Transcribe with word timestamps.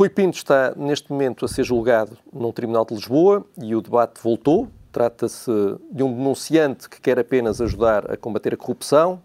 Rui 0.00 0.08
Pinto 0.08 0.38
está 0.38 0.72
neste 0.74 1.12
momento 1.12 1.44
a 1.44 1.48
ser 1.48 1.62
julgado 1.62 2.16
num 2.32 2.50
tribunal 2.52 2.86
de 2.86 2.94
Lisboa 2.94 3.44
e 3.60 3.74
o 3.74 3.82
debate 3.82 4.18
voltou. 4.22 4.66
Trata-se 4.90 5.50
de 5.92 6.02
um 6.02 6.10
denunciante 6.10 6.88
que 6.88 6.98
quer 6.98 7.18
apenas 7.18 7.60
ajudar 7.60 8.10
a 8.10 8.16
combater 8.16 8.54
a 8.54 8.56
corrupção 8.56 9.20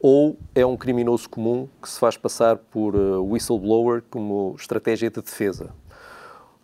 ou 0.00 0.36
é 0.54 0.64
um 0.64 0.76
criminoso 0.76 1.28
comum 1.28 1.68
que 1.82 1.90
se 1.90 1.98
faz 1.98 2.16
passar 2.16 2.56
por 2.56 2.94
uh, 2.94 3.20
whistleblower 3.32 4.04
como 4.08 4.54
estratégia 4.56 5.10
de 5.10 5.20
defesa? 5.20 5.70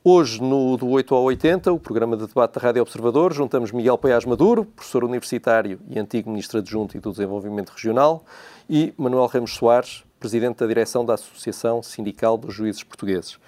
Hoje, 0.04 0.40
no 0.40 0.76
do 0.76 0.88
8 0.90 1.12
ao 1.12 1.24
80, 1.24 1.72
o 1.72 1.80
programa 1.80 2.16
de 2.16 2.28
debate 2.28 2.54
da 2.54 2.60
Rádio 2.60 2.82
Observador, 2.82 3.32
juntamos 3.32 3.72
Miguel 3.72 3.98
Paiás 3.98 4.24
Maduro, 4.24 4.66
professor 4.66 5.02
universitário 5.02 5.80
e 5.90 5.98
antigo 5.98 6.30
ministro 6.30 6.60
adjunto 6.60 6.96
e 6.96 7.00
do 7.00 7.10
Desenvolvimento 7.10 7.70
Regional, 7.70 8.22
e 8.70 8.94
Manuel 8.96 9.26
Ramos 9.26 9.52
Soares, 9.56 10.04
presidente 10.18 10.58
da 10.58 10.66
direção 10.66 11.04
da 11.04 11.14
Associação 11.14 11.82
Sindical 11.82 12.36
dos 12.36 12.54
Juízes 12.54 12.82
Portugueses. 12.82 13.38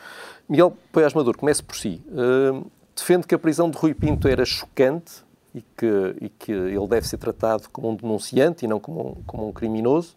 Miguel 0.49 0.77
Paiás 0.93 1.15
Maduro, 1.15 1.39
comece 1.39 1.63
por 1.63 1.77
si. 1.77 2.03
Uh, 2.09 2.71
defende 2.95 3.27
que 3.27 3.35
a 3.35 3.39
prisão 3.39 3.71
de 3.71 3.77
Rui 3.77 3.95
Pinto 3.95 4.29
era 4.29 4.45
chocante 4.45 5.23
e 5.55 5.63
que, 5.63 6.17
e 6.21 6.29
que 6.29 6.53
ele 6.53 6.87
deve 6.87 7.07
ser 7.07 7.19
tratado 7.19 7.69
como 7.71 7.91
um 7.91 7.95
denunciante 7.95 8.65
e 8.65 8.69
não 8.69 8.79
como 8.79 9.11
um, 9.11 9.23
como 9.25 9.49
um 9.49 9.53
criminoso, 9.53 10.15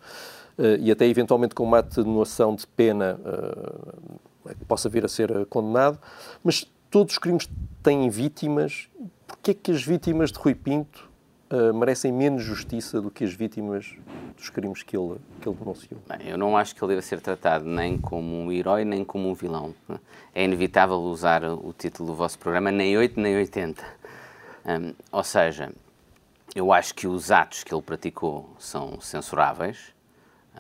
uh, 0.58 0.80
e 0.80 0.92
até 0.92 1.06
eventualmente 1.08 1.56
com 1.56 1.64
uma 1.64 1.80
atenuação 1.80 2.56
de 2.56 2.68
pena 2.68 3.20
uh, 3.20 4.56
que 4.56 4.66
possa 4.66 4.90
vir 4.90 5.06
a 5.06 5.08
ser 5.08 5.46
condenado. 5.48 6.00
Mas 6.44 6.66
todos 6.90 7.14
os 7.14 7.20
crimes 7.20 7.50
têm 7.82 8.10
vítimas. 8.10 8.88
Porquê 9.26 9.52
é 9.52 9.54
que 9.54 9.72
as 9.72 9.84
vítimas 9.84 10.32
de 10.32 10.40
Rui 10.40 10.54
Pinto 10.54 11.13
uh, 11.54 11.74
merecem 11.74 12.12
menos 12.12 12.44
justiça 12.44 13.00
do 13.02 13.10
que 13.10 13.24
as 13.24 13.34
vítimas 13.34 13.96
dos 14.36 14.50
crimes 14.50 14.84
que 14.84 14.98
ele, 14.98 15.18
que 15.40 15.48
ele 15.48 15.58
denunciou? 15.58 16.02
Bem, 16.08 16.30
eu 16.30 16.38
não 16.38 16.58
acho 16.58 16.76
que 16.76 16.84
ele 16.84 16.90
deva 16.90 17.02
ser 17.02 17.22
tratado 17.22 17.66
nem 17.66 17.98
como 17.98 18.36
um 18.36 18.52
herói 18.52 18.84
nem 18.84 19.06
como 19.06 19.30
um 19.30 19.34
vilão. 19.34 19.74
É 20.34 20.44
inevitável 20.44 20.98
usar 20.98 21.44
o 21.44 21.74
título 21.78 22.10
do 22.10 22.16
vosso 22.16 22.40
programa 22.40 22.72
nem 22.72 22.98
8 22.98 23.20
nem 23.20 23.38
80 23.38 24.04
um, 24.66 24.94
ou 25.12 25.24
seja, 25.24 25.74
eu 26.56 26.72
acho 26.72 26.96
que 26.96 27.06
os 27.06 27.32
atos 27.32 27.64
que 27.64 27.74
ele 27.74 27.82
praticou 27.82 28.56
são 28.58 29.00
censuráveis 29.02 29.94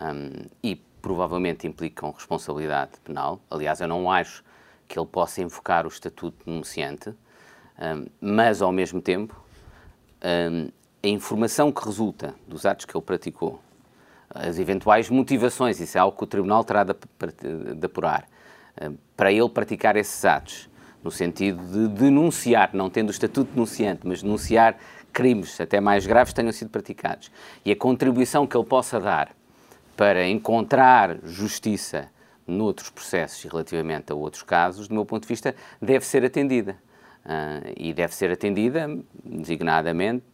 um, 0.01 0.45
e 0.61 0.75
provavelmente 1.01 1.67
implicam 1.67 2.11
responsabilidade 2.11 2.91
penal. 3.03 3.39
Aliás, 3.49 3.79
eu 3.79 3.87
não 3.87 4.11
acho 4.11 4.43
que 4.87 4.99
ele 4.99 5.07
possa 5.07 5.41
invocar 5.41 5.85
o 5.85 5.89
estatuto 5.89 6.37
de 6.39 6.45
denunciante, 6.45 7.09
um, 7.09 8.07
mas 8.19 8.61
ao 8.61 8.73
mesmo 8.73 9.01
tempo, 9.01 9.41
a 11.03 11.07
informação 11.07 11.71
que 11.71 11.83
resulta 11.83 12.33
dos 12.47 12.65
atos 12.65 12.85
que 12.85 12.95
ele 12.95 13.03
praticou, 13.03 13.59
as 14.33 14.57
eventuais 14.57 15.09
motivações, 15.09 15.79
isso 15.79 15.97
é 15.97 16.01
algo 16.01 16.17
que 16.17 16.23
o 16.23 16.27
Tribunal 16.27 16.63
terá 16.63 16.83
de, 16.83 16.95
de 17.75 17.85
apurar, 17.85 18.27
para 19.15 19.31
ele 19.31 19.49
praticar 19.49 19.95
esses 19.95 20.23
atos 20.23 20.69
no 21.03 21.11
sentido 21.11 21.61
de 21.65 21.87
denunciar, 21.89 22.71
não 22.73 22.89
tendo 22.89 23.09
o 23.09 23.11
estatuto 23.11 23.49
de 23.49 23.55
denunciante, 23.55 24.01
mas 24.05 24.23
denunciar 24.23 24.77
crimes 25.11 25.59
até 25.59 25.79
mais 25.79 26.07
graves 26.07 26.33
tenham 26.33 26.51
sido 26.51 26.69
praticados. 26.69 27.29
E 27.65 27.71
a 27.71 27.75
contribuição 27.75 28.47
que 28.47 28.55
ele 28.55 28.65
possa 28.65 28.99
dar 28.99 29.35
para 29.97 30.25
encontrar 30.27 31.17
justiça 31.23 32.09
noutros 32.47 32.89
processos 32.89 33.43
e 33.43 33.47
relativamente 33.47 34.11
a 34.11 34.15
outros 34.15 34.43
casos, 34.43 34.87
do 34.87 34.95
meu 34.95 35.05
ponto 35.05 35.23
de 35.23 35.27
vista, 35.27 35.53
deve 35.81 36.05
ser 36.05 36.25
atendida. 36.25 36.77
Uh, 37.25 37.71
e 37.77 37.93
deve 37.93 38.13
ser 38.13 38.31
atendida, 38.31 38.89
designadamente, 39.23 40.25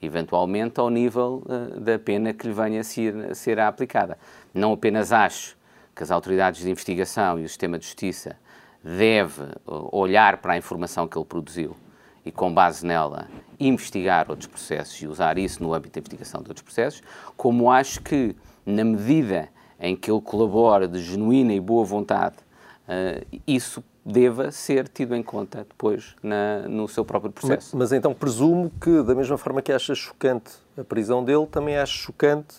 eventualmente, 0.00 0.80
ao 0.80 0.90
nível 0.90 1.42
uh, 1.46 1.80
da 1.80 1.98
pena 1.98 2.32
que 2.32 2.46
lhe 2.46 2.52
venha 2.52 2.80
a 2.80 2.84
ser, 2.84 3.34
ser 3.34 3.60
aplicada. 3.60 4.18
Não 4.54 4.72
apenas 4.72 5.12
acho 5.12 5.56
que 5.94 6.02
as 6.02 6.10
autoridades 6.10 6.62
de 6.62 6.70
investigação 6.70 7.38
e 7.38 7.44
o 7.44 7.48
sistema 7.48 7.78
de 7.78 7.84
justiça 7.84 8.36
deve 8.82 9.42
olhar 9.66 10.38
para 10.38 10.52
a 10.52 10.56
informação 10.56 11.08
que 11.08 11.18
ele 11.18 11.24
produziu 11.24 11.76
e, 12.24 12.30
com 12.30 12.52
base 12.52 12.86
nela, 12.86 13.26
investigar 13.58 14.26
outros 14.30 14.46
processos 14.46 15.00
e 15.02 15.06
usar 15.06 15.38
isso 15.38 15.62
no 15.62 15.74
âmbito 15.74 15.94
da 15.94 16.00
investigação 16.00 16.42
de 16.42 16.50
outros 16.50 16.62
processos, 16.62 17.02
como 17.36 17.70
acho 17.70 18.00
que, 18.00 18.36
na 18.64 18.84
medida 18.84 19.48
em 19.80 19.96
que 19.96 20.10
ele 20.10 20.20
colabora 20.20 20.86
de 20.86 21.00
genuína 21.00 21.52
e 21.52 21.60
boa 21.60 21.84
vontade, 21.84 22.36
uh, 22.86 23.40
isso 23.46 23.82
deva 24.10 24.50
ser 24.50 24.88
tido 24.88 25.14
em 25.14 25.22
conta 25.22 25.66
depois 25.68 26.16
na, 26.22 26.68
no 26.68 26.88
seu 26.88 27.04
próprio 27.04 27.32
processo. 27.32 27.76
Mas, 27.76 27.90
mas, 27.90 27.92
então 27.92 28.14
presumo 28.14 28.72
que, 28.80 29.02
da 29.02 29.14
mesma 29.14 29.36
forma 29.36 29.60
que 29.60 29.72
acha 29.72 29.94
chocante 29.94 30.52
a 30.76 30.84
prisão 30.84 31.24
dele, 31.24 31.46
também 31.46 31.76
acha 31.76 31.92
chocante 31.92 32.56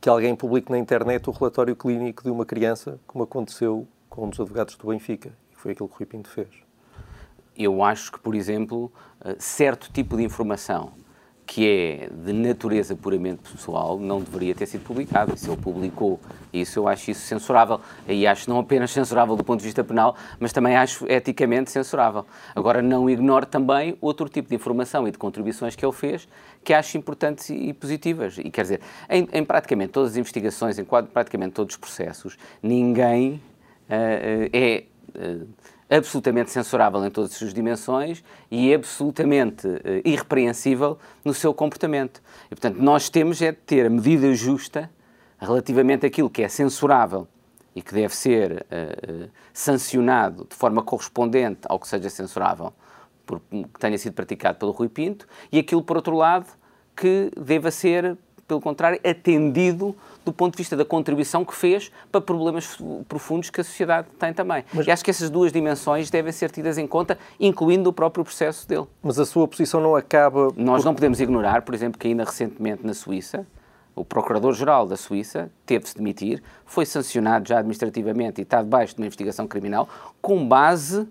que 0.00 0.08
alguém 0.08 0.36
publique 0.36 0.70
na 0.70 0.78
internet 0.78 1.28
o 1.28 1.32
relatório 1.32 1.74
clínico 1.74 2.22
de 2.22 2.30
uma 2.30 2.44
criança, 2.44 3.00
como 3.06 3.24
aconteceu 3.24 3.86
com 4.08 4.26
um 4.26 4.30
dos 4.30 4.38
advogados 4.38 4.76
do 4.76 4.88
Benfica 4.88 5.32
foi 5.64 5.72
aquilo 5.72 5.88
que 5.88 5.94
o 5.94 5.98
Rui 5.98 6.06
Pinto 6.06 6.28
fez. 6.28 6.48
Eu 7.56 7.82
acho 7.82 8.12
que, 8.12 8.18
por 8.18 8.34
exemplo, 8.34 8.92
eh, 9.24 9.36
certo 9.38 9.90
tipo 9.90 10.14
de 10.14 10.22
informação 10.22 10.92
que 11.46 11.68
é 11.68 12.08
de 12.10 12.32
natureza 12.32 12.96
puramente 12.96 13.50
pessoal 13.52 13.98
não 13.98 14.20
deveria 14.20 14.54
ter 14.54 14.66
sido 14.66 14.82
publicado. 14.82 15.36
Se 15.36 15.48
ele 15.48 15.56
publicou 15.56 16.18
isso, 16.52 16.78
eu 16.78 16.88
acho 16.88 17.10
isso 17.10 17.20
censurável. 17.20 17.80
E 18.08 18.26
acho 18.26 18.48
não 18.48 18.58
apenas 18.58 18.90
censurável 18.90 19.36
do 19.36 19.44
ponto 19.44 19.60
de 19.60 19.66
vista 19.66 19.84
penal, 19.84 20.16
mas 20.40 20.52
também 20.52 20.76
acho 20.76 21.06
eticamente 21.06 21.70
censurável. 21.70 22.24
Agora, 22.54 22.80
não 22.80 23.08
ignoro 23.10 23.46
também 23.46 23.96
outro 24.00 24.28
tipo 24.28 24.48
de 24.48 24.54
informação 24.54 25.06
e 25.06 25.10
de 25.10 25.18
contribuições 25.18 25.76
que 25.76 25.84
ele 25.84 25.92
fez 25.92 26.26
que 26.64 26.72
acho 26.72 26.96
importantes 26.96 27.50
e 27.50 27.72
positivas. 27.74 28.38
E 28.38 28.50
quer 28.50 28.62
dizer, 28.62 28.80
em, 29.08 29.28
em 29.32 29.44
praticamente 29.44 29.92
todas 29.92 30.12
as 30.12 30.16
investigações, 30.16 30.78
em 30.78 30.84
praticamente 30.84 31.52
todos 31.52 31.74
os 31.74 31.78
processos, 31.78 32.38
ninguém 32.62 33.34
uh, 33.88 34.48
é 34.52 34.84
uh, 35.14 35.46
absolutamente 35.96 36.50
censurável 36.50 37.04
em 37.04 37.10
todas 37.10 37.32
as 37.32 37.36
suas 37.36 37.54
dimensões 37.54 38.22
e 38.50 38.72
absolutamente 38.72 39.66
uh, 39.66 39.80
irrepreensível 40.04 40.98
no 41.24 41.34
seu 41.34 41.52
comportamento. 41.52 42.22
E, 42.46 42.48
portanto, 42.50 42.76
nós 42.80 43.08
temos 43.08 43.40
é 43.42 43.52
de 43.52 43.58
ter 43.58 43.86
a 43.86 43.90
medida 43.90 44.32
justa 44.34 44.90
relativamente 45.38 46.06
àquilo 46.06 46.30
que 46.30 46.42
é 46.42 46.48
censurável 46.48 47.28
e 47.74 47.82
que 47.82 47.92
deve 47.92 48.14
ser 48.14 48.64
uh, 48.70 49.30
sancionado 49.52 50.46
de 50.48 50.54
forma 50.54 50.82
correspondente 50.82 51.60
ao 51.68 51.78
que 51.78 51.88
seja 51.88 52.08
censurável, 52.08 52.72
por, 53.26 53.40
que 53.50 53.80
tenha 53.80 53.98
sido 53.98 54.12
praticado 54.12 54.58
pelo 54.58 54.70
Rui 54.70 54.88
Pinto, 54.88 55.26
e 55.50 55.58
aquilo, 55.58 55.82
por 55.82 55.96
outro 55.96 56.16
lado, 56.16 56.46
que 56.96 57.30
deva 57.36 57.70
ser 57.70 58.16
pelo 58.46 58.60
contrário, 58.60 59.00
atendido 59.04 59.94
do 60.24 60.32
ponto 60.32 60.52
de 60.54 60.58
vista 60.58 60.76
da 60.76 60.84
contribuição 60.84 61.44
que 61.44 61.54
fez 61.54 61.90
para 62.10 62.20
problemas 62.20 62.78
profundos 63.06 63.50
que 63.50 63.60
a 63.60 63.64
sociedade 63.64 64.08
tem 64.18 64.32
também. 64.32 64.64
Mas, 64.72 64.86
e 64.86 64.90
acho 64.90 65.04
que 65.04 65.10
essas 65.10 65.28
duas 65.28 65.52
dimensões 65.52 66.10
devem 66.10 66.32
ser 66.32 66.50
tidas 66.50 66.78
em 66.78 66.86
conta, 66.86 67.18
incluindo 67.38 67.90
o 67.90 67.92
próprio 67.92 68.24
processo 68.24 68.66
dele. 68.66 68.86
Mas 69.02 69.18
a 69.18 69.26
sua 69.26 69.46
posição 69.46 69.80
não 69.80 69.94
acaba. 69.94 70.48
Nós 70.56 70.82
por... 70.82 70.86
não 70.86 70.94
podemos 70.94 71.20
ignorar, 71.20 71.62
por 71.62 71.74
exemplo, 71.74 71.98
que 71.98 72.08
ainda 72.08 72.24
recentemente 72.24 72.86
na 72.86 72.94
Suíça, 72.94 73.46
o 73.94 74.04
Procurador-Geral 74.04 74.86
da 74.86 74.96
Suíça 74.96 75.50
teve 75.64 75.84
de 75.84 75.94
demitir, 75.94 76.42
foi 76.64 76.84
sancionado 76.84 77.48
já 77.48 77.58
administrativamente 77.58 78.40
e 78.40 78.42
está 78.42 78.60
debaixo 78.60 78.94
de 78.94 79.00
uma 79.00 79.06
investigação 79.06 79.46
criminal 79.46 79.88
com 80.20 80.46
base 80.46 81.06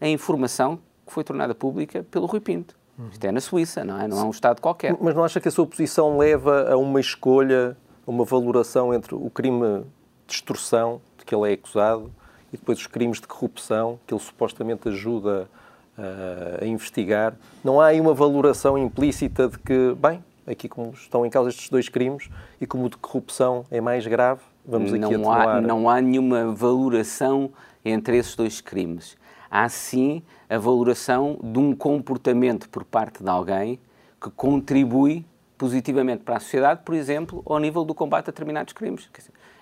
em 0.00 0.12
informação 0.12 0.78
que 1.06 1.12
foi 1.12 1.24
tornada 1.24 1.54
pública 1.54 2.04
pelo 2.10 2.26
Rui 2.26 2.40
Pinto. 2.40 2.77
Isto 3.12 3.24
é 3.24 3.32
na 3.32 3.40
Suíça, 3.40 3.84
não 3.84 4.00
é? 4.00 4.08
Não 4.08 4.18
é 4.18 4.24
um 4.24 4.30
Estado 4.30 4.60
qualquer. 4.60 4.96
Mas 5.00 5.14
não 5.14 5.24
acha 5.24 5.40
que 5.40 5.48
a 5.48 5.50
sua 5.50 5.66
posição 5.66 6.18
leva 6.18 6.70
a 6.70 6.76
uma 6.76 7.00
escolha, 7.00 7.76
a 8.06 8.10
uma 8.10 8.24
valoração 8.24 8.92
entre 8.92 9.14
o 9.14 9.30
crime 9.30 9.84
de 10.26 10.34
extorsão, 10.34 11.00
de 11.16 11.24
que 11.24 11.34
ele 11.34 11.50
é 11.50 11.54
acusado, 11.54 12.10
e 12.52 12.56
depois 12.56 12.78
os 12.78 12.86
crimes 12.86 13.20
de 13.20 13.26
corrupção, 13.26 13.98
que 14.06 14.12
ele 14.12 14.20
supostamente 14.20 14.88
ajuda 14.88 15.48
uh, 15.96 16.64
a 16.64 16.66
investigar? 16.66 17.34
Não 17.62 17.80
há 17.80 17.86
aí 17.86 18.00
uma 18.00 18.14
valoração 18.14 18.76
implícita 18.76 19.48
de 19.48 19.58
que, 19.58 19.94
bem, 19.96 20.24
aqui 20.46 20.68
como 20.68 20.90
estão 20.90 21.24
em 21.24 21.30
causa 21.30 21.50
estes 21.50 21.68
dois 21.68 21.88
crimes 21.88 22.28
e 22.60 22.66
como 22.66 22.86
o 22.86 22.90
de 22.90 22.96
corrupção 22.96 23.64
é 23.70 23.80
mais 23.80 24.06
grave, 24.06 24.40
vamos 24.66 24.92
aqui 24.92 25.16
não 25.16 25.30
Há, 25.30 25.60
não 25.60 25.88
há 25.88 26.00
nenhuma 26.00 26.52
valoração 26.52 27.50
entre 27.84 28.16
esses 28.16 28.34
dois 28.34 28.60
crimes 28.60 29.16
há 29.50 29.68
sim 29.68 30.22
a 30.48 30.58
valoração 30.58 31.38
de 31.42 31.58
um 31.58 31.74
comportamento 31.74 32.68
por 32.68 32.84
parte 32.84 33.22
de 33.22 33.28
alguém 33.28 33.78
que 34.20 34.30
contribui 34.30 35.24
positivamente 35.56 36.22
para 36.22 36.36
a 36.36 36.40
sociedade, 36.40 36.80
por 36.84 36.94
exemplo, 36.94 37.42
ao 37.44 37.58
nível 37.58 37.84
do 37.84 37.94
combate 37.94 38.28
a 38.28 38.30
determinados 38.30 38.72
crimes. 38.72 39.08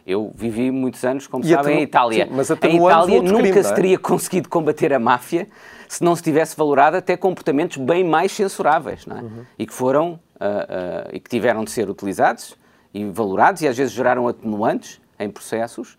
Eu 0.07 0.31
vivi 0.35 0.71
muitos 0.71 1.03
anos, 1.05 1.27
como 1.27 1.45
e 1.45 1.49
sabem, 1.49 1.81
em 1.81 1.83
Itália. 1.83 2.27
Sim, 2.27 2.33
mas 2.33 2.51
em 2.51 2.55
Itália 2.55 3.23
nunca 3.23 3.43
crime, 3.43 3.63
se 3.65 3.73
é? 3.73 3.75
teria 3.75 3.99
conseguido 3.99 4.49
combater 4.49 4.93
a 4.93 4.99
máfia 4.99 5.49
se 5.89 6.05
não 6.05 6.15
se 6.15 6.23
tivesse 6.23 6.57
valorado 6.57 6.97
até 6.97 7.17
comportamentos 7.17 7.77
bem 7.79 8.05
mais 8.05 8.31
censuráveis, 8.33 9.05
é? 9.09 9.15
uhum. 9.15 9.45
E 9.59 9.67
que 9.67 9.73
foram 9.73 10.13
uh, 10.13 10.15
uh, 10.15 11.09
e 11.13 11.19
que 11.19 11.29
tiveram 11.29 11.65
de 11.65 11.71
ser 11.71 11.89
utilizados 11.89 12.57
e 12.93 13.05
valorados 13.05 13.63
e 13.63 13.69
às 13.69 13.77
vezes 13.77 13.93
geraram 13.93 14.29
atenuantes 14.29 15.01
em 15.19 15.31
processos 15.31 15.97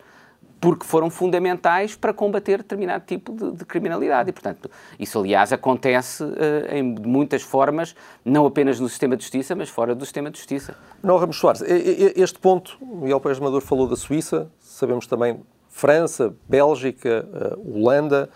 porque 0.59 0.86
foram 0.86 1.09
fundamentais 1.09 1.95
para 1.95 2.13
combater 2.13 2.57
determinado 2.59 3.06
tipo 3.06 3.31
de, 3.31 3.57
de 3.57 3.65
criminalidade. 3.65 4.30
E, 4.30 4.33
portanto, 4.33 4.69
isso, 5.00 5.19
aliás, 5.19 5.54
acontece 5.54 6.24
uh, 6.24 6.36
em 6.71 6.83
muitas 6.83 7.42
formas, 7.42 7.95
não 8.25 8.45
apenas 8.45 8.80
no 8.80 8.89
sistema 8.89 9.15
de 9.15 9.24
justiça, 9.24 9.56
mas 9.56 9.69
fora 9.69 9.94
do 9.94 10.06
sistema 10.06 10.31
de 10.31 10.38
justiça. 10.38 10.75
Não, 11.04 11.18
Ramos 11.18 11.38
Soares, 11.38 11.62
este 11.62 12.39
ponto, 12.39 12.77
Miguel 12.81 13.19
Pérez 13.19 13.39
Maduro 13.39 13.63
falou 13.63 13.88
da 13.88 13.95
Suíça, 13.95 14.51
sabemos 14.59 15.06
também 15.07 15.42
França, 15.69 16.33
Bélgica, 16.50 17.27
Holanda, 17.63 18.30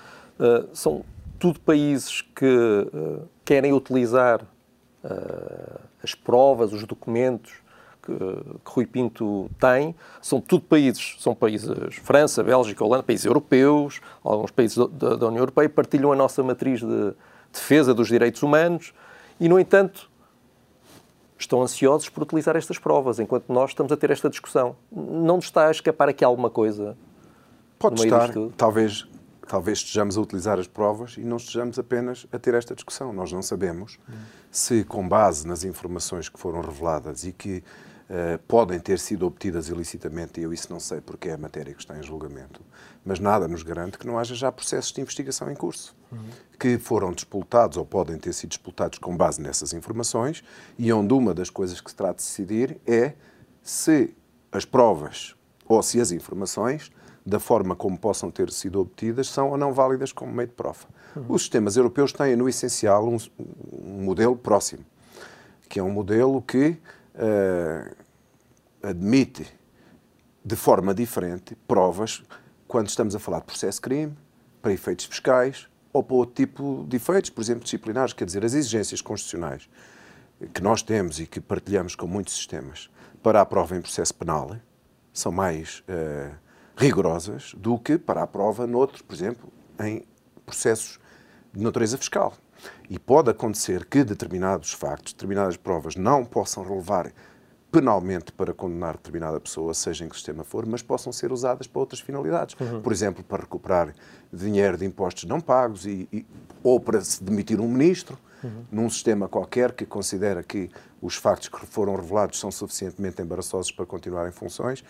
são 0.74 1.04
tudo 1.40 1.60
países 1.60 2.22
que 2.22 2.88
querem 3.44 3.74
utilizar 3.74 4.42
as 6.04 6.14
provas, 6.14 6.72
os 6.72 6.84
documentos 6.84 7.61
que, 8.02 8.14
que 8.14 8.72
Rui 8.72 8.86
Pinto 8.86 9.50
tem, 9.60 9.96
são 10.22 10.42
tudo 10.42 10.64
países, 10.66 11.16
são 11.20 11.36
países, 11.36 11.70
França, 12.04 12.44
Bélgica, 12.44 12.84
Holanda, 12.84 13.04
países 13.04 13.26
europeus, 13.26 14.02
alguns 14.24 14.52
países 14.52 14.78
da, 14.78 15.16
da 15.16 15.28
União 15.28 15.42
Europeia, 15.42 15.70
partilham 15.70 16.12
a 16.12 16.16
nossa 16.16 16.44
matriz 16.44 16.82
de 16.82 17.14
defesa 17.52 17.94
dos 17.94 18.08
direitos 18.08 18.42
humanos 18.44 18.94
e, 19.40 19.48
no 19.48 19.60
entanto, 19.60 20.10
estão 21.38 21.62
ansiosos 21.62 22.10
por 22.10 22.24
utilizar 22.24 22.56
estas 22.56 22.78
provas, 22.78 23.20
enquanto 23.20 23.52
nós 23.52 23.72
estamos 23.72 23.92
a 23.92 23.98
ter 23.98 24.12
esta 24.12 24.30
discussão. 24.30 24.76
Não 24.92 25.38
nos 25.38 25.46
está 25.46 25.68
a 25.68 25.72
escapar 25.72 26.10
aqui 26.10 26.24
alguma 26.24 26.50
coisa? 26.50 26.98
Pode 27.80 28.04
estar, 28.04 28.30
talvez, 28.56 29.08
talvez 29.48 29.80
estejamos 29.80 30.18
a 30.18 30.22
utilizar 30.22 30.60
as 30.60 30.68
provas 30.68 31.18
e 31.18 31.22
não 31.22 31.38
estejamos 31.38 31.80
apenas 31.80 32.28
a 32.32 32.38
ter 32.38 32.54
esta 32.54 32.76
discussão. 32.76 33.12
Nós 33.12 33.32
não 33.32 33.42
sabemos 33.42 33.98
hum. 34.08 34.14
se, 34.52 34.84
com 34.84 35.08
base 35.08 35.48
nas 35.48 35.64
informações 35.64 36.30
que 36.30 36.40
foram 36.40 36.62
reveladas 36.62 37.24
e 37.24 37.32
que 37.32 37.64
uh, 38.12 38.38
podem 38.48 38.80
ter 38.80 39.00
sido 39.00 39.26
obtidas 39.26 39.70
ilicitamente, 39.70 40.40
e 40.40 40.44
eu 40.44 40.52
isso 40.54 40.72
não 40.72 40.80
sei 40.80 41.00
porque 41.00 41.30
é 41.30 41.34
a 41.34 41.38
matéria 41.38 41.74
que 41.74 41.80
está 41.80 41.98
em 41.98 42.04
julgamento, 42.04 42.62
mas 43.06 43.20
nada 43.20 43.48
nos 43.48 43.64
garante 43.64 43.98
que 43.98 44.06
não 44.06 44.20
haja 44.20 44.36
já 44.36 44.52
processos 44.52 44.92
de 44.92 45.00
investigação 45.00 45.50
em 45.50 45.56
curso, 45.56 45.96
uhum. 46.12 46.20
que 46.60 46.78
foram 46.78 47.14
disputados 47.14 47.78
ou 47.78 47.86
podem 47.86 48.18
ter 48.18 48.34
sido 48.34 48.50
disputados 48.50 49.00
com 49.00 49.16
base 49.16 49.42
nessas 49.42 49.74
informações 49.74 50.44
e 50.78 50.92
onde 50.92 51.14
uma 51.14 51.34
das 51.34 51.50
coisas 51.50 51.80
que 51.80 51.90
se 51.90 51.96
trata 51.96 52.16
de 52.16 52.24
decidir 52.24 52.78
é 52.86 53.14
se 53.64 54.14
as 54.52 54.66
provas 54.66 55.36
ou 55.66 55.82
se 55.82 56.02
as 56.02 56.12
informações, 56.12 56.92
da 57.26 57.40
forma 57.40 57.76
como 57.76 57.98
possam 57.98 58.30
ter 58.30 58.52
sido 58.52 58.82
obtidas, 58.82 59.28
são 59.28 59.52
ou 59.52 59.58
não 59.58 59.72
válidas 59.72 60.12
como 60.12 60.34
meio 60.34 60.50
de 60.50 60.54
prova. 60.54 60.86
Uhum. 61.16 61.26
Os 61.30 61.44
sistemas 61.44 61.78
europeus 61.78 62.12
têm, 62.12 62.36
no 62.36 62.50
essencial, 62.50 63.08
um, 63.08 63.18
um, 63.38 64.04
modelo 64.04 64.36
próximo, 64.36 64.84
que 65.70 65.80
é 65.80 65.84
um 65.84 65.92
modelo 65.92 66.42
que 66.42 66.78
uh, 67.16 67.96
admite 68.82 69.48
de 70.44 70.56
forma 70.56 70.94
diferente 70.94 71.56
provas 71.68 72.24
quando 72.68 72.88
estamos 72.88 73.16
a 73.16 73.20
falar 73.20 73.40
de 73.40 73.46
processo 73.46 73.82
crime, 73.82 74.16
para 74.62 74.72
efeitos 74.72 75.06
fiscais 75.06 75.68
ou 75.92 76.02
para 76.02 76.16
outro 76.16 76.36
tipo 76.36 76.86
de 76.88 76.96
efeitos, 76.96 77.30
por 77.30 77.42
exemplo, 77.42 77.64
disciplinares, 77.64 78.14
quer 78.14 78.26
dizer, 78.26 78.46
as 78.46 78.54
exigências 78.54 79.02
constitucionais 79.02 79.70
que 80.54 80.62
nós 80.62 80.82
temos 80.82 81.20
e 81.20 81.28
que 81.28 81.40
partilhamos 81.40 81.96
com 81.96 82.08
muitos 82.08 82.34
sistemas 82.34 82.90
para 83.22 83.42
a 83.42 83.46
prova 83.46 83.76
em 83.76 83.82
processo 83.82 84.14
penal 84.16 84.56
são 85.14 85.32
mais 85.32 85.80
uh, 85.82 86.34
rigorosas 86.76 87.54
do 87.58 87.78
que 87.78 87.98
para 87.98 88.24
a 88.24 88.28
prova 88.28 88.66
noutros, 88.66 89.02
por 89.02 89.14
exemplo, 89.14 89.52
em 89.80 90.04
processos 90.46 91.00
de 91.54 91.62
natureza 91.62 91.98
fiscal. 91.98 92.34
E 92.90 93.00
pode 93.00 93.30
acontecer 93.30 93.86
que 93.86 94.04
determinados 94.04 94.74
factos, 94.74 95.14
determinadas 95.14 95.58
provas 95.58 95.96
não 95.96 96.26
possam 96.26 96.64
relevar 96.64 97.12
penalmente 97.72 98.34
para 98.34 98.54
condenar 98.54 98.98
determinada 98.98 99.40
pessoa, 99.40 99.74
seja 99.74 100.04
em 100.04 100.10
que 100.10 100.16
sistema 100.16 100.44
for, 100.44 100.66
mas 100.66 100.82
possam 100.82 101.14
ser 101.14 101.32
usadas 101.32 101.68
para 101.68 101.80
outras 101.80 102.02
finalidades. 102.02 102.56
Uhum. 102.60 102.82
Por 102.82 102.92
exemplo, 102.92 103.24
para 103.24 103.44
recuperar 103.44 103.96
dinheiro 104.32 104.78
de 104.78 104.86
impostos 104.86 105.24
não 105.24 105.40
pagos 105.40 105.86
e, 105.86 106.08
e 106.12 106.26
ou 106.62 106.80
para 106.80 107.00
se 107.00 107.24
demitir 107.24 107.62
um 107.62 107.68
ministro 107.70 108.18
uhum. 108.44 108.66
num 108.70 108.90
sistema 108.90 109.28
qualquer 109.30 109.72
que 109.72 109.86
considera 109.86 110.44
que 110.44 110.70
os 111.02 111.16
factos 111.16 111.48
que 111.48 111.66
foram 111.66 111.96
revelados 111.96 112.40
são 112.40 112.52
suficientemente 112.52 113.22
embaraçosos 113.22 113.72
para 113.72 113.86
continuar 113.86 114.28
em 114.28 114.32
funções. 114.34 114.84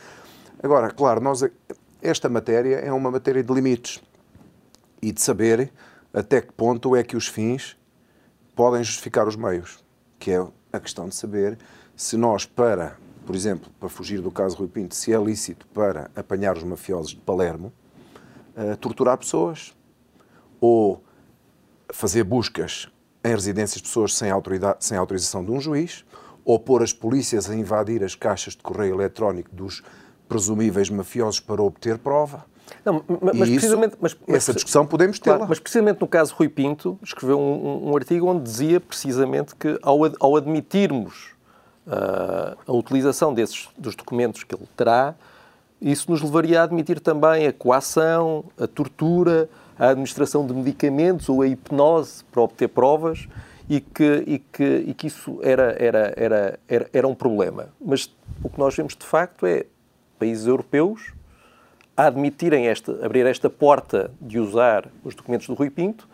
Agora, 0.62 0.89
claro, 0.89 1.21
nós, 1.21 1.44
esta 2.01 2.27
matéria 2.27 2.77
é 2.77 2.91
uma 2.91 3.12
matéria 3.12 3.44
de 3.44 3.53
limites 3.53 4.01
e 5.01 5.12
de 5.12 5.21
saber 5.21 5.71
até 6.13 6.42
que 6.42 6.52
ponto 6.52 6.96
é 6.96 7.04
que 7.04 7.16
os 7.16 7.28
fins 7.28 7.78
podem 8.56 8.84
justificar 8.84 9.28
os 9.28 9.36
meios, 9.36 9.84
que 10.19 10.31
é 10.31 10.48
a 10.72 10.80
questão 10.80 11.08
de 11.08 11.16
saber 11.16 11.58
se 11.96 12.18
nós, 12.18 12.46
para, 12.46 12.98
por 13.25 13.36
exemplo, 13.36 13.69
para 13.80 13.90
fugir 13.90 14.22
do 14.22 14.31
caso 14.31 14.58
Rui 14.58 14.68
Pinto, 14.68 14.96
se 14.96 15.13
é 15.13 15.18
lícito 15.22 15.68
para 15.68 16.10
apanhar 16.16 16.58
os 16.58 16.63
mafiosos 16.63 17.12
de 17.12 17.18
Palermo, 17.18 17.72
uh, 18.56 18.75
torturar 18.78 19.18
pessoas 19.18 19.75
ou 20.60 21.04
fazer 21.92 22.24
buscas 22.24 22.88
em 23.24 23.30
residências 23.30 23.81
de 23.81 23.88
pessoas 23.88 24.16
sem, 24.16 24.30
sem 24.80 24.98
autorização 24.98 25.46
de 25.46 25.52
um 25.52 25.60
juiz, 25.60 26.06
ou 26.44 26.60
pôr 26.60 26.81
as 26.81 26.92
polícias 26.92 27.50
a 27.50 27.56
invadir 27.56 28.04
as 28.04 28.16
caixas 28.16 28.56
de 28.56 28.64
correio 28.64 28.96
eletrónico 28.96 29.54
dos 29.54 29.84
presumíveis 30.28 30.90
mafiosos 30.90 31.40
para 31.40 31.62
obter 31.62 31.98
prova. 31.98 32.46
Não, 32.83 33.03
mas, 33.21 33.47
e 33.47 33.51
precisamente, 33.51 33.95
mas, 34.00 34.18
mas, 34.27 34.35
essa 34.38 34.53
discussão 34.53 34.85
podemos 34.85 35.19
tê-la. 35.19 35.38
Claro, 35.38 35.50
mas 35.50 35.59
precisamente 35.59 36.01
no 36.01 36.07
caso 36.07 36.33
Rui 36.35 36.50
Pinto, 36.50 36.97
escreveu 37.03 37.39
um, 37.39 37.89
um 37.89 37.95
artigo 37.95 38.27
onde 38.27 38.44
dizia 38.44 38.79
precisamente 38.79 39.56
que 39.56 39.79
ao, 39.81 40.03
ad, 40.03 40.15
ao 40.19 40.35
admitirmos 40.35 41.31
uh, 41.88 42.57
a 42.65 42.73
utilização 42.73 43.33
desses, 43.33 43.69
dos 43.77 43.95
documentos 43.95 44.44
que 44.44 44.56
ele 44.56 44.68
terá, 44.75 45.15
isso 45.81 46.12
nos 46.12 46.21
levaria 46.21 46.62
a 46.62 46.63
admitir 46.63 47.00
também 47.00 47.47
a 47.47 47.53
coação, 47.53 48.45
a 48.59 48.68
tortura, 48.68 49.50
a 49.77 49.89
administração 49.89 50.45
de 50.45 50.53
medicamentos 50.53 51.27
ou 51.27 51.41
a 51.41 51.47
hipnose 51.47 52.23
para 52.31 52.41
obter 52.41 52.68
provas 52.68 53.27
e 53.68 53.81
que, 53.81 54.23
e 54.27 54.39
que, 54.39 54.83
e 54.88 54.94
que 54.94 55.07
isso 55.07 55.39
era, 55.41 55.75
era, 55.79 56.13
era, 56.15 56.59
era, 56.68 56.89
era 56.94 57.07
um 57.07 57.15
problema. 57.15 57.69
Mas 57.83 58.13
o 58.44 58.50
que 58.50 58.59
nós 58.59 58.75
vemos 58.75 58.95
de 58.95 59.06
facto 59.06 59.45
é 59.45 59.65
países 60.19 60.45
europeus 60.45 61.13
a 61.96 62.08
admitirem 62.08 62.68
esta, 62.68 63.06
abrir 63.06 63.26
esta 63.26 63.50
porta 63.50 64.12
de 64.20 64.40
usar 64.40 64.90
os 65.04 65.14
documentos 65.16 65.48
do 65.48 65.54
Rui 65.54 65.70
Pinto 65.70 66.08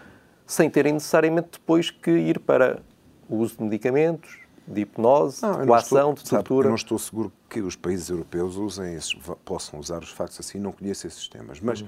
sem 0.46 0.70
terem 0.70 0.94
necessariamente 0.94 1.50
depois 1.54 1.90
que 1.90 2.12
ir 2.12 2.40
para 2.40 2.80
o 3.30 3.38
uso 3.38 3.58
de 3.58 3.64
medicamentos, 3.64 4.40
de 4.68 4.82
hipnose, 4.82 5.42
não, 5.42 5.62
de 5.62 5.68
coação, 5.68 6.14
de 6.14 6.24
tortura. 6.24 6.68
eu 6.68 6.70
não 6.70 6.76
estou 6.76 6.98
seguro 6.98 7.32
que 7.50 7.62
os 7.62 7.76
países 7.76 8.10
europeus 8.10 8.56
usem 8.56 8.96
esses, 8.96 9.14
possam 9.46 9.80
usar 9.80 10.00
os 10.00 10.12
factos 10.12 10.40
assim, 10.40 10.60
não 10.60 10.72
conheço 10.72 11.08
esses 11.08 11.20
sistemas. 11.20 11.60
Mas 11.62 11.82
uhum. 11.82 11.88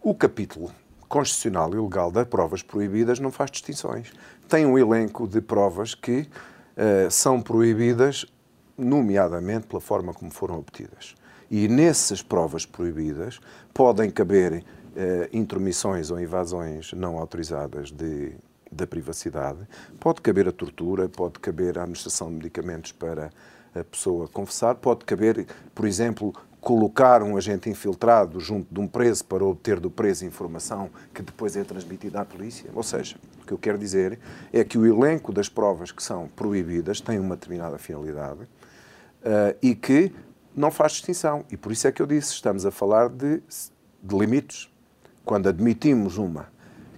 o 0.00 0.14
capítulo 0.14 0.72
constitucional 1.08 1.72
e 1.74 1.78
legal 1.78 2.10
das 2.10 2.26
provas 2.26 2.62
proibidas 2.62 3.18
não 3.18 3.30
faz 3.30 3.50
distinções. 3.50 4.12
Tem 4.48 4.66
um 4.66 4.78
elenco 4.78 5.26
de 5.26 5.40
provas 5.40 5.94
que 5.94 6.20
uh, 6.76 7.10
são 7.10 7.40
proibidas, 7.40 8.26
nomeadamente 8.76 9.66
pela 9.66 9.80
forma 9.80 10.12
como 10.12 10.32
foram 10.32 10.58
obtidas. 10.58 11.14
E 11.56 11.68
nessas 11.68 12.20
provas 12.20 12.66
proibidas 12.66 13.38
podem 13.72 14.10
caber 14.10 14.54
uh, 14.54 14.64
intromissões 15.32 16.10
ou 16.10 16.18
invasões 16.18 16.92
não 16.94 17.16
autorizadas 17.16 17.92
de 17.92 18.32
da 18.72 18.88
privacidade, 18.88 19.60
pode 20.00 20.20
caber 20.20 20.48
a 20.48 20.50
tortura, 20.50 21.08
pode 21.08 21.38
caber 21.38 21.78
a 21.78 21.82
administração 21.82 22.28
de 22.28 22.34
medicamentos 22.34 22.90
para 22.90 23.30
a 23.72 23.84
pessoa 23.84 24.26
confessar, 24.26 24.74
pode 24.74 25.04
caber, 25.04 25.46
por 25.72 25.86
exemplo, 25.86 26.34
colocar 26.60 27.22
um 27.22 27.36
agente 27.36 27.70
infiltrado 27.70 28.40
junto 28.40 28.74
de 28.74 28.80
um 28.80 28.88
preso 28.88 29.24
para 29.24 29.44
obter 29.44 29.78
do 29.78 29.88
preso 29.88 30.26
informação 30.26 30.90
que 31.14 31.22
depois 31.22 31.54
é 31.56 31.62
transmitida 31.62 32.20
à 32.20 32.24
polícia. 32.24 32.68
Ou 32.74 32.82
seja, 32.82 33.14
o 33.40 33.46
que 33.46 33.52
eu 33.52 33.58
quero 33.58 33.78
dizer 33.78 34.18
é 34.52 34.64
que 34.64 34.76
o 34.76 34.84
elenco 34.84 35.32
das 35.32 35.48
provas 35.48 35.92
que 35.92 36.02
são 36.02 36.26
proibidas 36.34 37.00
tem 37.00 37.20
uma 37.20 37.36
determinada 37.36 37.78
finalidade 37.78 38.42
uh, 38.42 39.56
e 39.62 39.76
que 39.76 40.12
não 40.54 40.70
faz 40.70 40.92
distinção. 40.92 41.44
E 41.50 41.56
por 41.56 41.72
isso 41.72 41.86
é 41.86 41.92
que 41.92 42.00
eu 42.00 42.06
disse, 42.06 42.32
estamos 42.32 42.64
a 42.64 42.70
falar 42.70 43.08
de, 43.08 43.42
de 44.02 44.16
limites. 44.16 44.68
Quando 45.24 45.48
admitimos 45.48 46.18
uma 46.18 46.52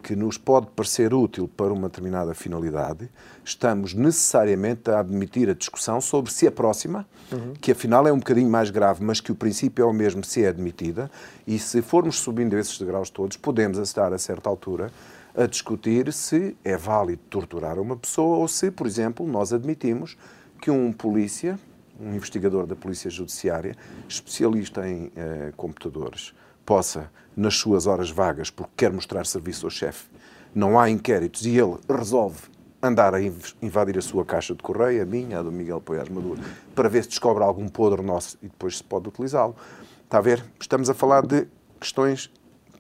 que 0.06 0.14
nos 0.14 0.38
pode 0.38 0.68
parecer 0.68 1.12
útil 1.12 1.48
para 1.48 1.72
uma 1.72 1.88
determinada 1.88 2.32
finalidade, 2.32 3.10
estamos 3.44 3.92
necessariamente 3.92 4.88
a 4.88 5.00
admitir 5.00 5.50
a 5.50 5.52
discussão 5.54 6.00
sobre 6.00 6.32
se 6.32 6.46
a 6.46 6.52
próxima, 6.52 7.04
uhum. 7.32 7.54
que 7.60 7.72
afinal 7.72 8.06
é 8.06 8.12
um 8.12 8.18
bocadinho 8.18 8.48
mais 8.48 8.70
grave, 8.70 9.02
mas 9.02 9.20
que 9.20 9.32
o 9.32 9.34
princípio 9.34 9.82
é 9.82 9.86
o 9.86 9.92
mesmo 9.92 10.22
se 10.22 10.44
é 10.44 10.48
admitida, 10.48 11.10
e 11.44 11.58
se 11.58 11.82
formos 11.82 12.20
subindo 12.20 12.56
esses 12.56 12.78
degraus 12.78 13.10
todos, 13.10 13.36
podemos 13.36 13.78
estar 13.78 14.12
a 14.12 14.18
certa 14.18 14.48
altura 14.48 14.92
a 15.36 15.44
discutir 15.44 16.12
se 16.12 16.56
é 16.64 16.76
válido 16.76 17.22
torturar 17.28 17.76
uma 17.80 17.96
pessoa 17.96 18.36
ou 18.36 18.46
se, 18.46 18.70
por 18.70 18.86
exemplo, 18.86 19.26
nós 19.26 19.52
admitimos 19.52 20.16
que 20.60 20.70
um 20.70 20.92
polícia, 20.92 21.58
um 22.00 22.14
investigador 22.14 22.66
da 22.66 22.76
Polícia 22.76 23.10
Judiciária, 23.10 23.76
especialista 24.08 24.88
em 24.88 25.10
eh, 25.16 25.52
computadores, 25.56 26.34
possa, 26.64 27.10
nas 27.36 27.54
suas 27.54 27.86
horas 27.86 28.10
vagas, 28.10 28.50
porque 28.50 28.72
quer 28.76 28.92
mostrar 28.92 29.24
serviço 29.26 29.66
ao 29.66 29.70
chefe, 29.70 30.08
não 30.54 30.78
há 30.78 30.90
inquéritos 30.90 31.46
e 31.46 31.56
ele 31.56 31.76
resolve 31.88 32.40
andar 32.82 33.14
a 33.14 33.20
invadir 33.62 33.98
a 33.98 34.02
sua 34.02 34.24
caixa 34.24 34.54
de 34.54 34.62
correio, 34.62 35.02
a 35.02 35.06
minha, 35.06 35.38
a 35.38 35.42
do 35.42 35.50
Miguel 35.50 35.80
Poiás 35.80 36.08
Maduro, 36.08 36.40
para 36.74 36.88
ver 36.88 37.02
se 37.02 37.10
descobre 37.10 37.42
algum 37.42 37.68
podre 37.68 38.02
nosso 38.02 38.38
e 38.42 38.46
depois 38.46 38.78
se 38.78 38.84
pode 38.84 39.08
utilizá-lo. 39.08 39.56
Está 40.04 40.18
a 40.18 40.20
ver? 40.20 40.44
Estamos 40.60 40.88
a 40.88 40.94
falar 40.94 41.26
de 41.26 41.46
questões 41.80 42.30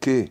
que 0.00 0.30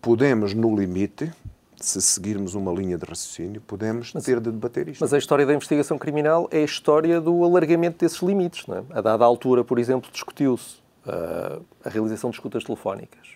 podemos, 0.00 0.54
no 0.54 0.76
limite, 0.76 1.32
se 1.80 2.00
seguirmos 2.02 2.54
uma 2.54 2.72
linha 2.72 2.98
de 2.98 3.04
raciocínio, 3.04 3.60
podemos 3.60 4.12
mas, 4.12 4.24
ter 4.24 4.40
de 4.40 4.50
debater 4.50 4.88
isto. 4.88 5.00
Mas 5.00 5.12
a 5.12 5.18
história 5.18 5.46
da 5.46 5.54
investigação 5.54 5.96
criminal 5.96 6.48
é 6.50 6.58
a 6.58 6.64
história 6.64 7.20
do 7.20 7.44
alargamento 7.44 7.98
desses 7.98 8.20
limites. 8.20 8.66
Não 8.66 8.78
é? 8.78 8.82
A 8.90 9.00
dada 9.00 9.24
altura, 9.24 9.62
por 9.62 9.78
exemplo, 9.78 10.10
discutiu-se 10.12 10.76
uh, 11.06 11.62
a 11.84 11.88
realização 11.88 12.30
de 12.30 12.36
escutas 12.36 12.64
telefónicas. 12.64 13.28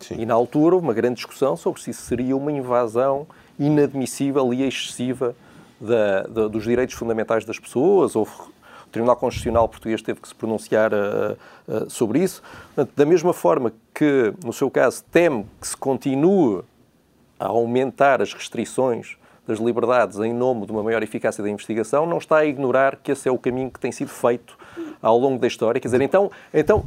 Sim. 0.00 0.16
E 0.18 0.26
na 0.26 0.34
altura 0.34 0.74
houve 0.74 0.86
uma 0.86 0.94
grande 0.94 1.16
discussão 1.16 1.56
sobre 1.56 1.80
se 1.80 1.90
isso 1.90 2.02
seria 2.02 2.36
uma 2.36 2.52
invasão 2.52 3.26
inadmissível 3.58 4.52
e 4.52 4.62
excessiva 4.62 5.34
da, 5.80 6.22
da, 6.24 6.48
dos 6.48 6.64
direitos 6.64 6.94
fundamentais 6.94 7.46
das 7.46 7.58
pessoas. 7.58 8.14
Houve, 8.14 8.30
o 8.30 8.90
Tribunal 8.92 9.16
Constitucional 9.16 9.68
Português 9.68 10.02
teve 10.02 10.20
que 10.20 10.28
se 10.28 10.34
pronunciar 10.34 10.92
uh, 10.92 11.36
uh, 11.66 11.90
sobre 11.90 12.22
isso. 12.22 12.42
da 12.94 13.06
mesma 13.06 13.32
forma 13.32 13.72
que, 13.94 14.34
no 14.44 14.52
seu 14.52 14.70
caso, 14.70 15.02
teme 15.10 15.46
que 15.58 15.66
se 15.66 15.76
continue 15.76 16.62
a 17.38 17.46
aumentar 17.46 18.22
as 18.22 18.32
restrições 18.32 19.16
das 19.46 19.58
liberdades 19.58 20.18
em 20.18 20.32
nome 20.32 20.66
de 20.66 20.72
uma 20.72 20.82
maior 20.82 21.02
eficácia 21.02 21.42
da 21.42 21.48
investigação, 21.48 22.04
não 22.04 22.18
está 22.18 22.38
a 22.38 22.44
ignorar 22.44 22.96
que 22.96 23.12
esse 23.12 23.28
é 23.28 23.32
o 23.32 23.38
caminho 23.38 23.70
que 23.70 23.78
tem 23.78 23.92
sido 23.92 24.08
feito 24.08 24.58
ao 25.00 25.16
longo 25.16 25.38
da 25.38 25.46
história. 25.46 25.80
Quer 25.80 25.86
dizer, 25.86 26.00
então, 26.00 26.30
então 26.52 26.84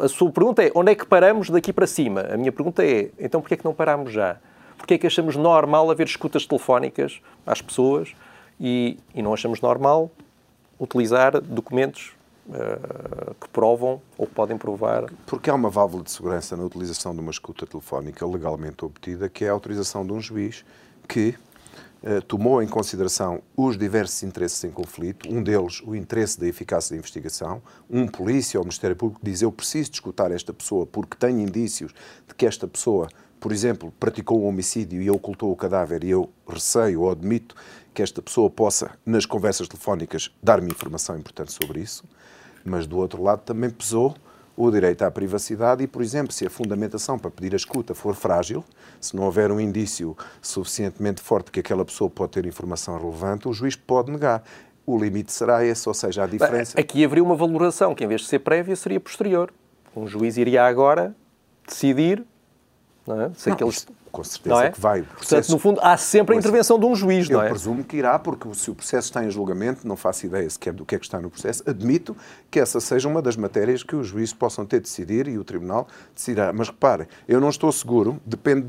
a 0.00 0.08
sua 0.08 0.30
pergunta 0.30 0.62
é 0.62 0.70
onde 0.74 0.92
é 0.92 0.94
que 0.94 1.04
paramos 1.04 1.50
daqui 1.50 1.72
para 1.72 1.86
cima? 1.86 2.20
A 2.32 2.36
minha 2.36 2.52
pergunta 2.52 2.84
é, 2.84 3.10
então 3.18 3.40
porquê 3.40 3.54
é 3.54 3.56
que 3.56 3.64
não 3.64 3.74
paramos 3.74 4.12
já? 4.12 4.36
Porquê 4.78 4.94
é 4.94 4.98
que 4.98 5.06
achamos 5.06 5.36
normal 5.36 5.90
haver 5.90 6.06
escutas 6.06 6.46
telefónicas 6.46 7.20
às 7.44 7.60
pessoas 7.60 8.14
e, 8.58 8.96
e 9.14 9.20
não 9.20 9.34
achamos 9.34 9.60
normal 9.60 10.10
utilizar 10.78 11.40
documentos 11.40 12.12
uh, 12.50 13.34
que 13.40 13.48
provam 13.48 14.00
ou 14.18 14.26
podem 14.26 14.58
provar? 14.58 15.10
Porque 15.26 15.48
há 15.48 15.54
uma 15.54 15.70
válvula 15.70 16.04
de 16.04 16.10
segurança 16.10 16.56
na 16.56 16.64
utilização 16.64 17.14
de 17.14 17.20
uma 17.20 17.30
escuta 17.30 17.66
telefónica 17.66 18.26
legalmente 18.26 18.84
obtida, 18.84 19.28
que 19.28 19.44
é 19.44 19.48
a 19.48 19.52
autorização 19.52 20.04
de 20.06 20.12
um 20.12 20.20
juiz 20.20 20.64
que 21.08 21.36
eh, 22.02 22.20
tomou 22.22 22.62
em 22.62 22.66
consideração 22.66 23.42
os 23.54 23.76
diversos 23.76 24.22
interesses 24.22 24.64
em 24.64 24.70
conflito, 24.70 25.28
um 25.30 25.42
deles 25.42 25.82
o 25.84 25.94
interesse 25.94 26.40
da 26.40 26.46
eficácia 26.46 26.94
da 26.94 26.98
investigação. 26.98 27.62
Um 27.90 28.06
polícia 28.06 28.58
ou 28.58 28.64
Ministério 28.64 28.96
Público 28.96 29.20
diz: 29.22 29.42
Eu 29.42 29.52
preciso 29.52 29.90
escutar 29.92 30.30
esta 30.30 30.52
pessoa 30.52 30.86
porque 30.86 31.16
tenho 31.18 31.40
indícios 31.40 31.92
de 32.26 32.34
que 32.34 32.46
esta 32.46 32.66
pessoa, 32.66 33.06
por 33.38 33.52
exemplo, 33.52 33.92
praticou 34.00 34.42
um 34.42 34.46
homicídio 34.46 35.02
e 35.02 35.10
ocultou 35.10 35.52
o 35.52 35.56
cadáver, 35.56 36.02
e 36.02 36.10
eu 36.10 36.30
receio 36.48 37.02
ou 37.02 37.10
admito 37.10 37.54
que 37.92 38.00
esta 38.00 38.22
pessoa 38.22 38.48
possa, 38.48 38.92
nas 39.04 39.26
conversas 39.26 39.68
telefónicas, 39.68 40.30
dar-me 40.42 40.70
informação 40.70 41.18
importante 41.18 41.52
sobre 41.52 41.80
isso. 41.80 42.04
Mas 42.64 42.86
do 42.86 42.98
outro 42.98 43.22
lado 43.22 43.40
também 43.40 43.70
pesou 43.70 44.14
o 44.56 44.70
direito 44.70 45.02
à 45.02 45.10
privacidade 45.10 45.82
e, 45.82 45.86
por 45.86 46.02
exemplo, 46.02 46.32
se 46.32 46.46
a 46.46 46.50
fundamentação 46.50 47.18
para 47.18 47.30
pedir 47.30 47.54
a 47.54 47.56
escuta 47.56 47.94
for 47.94 48.14
frágil, 48.14 48.62
se 49.00 49.16
não 49.16 49.24
houver 49.24 49.50
um 49.50 49.58
indício 49.58 50.16
suficientemente 50.42 51.22
forte 51.22 51.50
que 51.50 51.60
aquela 51.60 51.84
pessoa 51.84 52.10
pode 52.10 52.32
ter 52.32 52.44
informação 52.44 52.98
relevante, 52.98 53.48
o 53.48 53.52
juiz 53.52 53.74
pode 53.74 54.10
negar. 54.10 54.42
O 54.84 54.98
limite 54.98 55.32
será 55.32 55.64
esse, 55.64 55.88
ou 55.88 55.94
seja, 55.94 56.24
a 56.24 56.26
diferença. 56.26 56.78
Aqui 56.78 57.04
haveria 57.04 57.24
uma 57.24 57.36
valoração 57.36 57.94
que, 57.94 58.04
em 58.04 58.08
vez 58.08 58.22
de 58.22 58.26
ser 58.26 58.40
prévia, 58.40 58.76
seria 58.76 59.00
posterior. 59.00 59.52
Um 59.96 60.06
juiz 60.06 60.36
iria 60.36 60.64
agora 60.64 61.14
decidir 61.66 62.24
não 63.14 63.22
é? 63.22 63.30
Se 63.34 63.48
não, 63.48 63.54
aqueles... 63.54 63.86
Com 64.10 64.24
certeza 64.24 64.64
é? 64.64 64.70
que 64.72 64.80
vai. 64.80 65.02
Portanto, 65.02 65.48
no 65.50 65.58
fundo, 65.58 65.80
há 65.80 65.96
sempre 65.96 66.34
a 66.34 66.38
intervenção 66.38 66.80
de 66.80 66.84
um 66.84 66.96
juiz, 66.96 67.28
não 67.28 67.40
é? 67.40 67.46
Eu 67.46 67.50
presumo 67.50 67.84
que 67.84 67.96
irá, 67.96 68.18
porque 68.18 68.52
se 68.54 68.68
o 68.68 68.74
processo 68.74 69.06
está 69.06 69.24
em 69.24 69.30
julgamento, 69.30 69.86
não 69.86 69.96
faço 69.96 70.26
ideia 70.26 70.50
sequer 70.50 70.72
do 70.72 70.84
que 70.84 70.96
é 70.96 70.98
que 70.98 71.04
está 71.04 71.20
no 71.20 71.30
processo, 71.30 71.62
admito 71.64 72.16
que 72.50 72.58
essa 72.58 72.80
seja 72.80 73.08
uma 73.08 73.22
das 73.22 73.36
matérias 73.36 73.84
que 73.84 73.94
os 73.94 74.08
juízes 74.08 74.34
possam 74.34 74.66
ter 74.66 74.78
de 74.78 74.82
decidir 74.82 75.28
e 75.28 75.38
o 75.38 75.44
Tribunal 75.44 75.86
decidirá. 76.12 76.52
Mas 76.52 76.68
reparem, 76.68 77.06
eu 77.28 77.40
não 77.40 77.50
estou 77.50 77.70
seguro, 77.70 78.20
depende 78.26 78.66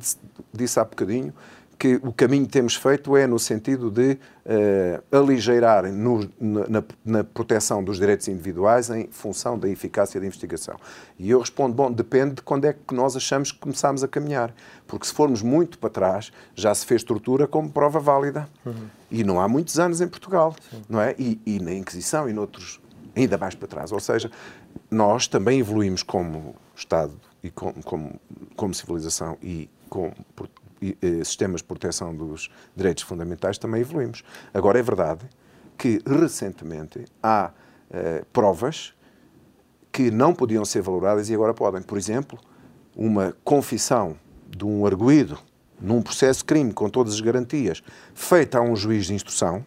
disso 0.54 0.80
há 0.80 0.86
bocadinho, 0.86 1.34
que 1.82 2.00
o 2.04 2.14
caminho 2.14 2.46
que 2.46 2.52
temos 2.52 2.76
feito 2.76 3.18
é 3.18 3.26
no 3.26 3.40
sentido 3.40 3.90
de 3.90 4.12
uh, 4.12 5.18
aligeirar 5.18 5.92
no, 5.92 6.30
na, 6.40 6.84
na, 7.04 7.24
proteção 7.24 7.84
dos 7.84 7.98
direitos 7.98 8.28
individuais 8.28 8.92
em 8.92 9.08
função 9.08 9.58
da 9.58 9.68
eficácia 9.68 10.22
da 10.22 10.28
investigação. 10.28 10.76
E 11.18 11.32
eu 11.32 11.40
respondo, 11.40 11.74
bom, 11.74 11.92
depende 11.92 12.36
de 12.36 12.44
quando 12.44 12.66
é 12.66 12.74
que 12.74 12.94
nós 12.94 13.16
achamos 13.16 13.52
que 13.52 13.58
começamos 13.58 14.04
a 14.04 14.08
caminhar. 14.08 14.54
Porque 14.86 15.08
se 15.08 15.14
formos 15.14 15.42
muito 15.42 15.80
para 15.80 15.90
trás, 15.90 16.32
já 16.54 16.72
se 16.76 16.86
fez 16.86 17.02
tortura 17.02 17.48
como 17.48 17.72
prova 17.72 18.00
válida. 18.00 18.48
Uhum. 18.64 18.88
E 19.10 19.24
não 19.24 19.42
há 19.42 19.48
muitos 19.48 19.80
anos 19.80 20.02
em 20.02 20.08
Portugal, 20.08 20.56
Sim. 20.70 20.84
não 20.88 21.02
é? 21.02 21.16
E, 21.18 21.42
e 21.44 21.60
na 21.60 21.74
Inquisição 21.74 22.30
e 22.30 22.34
noutros 22.34 22.80
ainda 23.16 23.40
mais 23.40 23.56
para 23.56 23.68
trás. 23.68 23.92
Ou 23.92 24.00
seja, 24.00 24.30
nós 24.92 25.28
também 25.28 25.60
evoluímos 25.60 26.04
como 26.04 26.54
Estado 26.76 27.14
e 27.42 27.50
como, 27.50 27.82
como, 27.84 28.22
como 28.56 28.72
civilização 28.72 29.36
e 29.42 29.68
como 29.90 30.14
sistemas 31.24 31.62
de 31.62 31.68
proteção 31.68 32.16
dos 32.16 32.50
direitos 32.76 33.04
fundamentais 33.04 33.58
também 33.58 33.82
evoluímos. 33.82 34.24
Agora, 34.54 34.80
é 34.80 34.82
verdade 34.82 35.26
que 35.78 36.02
recentemente 36.06 37.06
há 37.24 37.52
uh, 37.90 38.26
provas 38.32 38.94
que 39.92 40.12
não 40.12 40.34
podiam 40.34 40.64
ser 40.64 40.82
valoradas 40.82 41.30
e 41.30 41.34
agora 41.34 41.54
podem. 41.54 41.82
Por 41.82 41.98
exemplo, 41.98 42.40
uma 42.96 43.36
confissão 43.44 44.16
de 44.48 44.66
um 44.66 44.86
arguído 44.86 45.38
num 45.80 46.02
processo 46.02 46.40
de 46.40 46.46
crime 46.46 46.72
com 46.72 46.90
todas 46.90 47.16
as 47.16 47.20
garantias, 47.20 47.82
feita 48.14 48.60
a 48.60 48.62
um 48.62 48.76
juiz 48.76 49.08
de 49.08 49.16
instrução, 49.16 49.66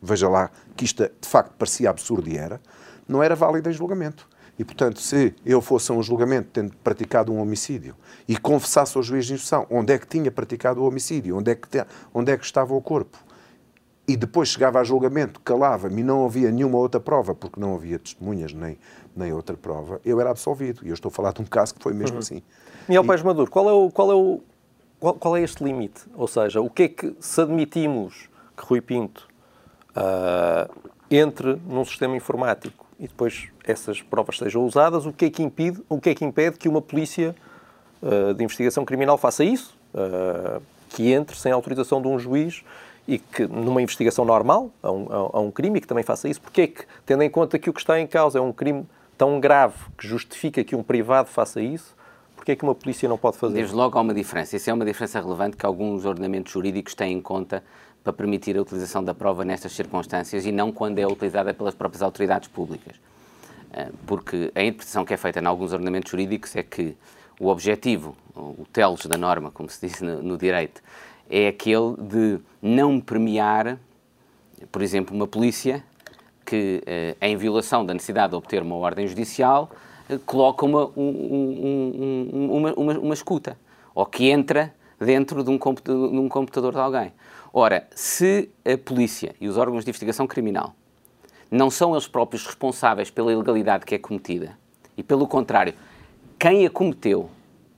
veja 0.00 0.28
lá 0.28 0.50
que 0.76 0.84
isto 0.84 1.02
de 1.02 1.28
facto 1.28 1.52
parecia 1.56 1.90
absurdo 1.90 2.28
e 2.28 2.36
era, 2.36 2.60
não 3.08 3.20
era 3.20 3.34
válida 3.34 3.68
em 3.68 3.72
julgamento. 3.72 4.28
E, 4.60 4.64
portanto, 4.64 5.00
se 5.00 5.34
eu 5.42 5.62
fosse 5.62 5.90
a 5.90 5.94
um 5.94 6.02
julgamento 6.02 6.50
tendo 6.52 6.76
praticado 6.84 7.32
um 7.32 7.40
homicídio 7.40 7.96
e 8.28 8.36
confessasse 8.36 8.94
ao 8.94 9.02
juiz 9.02 9.24
de 9.24 9.32
instrução 9.32 9.66
onde 9.70 9.90
é 9.90 9.98
que 9.98 10.06
tinha 10.06 10.30
praticado 10.30 10.82
o 10.82 10.86
homicídio, 10.86 11.38
onde 11.38 11.50
é 11.50 11.54
que, 11.54 11.66
te, 11.66 11.82
onde 12.12 12.30
é 12.30 12.36
que 12.36 12.44
estava 12.44 12.74
o 12.74 12.82
corpo, 12.82 13.16
e 14.06 14.18
depois 14.18 14.50
chegava 14.50 14.78
a 14.78 14.84
julgamento, 14.84 15.40
calava-me 15.40 16.02
e 16.02 16.04
não 16.04 16.26
havia 16.26 16.50
nenhuma 16.50 16.76
outra 16.76 17.00
prova, 17.00 17.34
porque 17.34 17.58
não 17.58 17.74
havia 17.74 17.98
testemunhas 17.98 18.52
nem, 18.52 18.78
nem 19.16 19.32
outra 19.32 19.56
prova, 19.56 19.98
eu 20.04 20.20
era 20.20 20.28
absolvido. 20.28 20.82
E 20.84 20.88
eu 20.88 20.94
estou 20.94 21.08
a 21.08 21.12
falar 21.12 21.32
de 21.32 21.40
um 21.40 21.46
caso 21.46 21.74
que 21.74 21.82
foi 21.82 21.94
mesmo 21.94 22.16
uhum. 22.16 22.18
assim. 22.18 22.42
Miguel 22.86 23.02
e... 23.02 23.06
Pais 23.06 23.22
Maduro, 23.22 23.50
qual 23.50 23.66
é, 23.66 23.72
o, 23.72 23.90
qual, 23.90 24.10
é 24.10 24.14
o, 24.14 24.42
qual, 24.98 25.14
qual, 25.14 25.36
é 25.38 25.42
este 25.42 25.64
limite? 25.64 26.02
Ou 26.14 26.28
seja, 26.28 26.60
o 26.60 26.68
que 26.68 26.82
é 26.82 26.88
que, 26.88 27.16
se 27.18 27.40
admitimos 27.40 28.28
que 28.54 28.62
Rui 28.66 28.82
Pinto 28.82 29.26
uh, 29.96 30.70
entre 31.10 31.58
num 31.66 31.86
sistema 31.86 32.14
informático 32.14 32.89
e 33.00 33.08
depois 33.08 33.48
essas 33.64 34.02
provas 34.02 34.36
sejam 34.36 34.64
usadas, 34.64 35.06
o 35.06 35.12
que 35.12 35.24
é 35.24 35.30
que 35.30 35.42
impede, 35.42 35.82
o 35.88 35.98
que 35.98 36.10
é 36.10 36.14
que, 36.14 36.24
impede 36.24 36.58
que 36.58 36.68
uma 36.68 36.82
polícia 36.82 37.34
uh, 38.02 38.34
de 38.34 38.44
investigação 38.44 38.84
criminal 38.84 39.16
faça 39.16 39.42
isso? 39.42 39.74
Uh, 39.94 40.62
que 40.90 41.10
entre 41.10 41.34
sem 41.36 41.50
autorização 41.50 42.02
de 42.02 42.08
um 42.08 42.18
juiz 42.18 42.62
e 43.08 43.18
que, 43.18 43.46
numa 43.46 43.80
investigação 43.80 44.24
normal, 44.24 44.70
a 44.82 44.92
um, 44.92 45.06
a 45.32 45.40
um 45.40 45.50
crime, 45.50 45.78
e 45.78 45.80
que 45.80 45.86
também 45.86 46.04
faça 46.04 46.28
isso. 46.28 46.40
Porque 46.40 46.60
é 46.60 46.66
que, 46.66 46.84
tendo 47.06 47.22
em 47.22 47.30
conta 47.30 47.58
que 47.58 47.70
o 47.70 47.72
que 47.72 47.80
está 47.80 47.98
em 47.98 48.06
causa 48.06 48.38
é 48.38 48.42
um 48.42 48.52
crime 48.52 48.86
tão 49.16 49.40
grave 49.40 49.74
que 49.96 50.06
justifica 50.06 50.62
que 50.62 50.76
um 50.76 50.82
privado 50.82 51.28
faça 51.28 51.60
isso, 51.60 51.96
porque 52.36 52.52
é 52.52 52.56
que 52.56 52.62
uma 52.62 52.74
polícia 52.74 53.08
não 53.08 53.18
pode 53.18 53.38
fazer? 53.38 53.54
Desde 53.54 53.74
logo 53.74 53.98
há 53.98 54.00
uma 54.00 54.14
diferença. 54.14 54.56
Isso 54.56 54.68
é 54.68 54.72
uma 54.72 54.84
diferença 54.84 55.20
relevante 55.20 55.56
que 55.56 55.66
alguns 55.66 56.04
ordenamentos 56.04 56.52
jurídicos 56.52 56.94
têm 56.94 57.14
em 57.14 57.20
conta 57.20 57.62
para 58.02 58.12
permitir 58.12 58.56
a 58.56 58.62
utilização 58.62 59.04
da 59.04 59.14
prova 59.14 59.44
nestas 59.44 59.72
circunstâncias 59.72 60.46
e 60.46 60.52
não 60.52 60.72
quando 60.72 60.98
é 60.98 61.06
utilizada 61.06 61.52
pelas 61.52 61.74
próprias 61.74 62.02
autoridades 62.02 62.48
públicas. 62.48 62.96
Eh, 63.72 63.90
porque 64.06 64.50
a 64.54 64.62
interpretação 64.62 65.04
que 65.04 65.14
é 65.14 65.16
feita 65.16 65.40
em 65.40 65.46
alguns 65.46 65.72
ordenamentos 65.72 66.10
jurídicos 66.10 66.56
é 66.56 66.62
que 66.62 66.96
o 67.38 67.48
objetivo, 67.48 68.16
o 68.34 68.66
telos 68.72 69.06
da 69.06 69.16
norma, 69.16 69.50
como 69.50 69.68
se 69.68 69.86
diz 69.86 70.00
no, 70.00 70.22
no 70.22 70.36
direito, 70.36 70.82
é 71.28 71.48
aquele 71.48 71.96
de 71.98 72.40
não 72.60 73.00
premiar, 73.00 73.78
por 74.72 74.82
exemplo, 74.82 75.14
uma 75.14 75.26
polícia 75.26 75.84
que, 76.44 76.82
eh, 76.86 77.16
em 77.20 77.36
violação 77.36 77.84
da 77.86 77.94
necessidade 77.94 78.30
de 78.30 78.36
obter 78.36 78.62
uma 78.62 78.76
ordem 78.76 79.06
judicial, 79.06 79.70
eh, 80.08 80.18
coloca 80.26 80.66
uma, 80.66 80.86
um, 80.96 82.28
um, 82.32 82.56
uma, 82.56 82.74
uma, 82.74 82.98
uma 82.98 83.14
escuta 83.14 83.56
ou 83.94 84.06
que 84.06 84.30
entra 84.30 84.74
dentro 84.98 85.42
de 85.42 85.50
um, 85.50 85.58
computador, 85.58 86.10
de 86.10 86.16
um 86.18 86.28
computador 86.28 86.72
de 86.72 86.78
alguém. 86.78 87.12
Ora, 87.52 87.86
se 87.94 88.50
a 88.64 88.78
polícia 88.78 89.34
e 89.40 89.48
os 89.48 89.56
órgãos 89.56 89.84
de 89.84 89.90
investigação 89.90 90.26
criminal 90.26 90.74
não 91.50 91.68
são 91.68 91.92
eles 91.92 92.06
próprios 92.06 92.46
responsáveis 92.46 93.10
pela 93.10 93.32
ilegalidade 93.32 93.84
que 93.84 93.94
é 93.94 93.98
cometida, 93.98 94.56
e 94.96 95.02
pelo 95.02 95.26
contrário, 95.26 95.74
quem 96.38 96.64
a 96.64 96.70
cometeu, 96.70 97.28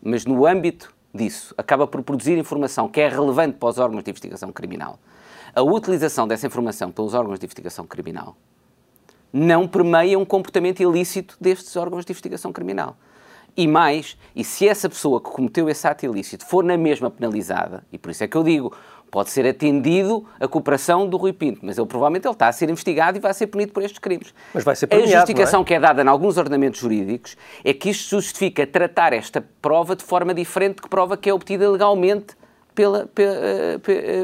mas 0.03 0.27
no 0.27 0.47
âmbito 0.47 0.93
disso, 1.15 1.55
acaba 1.57 1.87
por 1.87 2.03
produzir 2.03 2.37
informação 2.37 2.89
que 2.89 3.01
é 3.01 3.09
relevante 3.09 3.57
para 3.57 3.69
os 3.69 3.79
órgãos 3.79 4.05
de 4.05 4.11
investigação 4.11 4.53
criminal, 4.53 4.99
a 5.55 5.63
utilização 5.63 6.27
dessa 6.27 6.47
informação 6.47 6.91
pelos 6.91 7.15
órgãos 7.15 7.39
de 7.39 7.47
investigação 7.47 7.87
criminal 7.87 8.37
não 9.33 9.67
permeia 9.67 10.19
um 10.19 10.25
comportamento 10.25 10.81
ilícito 10.81 11.37
destes 11.41 11.75
órgãos 11.77 12.05
de 12.05 12.13
investigação 12.13 12.53
criminal. 12.53 12.97
E 13.57 13.67
mais, 13.67 14.17
e 14.35 14.45
se 14.45 14.67
essa 14.67 14.89
pessoa 14.89 15.21
que 15.21 15.31
cometeu 15.31 15.69
esse 15.69 15.87
ato 15.87 16.05
ilícito 16.07 16.45
for 16.45 16.65
na 16.65 16.77
mesma 16.77 17.11
penalizada, 17.11 17.85
e 17.93 17.99
por 17.99 18.11
isso 18.11 18.25
é 18.25 18.29
que 18.29 18.37
eu 18.37 18.43
digo, 18.43 18.75
pode 19.13 19.29
ser 19.29 19.47
atendido 19.47 20.27
a 20.41 20.49
cooperação 20.49 21.07
do 21.07 21.19
Rui 21.19 21.35
Pinto, 21.35 21.61
mas 21.63 21.77
ele 21.77 21.87
provavelmente 21.87 22.27
ele 22.27 22.33
está 22.33 22.49
a 22.49 22.53
ser 22.53 22.71
investigado 22.71 23.19
e 23.19 23.21
vai 23.21 23.35
ser 23.35 23.47
punido 23.47 23.71
por 23.71 23.83
estes 23.83 23.99
crimes. 23.99 24.35
Mas 24.55 24.65
vai 24.65 24.75
ser 24.75 24.87
premiado, 24.87 25.13
A 25.13 25.17
justificação 25.19 25.61
é? 25.61 25.65
que 25.65 25.75
é 25.75 25.79
dada 25.79 26.03
em 26.03 26.09
alguns 26.09 26.39
ordenamentos 26.39 26.81
jurídicos 26.81 27.37
é 27.63 27.75
que 27.75 27.91
isto 27.91 28.09
justifica 28.09 28.67
tratar 28.67 29.13
esta 29.13 29.45
prova 29.61 29.95
de 29.95 30.03
forma 30.03 30.33
diferente 30.33 30.81
que 30.81 30.89
prova 30.89 31.15
que 31.19 31.29
é 31.29 31.35
obtida 31.35 31.71
legalmente 31.71 32.35
pela, 32.75 33.07
pela, 33.07 33.37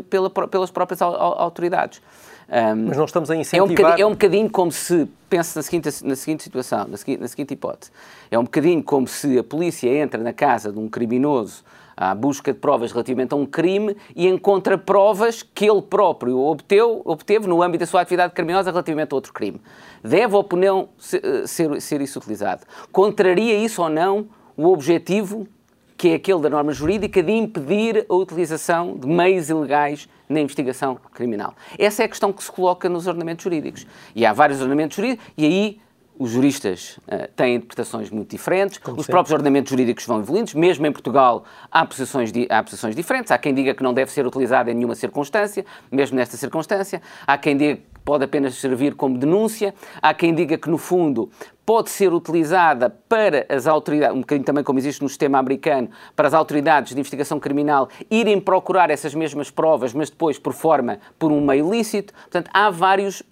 pela, 0.09 0.31
pelas 0.49 0.71
próprias 0.71 1.03
autoridades. 1.03 2.01
Um, 2.49 2.87
Mas 2.87 2.97
não 2.97 3.05
estamos 3.05 3.31
a 3.31 3.37
incentivar... 3.37 3.93
É 3.93 3.97
um, 3.97 4.01
é 4.01 4.07
um 4.07 4.13
bocadinho 4.13 4.49
como 4.49 4.73
se, 4.73 5.07
pense 5.29 5.55
na 5.55 5.63
seguinte, 5.63 5.91
na 6.03 6.17
seguinte 6.17 6.45
situação, 6.45 6.89
na 6.89 6.97
seguinte, 6.97 7.21
na 7.21 7.29
seguinte 7.29 7.53
hipótese, 7.53 7.93
é 8.31 8.39
um 8.39 8.45
bocadinho 8.45 8.83
como 8.83 9.07
se 9.07 9.39
a 9.39 9.45
polícia 9.45 9.91
entra 9.91 10.23
na 10.23 10.33
casa 10.33 10.73
de 10.73 10.79
um 10.79 10.89
criminoso 10.89 11.63
à 11.99 12.15
busca 12.15 12.53
de 12.53 12.61
provas 12.61 12.93
relativamente 12.93 13.35
a 13.35 13.37
um 13.37 13.45
crime 13.45 13.97
e 14.15 14.29
encontra 14.29 14.79
provas 14.79 15.43
que 15.43 15.69
ele 15.69 15.83
próprio 15.83 16.39
obteu, 16.39 17.03
obteve 17.05 17.49
no 17.49 17.61
âmbito 17.61 17.81
da 17.81 17.87
sua 17.87 18.03
atividade 18.03 18.33
criminosa 18.33 18.71
relativamente 18.71 19.13
a 19.13 19.17
outro 19.17 19.33
crime. 19.33 19.61
Deve 20.03 20.37
ou 20.37 20.49
não 20.57 20.91
ser, 20.97 21.49
ser, 21.49 21.81
ser 21.81 22.01
isso 22.01 22.21
utilizado? 22.21 22.65
Contraria 22.93 23.57
isso 23.57 23.83
ou 23.83 23.89
não 23.89 24.29
o 24.57 24.67
objetivo 24.67 25.49
que 25.97 26.11
é 26.11 26.15
aquele 26.15 26.41
da 26.41 26.49
norma 26.49 26.73
jurídica 26.73 27.21
de 27.21 27.33
impedir 27.33 28.07
a 28.09 28.15
utilização 28.15 28.97
de 28.97 29.09
meios 29.09 29.51
ilegais 29.51 30.09
na 30.29 30.41
investigação 30.41 30.97
criminal. 31.13 31.55
Essa 31.77 32.03
é 32.03 32.05
a 32.05 32.09
questão 32.09 32.33
que 32.33 32.45
se 32.45 32.53
coloca 32.53 32.89
nos 32.89 33.09
ordenamentos 33.09 33.43
jurídicos. 33.43 33.85
E 34.15 34.25
há 34.25 34.33
vários 34.33 34.61
ordenamentos 34.61 34.97
jurídicos, 34.97 35.27
e 35.37 35.45
aí 35.45 35.81
os 36.19 36.31
juristas 36.31 36.99
uh, 37.07 37.29
têm 37.37 37.57
interpretações 37.57 38.11
muito 38.11 38.31
diferentes, 38.31 38.79
Como 38.79 38.97
os 38.97 39.03
sempre. 39.03 39.13
próprios 39.13 39.33
ordenamentos 39.33 39.71
jurídicos 39.71 40.05
vão 40.07 40.19
evoluindo, 40.21 40.51
mesmo 40.57 40.87
em 40.87 40.93
Portugal 40.93 41.45
há 41.71 41.85
posições, 41.87 42.33
há 42.49 42.63
posições 42.63 42.95
diferentes, 42.95 43.31
há 43.31 43.39
quem 43.39 43.55
diga 43.55 43.75
que 43.75 43.83
não 43.83 43.95
deve 43.95 44.11
ser 44.11 44.27
utilizada 44.27 44.71
em 44.71 44.75
nenhuma 44.75 44.95
circunstância, 44.95 45.65
mesmo 45.91 46.17
nesta 46.17 46.37
circunstância, 46.37 47.01
há 47.27 47.39
quem 47.39 47.57
diga 47.57 47.77
que 47.77 47.83
pode 48.05 48.25
apenas 48.25 48.55
servir 48.55 48.95
como 48.95 49.19
denúncia, 49.19 49.75
há 50.01 50.15
quem 50.15 50.35
diga 50.35 50.57
que 50.57 50.71
no 50.71 50.79
fundo 50.79 51.31
pode 51.69 51.91
ser 51.91 52.15
utilizada 52.15 52.89
para 52.89 53.45
as 53.51 53.67
autoridades, 53.67 54.17
um 54.17 54.21
bocadinho 54.21 54.47
também 54.47 54.65
como 54.65 54.79
existe 54.79 55.03
no 55.03 55.09
sistema 55.11 55.39
americano, 55.39 55.91
para 56.17 56.27
as 56.27 56.33
autoridades 56.33 56.95
de 56.95 56.99
investigação 56.99 57.39
criminal 57.39 57.91
irem 58.11 58.41
procurar 58.41 58.89
essas 58.89 59.15
mesmas 59.15 59.51
provas, 59.51 59.93
mas 59.93 60.09
depois 60.09 60.39
por 60.39 60.55
forma, 60.55 60.99
por 61.19 61.31
um 61.31 61.45
meio 61.45 61.71
lícito. 61.71 62.15
Portanto, 62.15 62.49
há 62.55 62.71
várias 62.71 63.23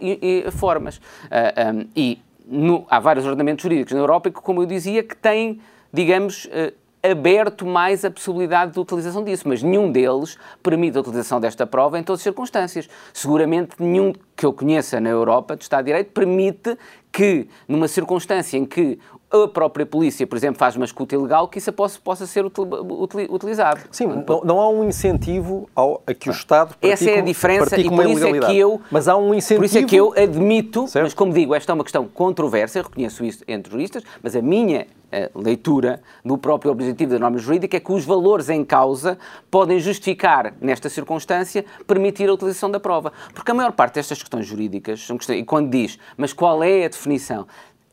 formas. 0.52 0.98
Uh, 0.98 1.00
ah, 1.30 1.72
um, 1.72 1.88
e 1.96 2.18
no, 2.46 2.86
há 2.88 3.00
vários 3.00 3.24
ordenamentos 3.24 3.62
jurídicos 3.62 3.92
na 3.92 3.98
Europa 3.98 4.30
que, 4.30 4.40
como 4.40 4.62
eu 4.62 4.66
dizia, 4.66 5.02
que 5.02 5.16
têm, 5.16 5.60
digamos, 5.92 6.48
eh, 6.52 6.72
aberto 7.02 7.66
mais 7.66 8.04
a 8.04 8.10
possibilidade 8.10 8.72
de 8.72 8.80
utilização 8.80 9.22
disso, 9.22 9.44
mas 9.46 9.62
nenhum 9.62 9.90
deles 9.90 10.38
permite 10.62 10.96
a 10.96 11.00
utilização 11.00 11.40
desta 11.40 11.66
prova 11.66 11.98
em 11.98 12.02
todas 12.02 12.20
as 12.20 12.24
circunstâncias. 12.24 12.88
Seguramente 13.12 13.76
nenhum 13.78 14.12
que 14.34 14.44
eu 14.44 14.52
conheça 14.52 15.00
na 15.00 15.10
Europa 15.10 15.56
de 15.56 15.62
Estado 15.62 15.84
de 15.84 15.90
Direito 15.90 16.12
permite 16.12 16.76
que, 17.12 17.48
numa 17.66 17.88
circunstância 17.88 18.56
em 18.58 18.64
que 18.64 18.98
a 19.30 19.48
própria 19.48 19.84
polícia, 19.84 20.26
por 20.26 20.36
exemplo, 20.36 20.58
faz 20.58 20.76
uma 20.76 20.84
escuta 20.84 21.14
ilegal, 21.14 21.48
que 21.48 21.58
isso 21.58 21.72
possa, 21.72 21.98
possa 22.02 22.26
ser 22.26 22.44
utilizado. 22.44 23.80
Sim, 23.90 24.06
não, 24.06 24.40
não, 24.44 24.60
há 24.60 24.68
um 24.68 24.84
incentivo 24.84 25.68
ao, 25.74 26.02
a 26.06 26.14
que 26.14 26.28
o 26.28 26.32
Estado 26.32 26.74
Essa 26.80 27.10
é 27.10 27.18
a 27.18 27.22
diferença 27.22 27.78
e 27.78 27.88
por 27.88 28.06
isso 28.06 28.26
é 28.26 28.38
que 28.40 28.56
eu... 28.56 28.80
Mas 28.90 29.08
há 29.08 29.16
um 29.16 29.34
incentivo... 29.34 29.60
Por 29.60 29.66
isso 29.66 29.78
é 29.78 29.82
que 29.82 29.96
eu 29.96 30.12
admito, 30.16 30.86
certo? 30.86 31.04
mas 31.04 31.14
como 31.14 31.32
digo, 31.32 31.54
esta 31.54 31.72
é 31.72 31.74
uma 31.74 31.84
questão 31.84 32.06
controversa, 32.06 32.82
reconheço 32.82 33.24
isso 33.24 33.42
entre 33.48 33.72
juristas, 33.72 34.02
mas 34.22 34.36
a 34.36 34.42
minha 34.42 34.86
a 35.12 35.38
leitura 35.38 36.02
do 36.24 36.36
próprio 36.36 36.72
objetivo 36.72 37.12
da 37.12 37.18
norma 37.18 37.38
jurídica 37.38 37.76
é 37.76 37.80
que 37.80 37.92
os 37.92 38.04
valores 38.04 38.48
em 38.48 38.64
causa 38.64 39.16
podem 39.50 39.78
justificar, 39.78 40.54
nesta 40.60 40.88
circunstância, 40.88 41.64
permitir 41.86 42.28
a 42.28 42.32
utilização 42.32 42.70
da 42.70 42.80
prova. 42.80 43.12
Porque 43.32 43.50
a 43.50 43.54
maior 43.54 43.72
parte 43.72 43.94
destas 43.94 44.18
questões 44.18 44.46
jurídicas, 44.46 45.08
e 45.30 45.44
quando 45.44 45.70
diz, 45.70 45.98
mas 46.16 46.32
qual 46.32 46.62
é 46.62 46.84
a 46.84 46.88
definição? 46.88 47.46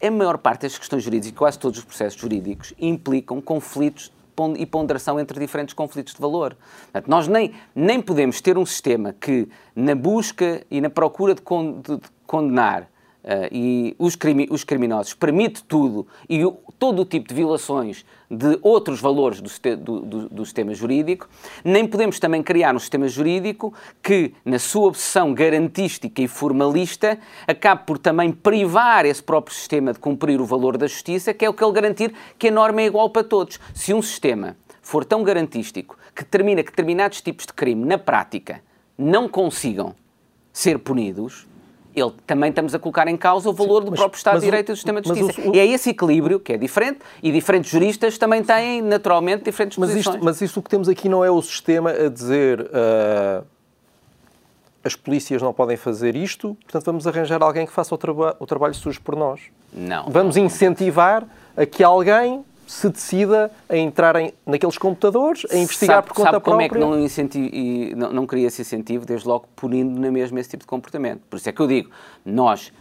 A 0.07 0.11
maior 0.11 0.37
parte 0.37 0.61
das 0.61 0.77
questões 0.77 1.03
jurídicas, 1.03 1.37
quase 1.37 1.59
todos 1.59 1.79
os 1.79 1.85
processos 1.85 2.19
jurídicos, 2.19 2.73
implicam 2.79 3.41
conflitos 3.41 4.11
e 4.57 4.65
ponderação 4.65 5.19
entre 5.19 5.39
diferentes 5.39 5.73
conflitos 5.73 6.13
de 6.13 6.19
valor. 6.19 6.57
Portanto, 6.83 7.07
nós 7.07 7.27
nem, 7.27 7.53
nem 7.75 8.01
podemos 8.01 8.41
ter 8.41 8.57
um 8.57 8.65
sistema 8.65 9.13
que, 9.13 9.47
na 9.75 9.93
busca 9.95 10.65
e 10.69 10.81
na 10.81 10.89
procura 10.89 11.35
de, 11.35 11.41
condenar 12.25 12.91
Uh, 13.23 13.47
e 13.53 13.95
os, 13.97 14.17
crimi 14.17 14.49
os, 14.51 14.65
criminosos 14.65 15.13
permite 15.13 15.63
tudo 15.63 16.05
e 16.27 16.43
todo 16.79 17.01
o 17.01 17.05
tipo 17.05 17.27
de 17.27 17.35
violações 17.35 18.05
de 18.29 18.57
outros 18.61 18.99
valores 18.99 19.39
do, 19.39 19.77
do, 19.77 20.29
do, 20.29 20.45
sistema 20.45 20.73
jurídico, 20.73 21.29
nem 21.63 21.87
podemos 21.87 22.19
também 22.19 22.41
criar 22.41 22.75
um 22.75 22.79
sistema 22.79 23.07
jurídico 23.07 23.73
que, 24.01 24.33
na 24.43 24.57
sua 24.57 24.87
obsessão 24.87 25.33
garantística 25.33 26.21
e 26.21 26.27
formalista, 26.27 27.19
acabe 27.47 27.83
por 27.85 27.97
também 27.97 28.31
privar 28.31 29.05
esse 29.05 29.21
próprio 29.21 29.55
sistema 29.55 29.93
de 29.93 29.99
cumprir 29.99 30.41
o 30.41 30.45
valor 30.45 30.77
da 30.77 30.87
justiça, 30.87 31.33
que 31.33 31.45
é 31.45 31.49
o 31.49 31.53
que 31.53 31.63
ele 31.63 31.73
garantir 31.73 32.13
que 32.37 32.47
a 32.47 32.51
norma 32.51 32.81
é 32.81 32.85
igual 32.85 33.09
para 33.09 33.23
todos. 33.23 33.59
Se 33.73 33.93
um 33.93 34.01
sistema 34.01 34.57
for 34.81 35.05
tão 35.05 35.23
garantístico 35.23 35.97
que 36.15 36.23
determina 36.23 36.63
que 36.63 36.69
determinados 36.69 37.21
tipos 37.21 37.45
de 37.45 37.53
crime, 37.53 37.85
na 37.85 37.97
prática, 37.97 38.61
não 38.97 39.27
consigam 39.27 39.95
ser 40.51 40.77
punidos, 40.79 41.47
ele, 41.95 42.11
também 42.25 42.49
estamos 42.49 42.73
a 42.73 42.79
colocar 42.79 43.07
em 43.07 43.15
causa 43.15 43.49
o 43.49 43.53
valor 43.53 43.79
Sim, 43.79 43.85
do 43.85 43.91
mas, 43.91 43.99
próprio 43.99 44.17
Estado 44.17 44.39
de 44.39 44.45
Direito 44.45 44.69
e 44.69 44.73
do 44.73 44.75
sistema 44.75 45.01
de 45.01 45.07
Justiça. 45.07 45.41
O, 45.41 45.51
o, 45.51 45.55
e 45.55 45.59
é 45.59 45.65
esse 45.65 45.89
equilíbrio 45.89 46.39
que 46.39 46.53
é 46.53 46.57
diferente 46.57 46.99
e 47.21 47.31
diferentes 47.31 47.71
juristas 47.71 48.17
também 48.17 48.43
têm, 48.43 48.81
naturalmente, 48.81 49.43
diferentes 49.43 49.77
mas 49.77 49.89
posições. 49.89 50.15
Isto, 50.15 50.25
mas 50.25 50.41
isto 50.41 50.59
o 50.59 50.63
que 50.63 50.69
temos 50.69 50.89
aqui 50.89 51.07
não 51.07 51.23
é 51.23 51.29
o 51.29 51.41
sistema 51.41 51.91
a 51.91 52.09
dizer 52.09 52.61
uh, 52.61 53.45
as 54.83 54.95
polícias 54.95 55.41
não 55.41 55.53
podem 55.53 55.77
fazer 55.77 56.15
isto, 56.15 56.57
portanto 56.63 56.85
vamos 56.85 57.07
arranjar 57.07 57.41
alguém 57.41 57.65
que 57.65 57.71
faça 57.71 57.93
o, 57.93 57.97
traba 57.97 58.35
o 58.39 58.45
trabalho 58.45 58.73
sujo 58.73 59.01
por 59.01 59.15
nós. 59.15 59.39
Não. 59.71 60.09
Vamos 60.09 60.35
incentivar 60.35 61.25
a 61.55 61.65
que 61.65 61.83
alguém 61.83 62.43
se 62.73 62.89
decida 62.89 63.51
a 63.69 63.77
entrar 63.77 64.15
em, 64.15 64.33
naqueles 64.45 64.77
computadores, 64.77 65.45
a 65.51 65.55
investigar 65.55 65.97
sabe, 65.97 66.07
por 66.07 66.15
conta 66.15 66.31
sabe 66.31 66.43
própria. 66.43 66.69
como 66.69 66.83
é 66.83 66.89
que 66.89 66.97
não, 66.97 66.99
incentivo, 66.99 67.95
não, 67.95 68.11
não 68.11 68.25
cria 68.25 68.47
esse 68.47 68.63
incentivo, 68.63 69.05
desde 69.05 69.27
logo 69.27 69.45
punindo 69.55 69.99
na 70.01 70.11
mesma 70.11 70.39
esse 70.39 70.49
tipo 70.49 70.63
de 70.63 70.67
comportamento. 70.67 71.21
Por 71.29 71.37
isso 71.37 71.47
é 71.47 71.51
que 71.51 71.61
eu 71.61 71.67
digo, 71.67 71.91
nós, 72.25 72.73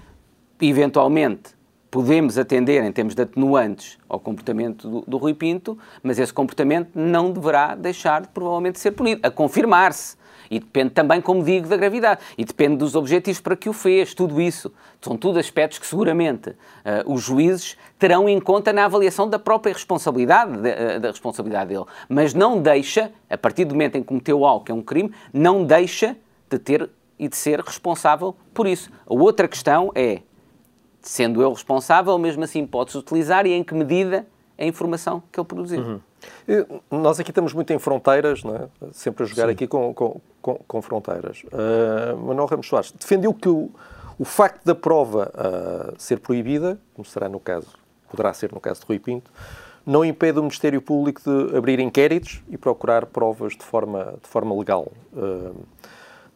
eventualmente, 0.60 1.54
podemos 1.90 2.38
atender 2.38 2.82
em 2.82 2.90
termos 2.90 3.14
de 3.14 3.20
atenuantes 3.20 3.98
ao 4.08 4.18
comportamento 4.18 4.88
do, 4.88 5.00
do 5.06 5.18
Rui 5.18 5.34
Pinto, 5.34 5.78
mas 6.02 6.18
esse 6.18 6.32
comportamento 6.32 6.88
não 6.94 7.30
deverá 7.30 7.74
deixar 7.74 8.22
de 8.22 8.28
provavelmente 8.28 8.80
ser 8.80 8.92
punido, 8.92 9.20
a 9.22 9.30
confirmar-se 9.30 10.16
e 10.52 10.60
depende 10.60 10.90
também, 10.90 11.18
como 11.18 11.42
digo, 11.42 11.66
da 11.66 11.78
gravidade. 11.78 12.20
E 12.36 12.44
depende 12.44 12.76
dos 12.76 12.94
objetivos 12.94 13.40
para 13.40 13.56
que 13.56 13.70
o 13.70 13.72
fez, 13.72 14.12
tudo 14.12 14.38
isso. 14.38 14.70
São 15.00 15.16
tudo 15.16 15.38
aspectos 15.38 15.78
que 15.78 15.86
seguramente 15.86 16.50
uh, 16.50 16.56
os 17.06 17.22
juízes 17.22 17.78
terão 17.98 18.28
em 18.28 18.38
conta 18.38 18.70
na 18.70 18.84
avaliação 18.84 19.26
da 19.26 19.38
própria 19.38 19.72
responsabilidade, 19.72 20.52
de, 20.58 20.68
uh, 20.68 21.00
da 21.00 21.08
responsabilidade 21.08 21.70
dele. 21.70 21.86
Mas 22.06 22.34
não 22.34 22.60
deixa, 22.60 23.10
a 23.30 23.38
partir 23.38 23.64
do 23.64 23.74
momento 23.74 23.96
em 23.96 24.02
que 24.02 24.08
cometeu 24.08 24.44
algo 24.44 24.62
que 24.62 24.70
é 24.70 24.74
um 24.74 24.82
crime, 24.82 25.10
não 25.32 25.64
deixa 25.64 26.18
de 26.50 26.58
ter 26.58 26.90
e 27.18 27.28
de 27.28 27.36
ser 27.36 27.58
responsável 27.58 28.36
por 28.52 28.66
isso. 28.66 28.90
A 29.06 29.14
outra 29.14 29.48
questão 29.48 29.90
é, 29.94 30.20
sendo 31.00 31.40
eu 31.40 31.50
responsável, 31.50 32.18
mesmo 32.18 32.44
assim 32.44 32.66
podes 32.66 32.94
utilizar 32.94 33.46
e 33.46 33.52
em 33.52 33.64
que 33.64 33.72
medida 33.74 34.26
a 34.58 34.66
informação 34.66 35.22
que 35.32 35.40
ele 35.40 35.46
produziu. 35.46 35.80
Uhum. 35.80 36.00
Nós 36.90 37.18
aqui 37.20 37.30
estamos 37.30 37.52
muito 37.52 37.72
em 37.72 37.78
fronteiras, 37.78 38.42
não 38.42 38.56
é? 38.56 38.68
sempre 38.92 39.24
a 39.24 39.26
jogar 39.26 39.46
Sim. 39.46 39.52
aqui 39.52 39.66
com, 39.66 39.92
com, 39.94 40.20
com, 40.40 40.54
com 40.66 40.82
fronteiras. 40.82 41.42
Uh, 41.44 42.16
Manuel 42.16 42.46
Ramos 42.46 42.66
Soares 42.66 42.92
defendeu 42.92 43.32
que 43.32 43.48
o, 43.48 43.70
o 44.18 44.24
facto 44.24 44.64
da 44.64 44.74
prova 44.74 45.32
uh, 45.34 45.94
ser 45.98 46.18
proibida, 46.20 46.78
como 46.94 47.04
será 47.04 47.28
no 47.28 47.40
caso, 47.40 47.68
poderá 48.10 48.32
ser 48.32 48.52
no 48.52 48.60
caso 48.60 48.80
de 48.80 48.86
Rui 48.86 48.98
Pinto, 48.98 49.30
não 49.84 50.04
impede 50.04 50.38
o 50.38 50.42
Ministério 50.42 50.80
Público 50.80 51.20
de 51.22 51.56
abrir 51.56 51.80
inquéritos 51.80 52.40
e 52.48 52.56
procurar 52.56 53.06
provas 53.06 53.54
de 53.54 53.64
forma, 53.64 54.14
de 54.22 54.28
forma 54.28 54.56
legal. 54.56 54.86
Uh, 55.12 55.54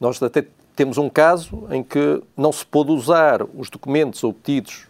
nós 0.01 0.21
até 0.23 0.45
temos 0.75 0.99
um 0.99 1.09
caso 1.09 1.67
em 1.71 1.83
que 1.83 2.23
não 2.37 2.53
se 2.53 2.67
pôde 2.67 2.91
usar 2.91 3.43
os 3.43 3.71
documentos 3.71 4.23
obtidos 4.25 4.87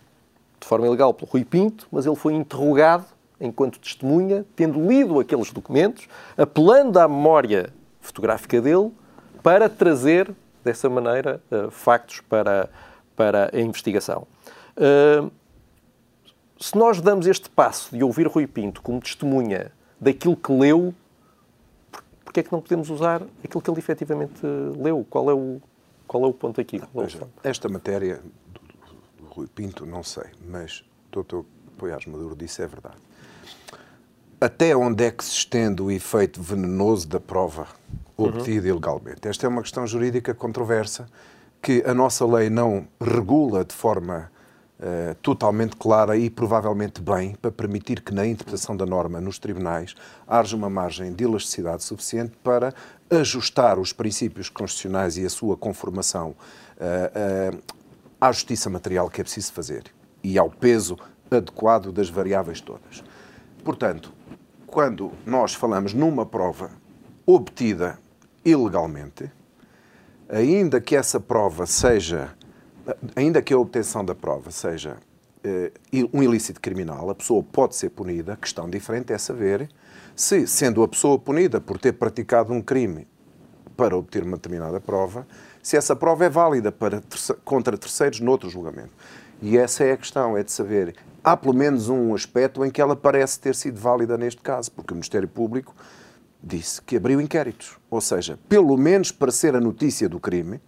de 0.58 0.66
forma 0.66 0.86
ilegal 0.86 1.14
pelo 1.14 1.30
Rui 1.30 1.44
Pinto, 1.44 1.86
mas 1.92 2.06
ele 2.06 2.16
foi 2.16 2.34
interrogado 2.34 3.04
enquanto 3.40 3.78
testemunha, 3.78 4.44
tendo 4.54 4.80
lido 4.86 5.20
aqueles 5.20 5.52
documentos, 5.52 6.08
apelando 6.36 6.98
à 6.98 7.06
memória 7.06 7.72
fotográfica 8.00 8.60
dele 8.60 8.92
para 9.42 9.68
trazer, 9.68 10.34
dessa 10.64 10.88
maneira, 10.88 11.40
uh, 11.50 11.70
factos 11.70 12.20
para, 12.20 12.68
para 13.14 13.50
a 13.54 13.60
investigação. 13.60 14.26
Uh, 14.76 15.30
se 16.58 16.76
nós 16.76 17.00
damos 17.00 17.26
este 17.26 17.50
passo 17.50 17.94
de 17.94 18.02
ouvir 18.02 18.26
Rui 18.26 18.46
Pinto 18.46 18.80
como 18.80 19.00
testemunha 19.00 19.70
daquilo 20.00 20.36
que 20.36 20.52
leu, 20.52 20.94
porque 22.24 22.40
é 22.40 22.42
que 22.42 22.50
não 22.50 22.60
podemos 22.60 22.88
usar 22.88 23.22
aquilo 23.44 23.60
que 23.60 23.70
ele 23.70 23.78
efetivamente 23.78 24.40
leu? 24.78 25.06
Qual 25.08 25.30
é 25.30 25.34
o, 25.34 25.60
qual 26.06 26.24
é 26.24 26.26
o 26.26 26.32
ponto 26.32 26.60
aqui? 26.60 26.80
Veja, 26.94 27.20
esta 27.44 27.68
matéria 27.68 28.20
do, 28.46 29.22
do 29.22 29.28
Rui 29.30 29.46
Pinto, 29.46 29.84
não 29.84 30.02
sei, 30.02 30.24
mas 30.48 30.82
o 31.14 31.22
Dr. 31.22 31.40
Poiás 31.76 32.06
Maduro 32.06 32.34
disse 32.34 32.62
é 32.62 32.66
verdade 32.66 33.05
até 34.40 34.76
onde 34.76 35.04
é 35.04 35.10
que 35.10 35.24
se 35.24 35.32
estende 35.32 35.82
o 35.82 35.90
efeito 35.90 36.42
venenoso 36.42 37.08
da 37.08 37.18
prova 37.18 37.66
obtida 38.16 38.66
uhum. 38.66 38.74
ilegalmente? 38.74 39.28
Esta 39.28 39.46
é 39.46 39.48
uma 39.48 39.62
questão 39.62 39.86
jurídica 39.86 40.34
controversa 40.34 41.06
que 41.62 41.82
a 41.86 41.94
nossa 41.94 42.26
lei 42.26 42.50
não 42.50 42.86
regula 43.00 43.64
de 43.64 43.74
forma 43.74 44.30
uh, 44.78 45.14
totalmente 45.16 45.76
clara 45.76 46.16
e 46.16 46.28
provavelmente 46.28 47.00
bem 47.00 47.34
para 47.34 47.50
permitir 47.50 48.02
que 48.02 48.14
na 48.14 48.26
interpretação 48.26 48.76
da 48.76 48.86
norma 48.86 49.20
nos 49.20 49.38
tribunais 49.38 49.94
haja 50.26 50.54
uma 50.54 50.68
margem 50.68 51.12
de 51.12 51.24
elasticidade 51.24 51.82
suficiente 51.82 52.32
para 52.42 52.74
ajustar 53.10 53.78
os 53.78 53.92
princípios 53.92 54.48
constitucionais 54.48 55.16
e 55.16 55.24
a 55.24 55.30
sua 55.30 55.56
conformação 55.56 56.30
uh, 56.76 57.54
uh, 57.54 57.62
à 58.20 58.30
justiça 58.32 58.68
material 58.68 59.08
que 59.08 59.20
é 59.20 59.24
preciso 59.24 59.52
fazer 59.52 59.84
e 60.22 60.38
ao 60.38 60.50
peso 60.50 60.98
adequado 61.30 61.90
das 61.90 62.08
variáveis 62.08 62.60
todas. 62.60 63.02
Portanto, 63.66 64.12
quando 64.64 65.10
nós 65.26 65.52
falamos 65.52 65.92
numa 65.92 66.24
prova 66.24 66.70
obtida 67.26 67.98
ilegalmente, 68.44 69.28
ainda 70.28 70.80
que 70.80 70.94
essa 70.94 71.18
prova 71.18 71.66
seja, 71.66 72.32
ainda 73.16 73.42
que 73.42 73.52
a 73.52 73.58
obtenção 73.58 74.04
da 74.04 74.14
prova 74.14 74.52
seja 74.52 74.98
eh, 75.42 75.72
um 76.14 76.22
ilícito 76.22 76.60
criminal, 76.60 77.10
a 77.10 77.14
pessoa 77.16 77.42
pode 77.42 77.74
ser 77.74 77.90
punida. 77.90 78.34
A 78.34 78.36
questão 78.36 78.70
diferente 78.70 79.12
é 79.12 79.18
saber 79.18 79.68
se, 80.14 80.46
sendo 80.46 80.84
a 80.84 80.86
pessoa 80.86 81.18
punida 81.18 81.60
por 81.60 81.76
ter 81.76 81.94
praticado 81.94 82.52
um 82.52 82.62
crime 82.62 83.08
para 83.76 83.96
obter 83.96 84.22
uma 84.22 84.36
determinada 84.36 84.80
prova, 84.80 85.26
se 85.60 85.76
essa 85.76 85.96
prova 85.96 86.24
é 86.24 86.30
válida 86.30 86.70
para, 86.70 87.02
contra 87.44 87.76
terceiros 87.76 88.20
noutro 88.20 88.48
julgamento. 88.48 88.92
E 89.42 89.56
essa 89.56 89.84
é 89.84 89.92
a 89.92 89.96
questão, 89.96 90.36
é 90.36 90.42
de 90.42 90.50
saber. 90.50 90.94
Há 91.22 91.36
pelo 91.36 91.54
menos 91.54 91.88
um 91.88 92.14
aspecto 92.14 92.64
em 92.64 92.70
que 92.70 92.80
ela 92.80 92.96
parece 92.96 93.38
ter 93.40 93.54
sido 93.54 93.78
válida 93.78 94.16
neste 94.16 94.40
caso, 94.40 94.70
porque 94.72 94.92
o 94.92 94.96
Ministério 94.96 95.28
Público 95.28 95.74
disse 96.42 96.80
que 96.80 96.96
abriu 96.96 97.20
inquéritos. 97.20 97.76
Ou 97.90 98.00
seja, 98.00 98.38
pelo 98.48 98.76
menos 98.76 99.10
para 99.10 99.32
ser 99.32 99.56
a 99.56 99.60
notícia 99.60 100.08
do 100.08 100.20
crime, 100.20 100.60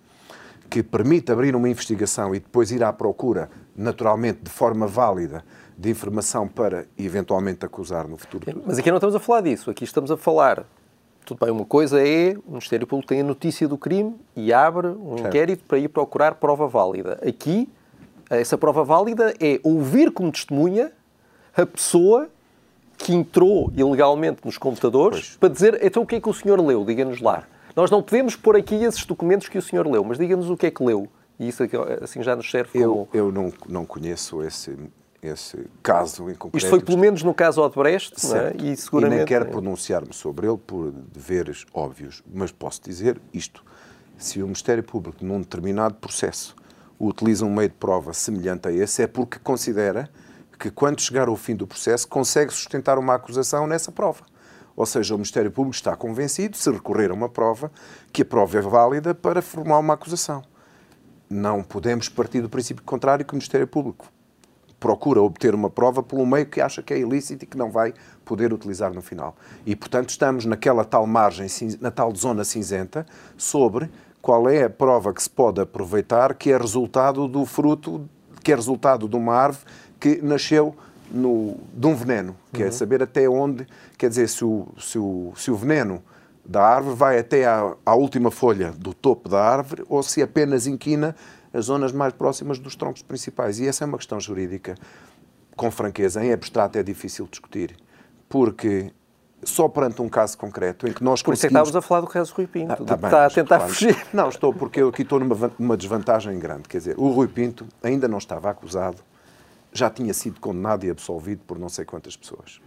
que 0.69 0.83
permite 0.83 1.33
abrir 1.33 1.57
uma 1.57 1.69
investigação 1.69 2.35
e 2.35 2.41
depois 2.41 2.71
ir 2.71 2.83
à 2.83 2.93
procura, 2.93 3.49
naturalmente, 3.77 4.41
de 4.43 4.51
forma 4.51 4.87
válida, 4.87 5.45
de 5.77 5.91
informação 5.91 6.47
para 6.47 6.87
eventualmente 6.99 7.65
acusar 7.65 8.07
no 8.07 8.17
futuro. 8.17 8.63
Mas 8.67 8.79
aqui 8.79 8.91
não 8.91 8.99
estamos 8.99 9.15
a 9.15 9.21
falar 9.21 9.43
disso. 9.43 9.71
Aqui 9.71 9.85
estamos 9.85 10.11
a 10.11 10.17
falar. 10.17 10.67
Tudo 11.25 11.39
bem, 11.45 11.51
uma 11.51 11.65
coisa 11.65 12.01
é 12.07 12.37
o 12.47 12.53
Ministério 12.53 12.87
Público 12.87 13.09
tem 13.09 13.21
a 13.21 13.25
notícia 13.25 13.69
do 13.69 13.79
crime 13.79 14.17
e 14.35 14.53
abre 14.53 14.89
um 14.89 15.19
certo. 15.19 15.29
inquérito 15.29 15.65
para 15.65 15.79
ir 15.79 15.89
procurar 15.89 16.35
prova 16.35 16.67
válida. 16.67 17.19
Aqui, 17.27 17.69
essa 18.31 18.59
prova 18.59 18.85
válida 18.85 19.35
é 19.41 19.61
ouvir 19.63 20.11
como 20.11 20.31
testemunha 20.31 20.93
a 21.57 21.67
pessoa 21.67 22.29
que 22.97 23.15
entrou 23.15 23.73
ilegalmente 23.77 24.41
nos 24.45 24.59
computadores 24.59 25.21
pois. 25.21 25.37
para 25.37 25.49
dizer 25.49 25.79
então 25.83 26.03
o 26.03 26.07
que 26.07 26.17
é 26.17 26.21
que 26.21 26.29
o 26.29 26.35
senhor 26.35 26.61
leu, 26.61 26.85
diga-nos 26.85 27.21
lá. 27.21 27.45
Nós 27.75 27.91
não 27.91 28.03
podemos 28.03 28.35
pôr 28.35 28.57
aqui 28.57 28.75
esses 28.75 29.07
documentos 29.07 29.49
que 29.49 29.57
o 29.57 29.63
senhor 29.63 29.87
leu, 29.87 30.03
mas 30.03 30.19
diga-nos 30.19 30.51
o 30.51 30.57
que 30.57 30.67
é 30.67 30.71
que 30.71 30.83
leu. 30.83 31.09
E 31.39 31.49
isso 31.49 31.63
assim 32.03 32.23
já 32.23 32.35
nos 32.35 32.51
serve 32.51 32.73
como... 32.73 33.09
Eu, 33.13 33.27
eu 33.27 33.33
não, 33.33 33.53
não 33.69 33.87
conheço 33.87 34.43
esse, 34.43 34.77
esse 35.23 35.65
caso 35.81 36.29
em 36.29 36.35
concreto. 36.35 36.57
Isto 36.57 36.71
foi 36.71 36.81
pelo 36.81 36.99
menos 36.99 37.23
no 37.23 37.33
caso 37.33 37.63
Odebrecht, 37.63 38.15
é? 38.35 38.57
e 38.61 38.77
seguramente... 38.77 39.15
E 39.15 39.19
nem 39.19 39.27
quero 39.27 39.47
pronunciar-me 39.47 40.13
sobre 40.13 40.49
ele 40.49 40.59
por 40.59 40.91
deveres 40.91 41.65
óbvios, 41.73 42.23
mas 42.35 42.51
posso 42.51 42.83
dizer 42.83 43.21
isto. 43.33 43.63
Se 44.17 44.43
o 44.43 44.47
Ministério 44.47 44.83
Público, 44.83 45.25
num 45.25 45.39
determinado 45.39 45.95
processo, 45.95 46.57
utiliza 46.99 47.45
um 47.45 47.55
meio 47.55 47.69
de 47.69 47.75
prova 47.77 48.13
semelhante 48.13 48.69
a 48.69 48.73
esse, 48.73 49.03
é 49.03 49.07
porque 49.07 49.39
considera 49.39 50.09
que, 50.59 50.71
quando 50.71 51.01
chegar 51.01 51.29
ao 51.29 51.37
fim 51.37 51.55
do 51.55 51.67
processo, 51.67 52.09
consegue 52.09 52.53
sustentar 52.53 52.99
uma 52.99 53.15
acusação 53.15 53.67
nessa 53.67 53.93
prova. 53.93 54.25
Ou 54.75 54.87
seja, 54.87 55.15
o 55.15 55.19
Ministério 55.19 55.51
Público 55.51 55.75
está 55.75 55.97
convencido, 55.97 56.57
se 56.57 56.71
recorrer 56.71 57.11
a 57.11 57.15
uma 57.15 57.29
prova, 57.29 57.71
que 58.13 58.23
a 58.23 58.25
prova 58.25 58.59
é 58.59 58.61
válida 58.61 59.15
para 59.15 59.43
formar 59.43 59.79
uma 59.79 59.95
acusação. 59.95 60.43
Não 61.29 61.63
podemos 61.63 62.09
partir 62.09 62.41
do 62.41 62.49
princípio 62.49 62.83
contrário 62.85 63.25
que 63.25 63.33
o 63.33 63.37
Ministério 63.37 63.67
Público 63.67 64.07
procura 64.81 65.21
obter 65.21 65.55
uma 65.55 65.69
prova 65.69 66.03
pelo 66.03 66.25
meio 66.25 66.47
que 66.47 66.61
acha 66.61 66.81
que 66.83 66.95
é 66.95 66.99
ilícito 66.99 67.45
e 67.45 67.47
que 67.49 67.59
não 67.59 67.71
vai 67.71 67.93
poder 68.25 68.53
utilizar 68.53 68.93
no 68.95 69.03
final. 69.03 69.37
E, 69.67 69.75
portanto, 69.75 70.11
estamos 70.11 70.45
naquela 70.45 70.85
tal 70.85 71.07
margem, 71.07 71.49
na 71.81 71.91
tal 71.91 72.15
zona 72.15 72.45
cinzenta, 72.45 73.05
sobre 73.37 73.91
qual 74.21 74.49
é 74.49 74.65
a 74.65 74.71
prova 74.71 75.13
que 75.13 75.23
se 75.23 75.31
pode 75.31 75.61
aproveitar 75.61 76.35
que 76.35 76.51
é 76.51 76.57
resultado 76.57 77.27
do 77.29 77.45
fruto, 77.47 78.09
que 78.43 78.53
é 78.53 78.55
resultado 78.55 79.09
de 79.09 79.17
uma 79.17 79.35
árvore 79.35 79.65
que 80.01 80.21
nasceu 80.23 80.75
no, 81.11 81.57
de 81.73 81.87
um 81.87 81.95
veneno, 81.95 82.37
que 82.53 82.63
é 82.63 82.67
uhum. 82.67 82.69
é 82.69 82.73
saber 82.73 83.03
até 83.03 83.29
onde, 83.29 83.67
quer 83.97 84.09
dizer, 84.09 84.29
se 84.29 84.45
o, 84.45 84.69
se 84.79 84.99
o, 84.99 85.33
se 85.37 85.51
o 85.51 85.57
veneno 85.57 86.03
da 86.45 86.63
árvore 86.63 86.97
vai 86.97 87.19
até 87.19 87.47
à, 87.47 87.75
à, 87.85 87.95
última 87.95 88.31
folha 88.31 88.73
do 88.73 88.95
topo 88.95 89.29
da 89.29 89.43
árvore 89.43 89.85
ou 89.89 90.03
se 90.03 90.23
apenas 90.23 90.67
inquina 90.67 91.15
as 91.53 91.67
zonas 91.67 91.93
mais 91.93 92.13
próximas 92.13 92.59
dos 92.59 92.77
troncos 92.77 93.03
principais. 93.03 93.59
E 93.59 93.67
essa 93.67 93.85
é 93.85 93.87
uma 93.87 93.99
questão 93.99 94.21
jurídica, 94.21 94.75
com 95.57 95.71
franqueza, 95.71 96.25
em 96.25 96.33
abstrato 96.33 96.79
é 96.79 96.83
difícil 96.83 97.27
discutir, 97.31 97.77
porque 98.29 98.93
só 99.43 99.69
perante 99.69 100.03
um 100.03 100.09
caso 100.09 100.37
concreto 100.37 100.87
em 100.89 100.93
que 100.93 101.03
nós 101.03 101.23
Por 101.23 101.33
isso 101.33 101.47
é 101.47 101.49
que 101.49 101.53
estávamos 101.53 101.77
a 101.77 101.81
falar 101.81 102.01
do 102.01 102.07
caso 102.09 102.35
Rui 102.35 102.47
Pinto, 102.47 102.73
ah, 102.73 102.77
tá 102.77 102.97
bem, 102.97 103.07
está 103.07 103.27
a 103.27 103.31
tentar 103.31 103.57
claro, 103.59 103.73
fugir. 103.73 103.97
Não, 104.13 104.29
estou 104.29 104.53
porque 104.53 104.83
eu 104.83 104.89
aqui 104.89 105.03
estou 105.03 105.21
numa, 105.21 105.53
numa 105.59 105.77
desvantagem 105.77 106.39
grande. 106.39 106.69
Quer 106.69 106.79
dizer, 106.79 106.95
o 106.99 107.09
Rui 107.11 107.29
Pinto 107.29 107.67
ainda 107.83 108.09
não 108.09 108.19
estava 108.19 108.51
acusado 108.51 108.99
já 109.73 109.91
tinha 109.91 110.13
sido 110.15 110.41
condenado 110.41 110.85
e 110.85 110.91
absolvido 110.91 111.43
por 111.47 111.59
não 111.59 111.69
sei 111.69 111.85
quantas 111.85 112.17
pessoas. 112.17 112.61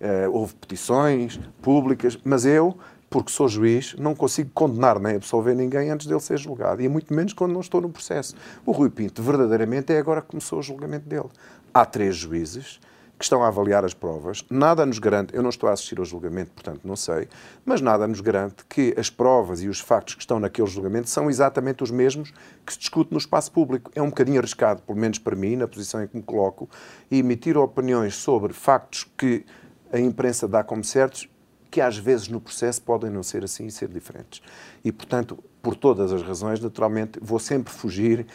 Uh, 0.00 0.30
houve 0.32 0.54
petições 0.54 1.38
públicas, 1.60 2.18
mas 2.24 2.44
eu, 2.46 2.76
porque 3.08 3.30
sou 3.30 3.48
juiz, 3.48 3.94
não 3.98 4.14
consigo 4.14 4.50
condenar 4.54 4.98
nem 4.98 5.16
absolver 5.16 5.54
ninguém 5.54 5.90
antes 5.90 6.06
dele 6.06 6.20
ser 6.20 6.38
julgado, 6.38 6.80
e 6.80 6.88
muito 6.88 7.12
menos 7.12 7.32
quando 7.32 7.52
não 7.52 7.60
estou 7.60 7.80
no 7.80 7.90
processo. 7.90 8.34
O 8.64 8.72
Rui 8.72 8.88
Pinto, 8.88 9.22
verdadeiramente, 9.22 9.92
é 9.92 9.98
agora 9.98 10.22
que 10.22 10.28
começou 10.28 10.58
o 10.58 10.62
julgamento 10.62 11.08
dele. 11.08 11.28
Há 11.72 11.84
três 11.84 12.16
juízes 12.16 12.80
que 13.20 13.24
estão 13.24 13.44
a 13.44 13.48
avaliar 13.48 13.84
as 13.84 13.92
provas. 13.92 14.42
Nada 14.48 14.86
nos 14.86 14.98
garante, 14.98 15.36
eu 15.36 15.42
não 15.42 15.50
estou 15.50 15.68
a 15.68 15.74
assistir 15.74 15.98
ao 15.98 16.06
julgamento, 16.06 16.52
portanto 16.52 16.80
não 16.84 16.96
sei, 16.96 17.28
mas 17.66 17.82
nada 17.82 18.08
nos 18.08 18.22
garante 18.22 18.64
que 18.66 18.94
as 18.96 19.10
provas 19.10 19.62
e 19.62 19.68
os 19.68 19.78
factos 19.78 20.14
que 20.14 20.22
estão 20.22 20.40
naquele 20.40 20.66
julgamento 20.66 21.10
são 21.10 21.28
exatamente 21.28 21.84
os 21.84 21.90
mesmos 21.90 22.32
que 22.64 22.72
se 22.72 22.78
discute 22.78 23.12
no 23.12 23.18
espaço 23.18 23.52
público. 23.52 23.90
É 23.94 24.00
um 24.00 24.08
bocadinho 24.08 24.38
arriscado, 24.38 24.80
pelo 24.80 24.98
menos 24.98 25.18
para 25.18 25.36
mim, 25.36 25.54
na 25.54 25.68
posição 25.68 26.02
em 26.02 26.06
que 26.06 26.16
me 26.16 26.22
coloco, 26.22 26.66
emitir 27.10 27.58
opiniões 27.58 28.16
sobre 28.16 28.54
factos 28.54 29.06
que 29.18 29.44
a 29.92 30.00
imprensa 30.00 30.48
dá 30.48 30.64
como 30.64 30.82
certos, 30.82 31.28
que 31.70 31.82
às 31.82 31.98
vezes 31.98 32.26
no 32.28 32.40
processo 32.40 32.80
podem 32.80 33.10
não 33.10 33.22
ser 33.22 33.44
assim 33.44 33.66
e 33.66 33.70
ser 33.70 33.88
diferentes. 33.88 34.40
E, 34.82 34.90
portanto, 34.90 35.38
por 35.60 35.76
todas 35.76 36.10
as 36.10 36.22
razões, 36.22 36.58
naturalmente, 36.58 37.18
vou 37.20 37.38
sempre 37.38 37.70
fugir 37.70 38.26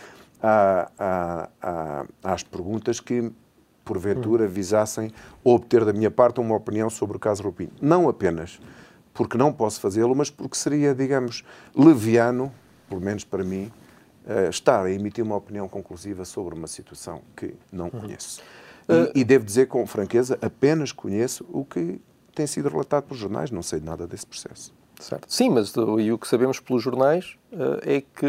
a, 0.44 0.92
a, 1.00 1.50
a, 1.60 2.06
às 2.24 2.44
perguntas 2.44 3.00
que 3.00 3.32
porventura, 3.86 4.48
visassem 4.48 5.12
obter 5.44 5.86
da 5.86 5.94
minha 5.94 6.12
parte 6.12 6.40
uma 6.40 6.56
opinião 6.56 6.90
sobre 6.90 7.16
o 7.16 7.20
caso 7.20 7.44
Rupim. 7.44 7.70
Não 7.82 8.10
apenas 8.10 8.60
porque 9.14 9.38
não 9.38 9.54
posso 9.54 9.80
fazê-lo, 9.80 10.14
mas 10.14 10.30
porque 10.30 10.58
seria, 10.58 10.94
digamos, 10.94 11.46
leviano, 11.74 12.52
pelo 12.90 13.00
menos 13.00 13.24
para 13.24 13.44
mim, 13.46 13.72
uh, 14.26 14.50
estar 14.50 14.84
a 14.84 14.92
emitir 14.92 15.24
uma 15.24 15.38
opinião 15.38 15.70
conclusiva 15.70 16.26
sobre 16.26 16.54
uma 16.54 16.68
situação 16.68 17.22
que 17.36 17.54
não 17.72 17.86
uhum. 17.86 18.02
conheço. 18.02 18.42
E, 18.88 19.22
e, 19.22 19.24
devo 19.24 19.46
dizer 19.46 19.68
com 19.68 19.88
franqueza, 19.88 20.38
apenas 20.42 20.92
conheço 20.92 21.46
o 21.50 21.64
que 21.64 22.00
tem 22.36 22.46
sido 22.46 22.70
relatado 22.70 23.06
pelos 23.06 23.18
jornais, 23.18 23.50
não 23.50 23.64
sei 23.64 23.80
nada 23.80 24.06
desse 24.06 24.28
processo. 24.28 24.74
Certo. 25.00 25.26
Sim, 25.28 25.50
mas 25.50 25.74
e 26.00 26.12
o 26.12 26.18
que 26.18 26.28
sabemos 26.28 26.60
pelos 26.60 26.84
jornais 26.84 27.36
é 27.82 28.02
que 28.02 28.26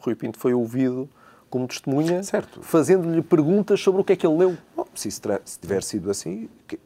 Rui 0.00 0.14
Pinto 0.14 0.38
foi 0.38 0.52
ouvido 0.52 1.08
como 1.52 1.68
testemunha, 1.68 2.22
fazendo-lhe 2.62 3.20
perguntas 3.20 3.78
sobre 3.80 4.00
o 4.00 4.04
que 4.04 4.14
é 4.14 4.16
que 4.16 4.26
ele 4.26 4.38
leu. 4.38 4.56
Bom, 4.82 4.88
se, 4.96 5.06
isso 5.06 5.20
se 5.44 5.60
tiver 5.60 5.82
sido 5.84 6.10
assim, 6.10 6.48
que, 6.66 6.76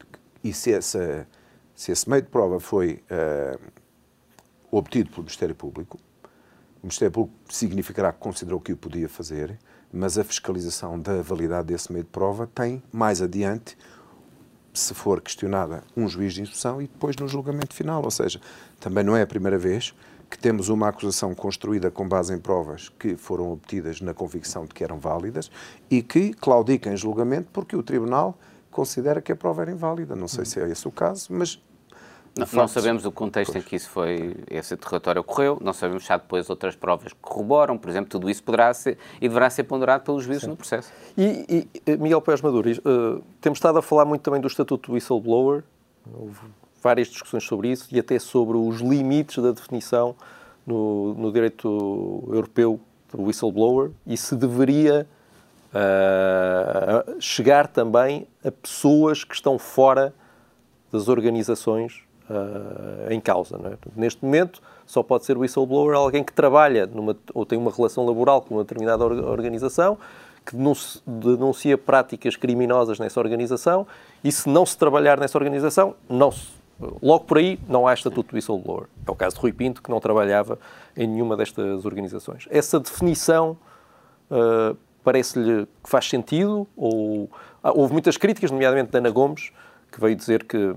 e 0.43 0.53
se, 0.53 0.71
essa, 0.71 1.27
se 1.73 1.91
esse 1.91 2.07
meio 2.07 2.21
de 2.21 2.29
prova 2.29 2.59
foi 2.59 3.01
uh, 3.09 3.59
obtido 4.69 5.09
pelo 5.09 5.23
Ministério 5.23 5.55
Público, 5.55 5.97
o 6.75 6.85
Ministério 6.85 7.11
Público 7.11 7.35
significará 7.49 8.13
que 8.13 8.19
considerou 8.19 8.61
que 8.61 8.71
o 8.71 8.77
podia 8.77 9.09
fazer, 9.09 9.57
mas 9.91 10.15
a 10.15 10.23
fiscalização 10.23 10.99
da 10.99 11.23
validade 11.23 11.69
desse 11.69 11.91
meio 11.91 12.03
de 12.03 12.11
prova 12.11 12.45
tem, 12.45 12.83
mais 12.91 13.19
adiante, 13.19 13.75
se 14.71 14.93
for 14.93 15.19
questionada, 15.19 15.83
um 15.95 16.07
juiz 16.07 16.35
de 16.35 16.43
instrução 16.43 16.79
e 16.79 16.87
depois 16.87 17.15
no 17.15 17.27
julgamento 17.27 17.73
final. 17.73 18.03
Ou 18.03 18.11
seja, 18.11 18.39
também 18.79 19.03
não 19.03 19.17
é 19.17 19.23
a 19.23 19.27
primeira 19.27 19.57
vez 19.57 19.91
que 20.29 20.37
temos 20.37 20.69
uma 20.69 20.89
acusação 20.89 21.33
construída 21.33 21.89
com 21.89 22.07
base 22.07 22.33
em 22.33 22.39
provas 22.39 22.89
que 22.89 23.15
foram 23.15 23.51
obtidas 23.51 24.01
na 24.01 24.13
convicção 24.13 24.65
de 24.65 24.73
que 24.73 24.83
eram 24.83 24.99
válidas 24.99 25.49
e 25.89 26.01
que 26.01 26.33
claudica 26.33 26.91
em 26.91 26.97
julgamento 26.97 27.49
porque 27.51 27.75
o 27.75 27.83
Tribunal 27.83 28.37
considera 28.69 29.21
que 29.21 29.31
a 29.31 29.35
prova 29.35 29.63
era 29.63 29.71
inválida. 29.71 30.15
Não 30.15 30.27
sei 30.27 30.45
se 30.45 30.59
é 30.59 30.69
esse 30.69 30.87
o 30.87 30.91
caso, 30.91 31.27
mas 31.31 31.59
não, 32.37 32.47
não, 32.53 32.67
sabemos 32.67 33.05
o 33.05 33.11
contexto 33.11 33.53
pois. 33.53 33.65
em 33.65 33.67
que 33.67 33.75
isso 33.75 33.89
foi, 33.89 34.35
esse 34.49 34.73
interrogatório 34.73 35.21
ocorreu, 35.21 35.57
não 35.59 35.73
sabemos 35.73 36.05
se 36.05 36.13
há 36.13 36.17
depois 36.17 36.49
outras 36.49 36.75
provas 36.75 37.11
que 37.11 37.19
corroboram, 37.19 37.77
por 37.77 37.89
exemplo, 37.89 38.09
tudo 38.09 38.29
isso 38.29 38.43
poderá 38.43 38.71
ser 38.73 38.97
e 39.19 39.27
deverá 39.27 39.49
ser 39.49 39.63
ponderado 39.63 40.03
pelos 40.03 40.23
juízes 40.23 40.43
Sim. 40.43 40.49
no 40.49 40.55
processo. 40.55 40.91
E, 41.17 41.67
e 41.87 41.97
Miguel 41.97 42.21
Pérez 42.21 42.41
Maduro, 42.41 42.69
uh, 42.69 43.23
temos 43.41 43.57
estado 43.57 43.79
a 43.79 43.81
falar 43.81 44.05
muito 44.05 44.21
também 44.21 44.39
do 44.39 44.47
Estatuto 44.47 44.91
do 44.91 44.93
Whistleblower, 44.93 45.63
houve 46.13 46.39
várias 46.81 47.07
discussões 47.07 47.43
sobre 47.43 47.69
isso 47.69 47.87
e 47.91 47.99
até 47.99 48.19
sobre 48.19 48.57
os 48.57 48.79
limites 48.81 49.41
da 49.41 49.51
definição 49.51 50.15
no, 50.65 51.13
no 51.13 51.31
direito 51.31 52.23
europeu 52.27 52.79
do 53.11 53.23
whistleblower 53.23 53.91
e 54.05 54.17
se 54.17 54.35
deveria 54.35 55.07
uh, 55.73 57.21
chegar 57.21 57.67
também 57.67 58.27
a 58.43 58.51
pessoas 58.51 59.23
que 59.23 59.33
estão 59.33 59.57
fora 59.57 60.13
das 60.91 61.07
organizações 61.07 62.01
uh, 62.29 63.11
em 63.11 63.19
causa. 63.19 63.57
É? 63.65 63.77
Neste 63.95 64.23
momento, 64.23 64.61
só 64.85 65.01
pode 65.03 65.25
ser 65.25 65.37
whistleblower 65.37 65.95
alguém 65.95 66.23
que 66.23 66.33
trabalha 66.33 66.85
numa, 66.85 67.15
ou 67.33 67.45
tem 67.45 67.57
uma 67.57 67.71
relação 67.71 68.05
laboral 68.05 68.41
com 68.41 68.55
uma 68.55 68.63
determinada 68.63 69.05
organização, 69.05 69.97
que 70.45 70.55
denuncia 71.05 71.77
práticas 71.77 72.37
criminosas 72.37 72.99
nessa 72.99 73.19
organização 73.19 73.85
e 74.23 74.31
se 74.31 74.47
não 74.47 74.65
se 74.65 74.77
trabalhar 74.77 75.19
nessa 75.19 75.37
organização, 75.37 75.93
não 76.09 76.31
se, 76.31 76.47
logo 77.01 77.25
por 77.25 77.37
aí 77.37 77.59
não 77.67 77.87
há 77.87 77.93
estatuto 77.93 78.29
de 78.29 78.35
whistleblower. 78.35 78.87
É 79.05 79.11
o 79.11 79.15
caso 79.15 79.35
de 79.35 79.41
Rui 79.41 79.53
Pinto, 79.53 79.81
que 79.81 79.89
não 79.89 79.99
trabalhava 79.99 80.59
em 80.95 81.07
nenhuma 81.07 81.35
destas 81.35 81.85
organizações. 81.85 82.47
Essa 82.49 82.79
definição 82.79 83.57
uh, 84.29 84.77
parece-lhe 85.03 85.65
que 85.65 85.89
faz 85.89 86.07
sentido? 86.07 86.67
Ou 86.75 87.29
ah, 87.63 87.71
houve 87.73 87.93
muitas 87.93 88.17
críticas, 88.17 88.51
nomeadamente 88.51 88.91
de 88.91 88.97
Ana 88.97 89.09
Gomes, 89.09 89.51
que 89.91 89.99
veio 89.99 90.15
dizer 90.15 90.43
que 90.43 90.75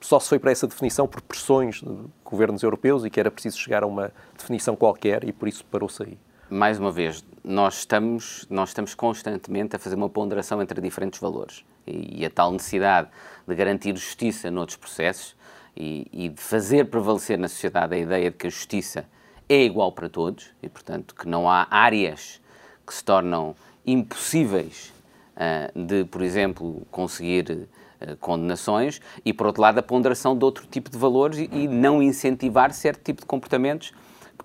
só 0.00 0.18
se 0.18 0.28
foi 0.28 0.38
para 0.38 0.50
essa 0.50 0.66
definição 0.66 1.06
por 1.06 1.20
pressões 1.20 1.76
de 1.76 1.96
governos 2.24 2.62
europeus 2.62 3.04
e 3.04 3.10
que 3.10 3.20
era 3.20 3.30
preciso 3.30 3.58
chegar 3.58 3.82
a 3.82 3.86
uma 3.86 4.12
definição 4.36 4.74
qualquer 4.74 5.24
e 5.24 5.32
por 5.32 5.48
isso 5.48 5.64
parou-se 5.64 6.02
aí. 6.02 6.18
Mais 6.54 6.78
uma 6.78 6.92
vez, 6.92 7.24
nós 7.42 7.78
estamos, 7.78 8.46
nós 8.50 8.68
estamos 8.68 8.94
constantemente 8.94 9.74
a 9.74 9.78
fazer 9.78 9.96
uma 9.96 10.10
ponderação 10.10 10.60
entre 10.60 10.82
diferentes 10.82 11.18
valores 11.18 11.64
e, 11.86 12.26
a 12.26 12.28
tal 12.28 12.52
necessidade 12.52 13.08
de 13.48 13.54
garantir 13.54 13.96
justiça 13.96 14.50
noutros 14.50 14.76
processos 14.76 15.34
e, 15.74 16.06
e 16.12 16.28
de 16.28 16.38
fazer 16.38 16.90
prevalecer 16.90 17.38
na 17.38 17.48
sociedade 17.48 17.94
a 17.94 17.98
ideia 17.98 18.30
de 18.30 18.36
que 18.36 18.48
a 18.48 18.50
justiça 18.50 19.06
é 19.48 19.64
igual 19.64 19.92
para 19.92 20.10
todos 20.10 20.50
e, 20.62 20.68
portanto, 20.68 21.14
que 21.14 21.26
não 21.26 21.48
há 21.48 21.66
áreas 21.70 22.38
que 22.86 22.92
se 22.92 23.02
tornam 23.02 23.56
impossíveis 23.86 24.92
uh, 25.34 25.86
de, 25.86 26.04
por 26.04 26.20
exemplo, 26.20 26.86
conseguir 26.90 27.66
eh, 27.98 28.14
condenações 28.20 29.00
e, 29.24 29.32
por 29.32 29.46
outro 29.46 29.62
lado, 29.62 29.78
a 29.78 29.82
ponderação 29.82 30.36
de 30.36 30.44
outro 30.44 30.66
tipo 30.66 30.90
de 30.90 30.98
valores 30.98 31.38
e, 31.38 31.48
e, 31.50 31.66
não 31.66 32.02
incentivar 32.02 32.74
certo 32.74 33.02
tipo 33.02 33.22
de 33.22 33.26
comportamentos 33.26 33.94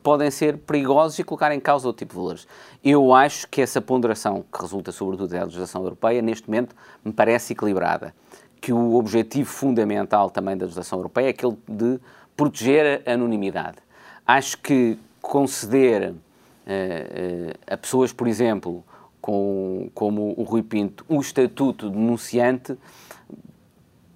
podem 0.07 0.31
ser 0.31 0.59
perigosos 0.59 1.19
e 1.19 1.23
colocar 1.25 1.53
em 1.53 1.59
causa 1.59 1.85
outro 1.85 1.99
tipo 1.99 2.13
de 2.13 2.17
valores. 2.17 2.47
Eu 2.81 3.13
acho 3.13 3.45
que 3.49 3.61
essa 3.61 3.81
ponderação, 3.81 4.45
que 4.49 4.61
resulta 4.61 4.89
sobretudo 4.89 5.27
da 5.27 5.43
legislação 5.43 5.83
europeia, 5.83 6.21
neste 6.21 6.49
momento 6.49 6.73
me 7.03 7.11
parece 7.11 7.51
equilibrada. 7.51 8.15
Que 8.61 8.71
o 8.71 8.95
objetivo 8.95 9.49
fundamental 9.49 10.29
também 10.29 10.55
da 10.55 10.63
legislação 10.63 10.99
europeia 10.99 11.25
é 11.25 11.29
aquele 11.31 11.57
de 11.67 11.99
proteger 12.37 13.03
a 13.05 13.11
anonimidade. 13.11 13.79
Acho 14.25 14.57
que 14.59 14.97
conceder 15.21 16.11
uh, 16.11 16.13
uh, 16.13 17.53
a 17.69 17.75
pessoas, 17.75 18.13
por 18.13 18.29
exemplo, 18.29 18.85
com, 19.19 19.89
como 19.93 20.33
o 20.37 20.43
Rui 20.43 20.63
Pinto, 20.63 21.03
um 21.09 21.19
estatuto 21.19 21.89
de 21.89 21.97
denunciante 21.97 22.77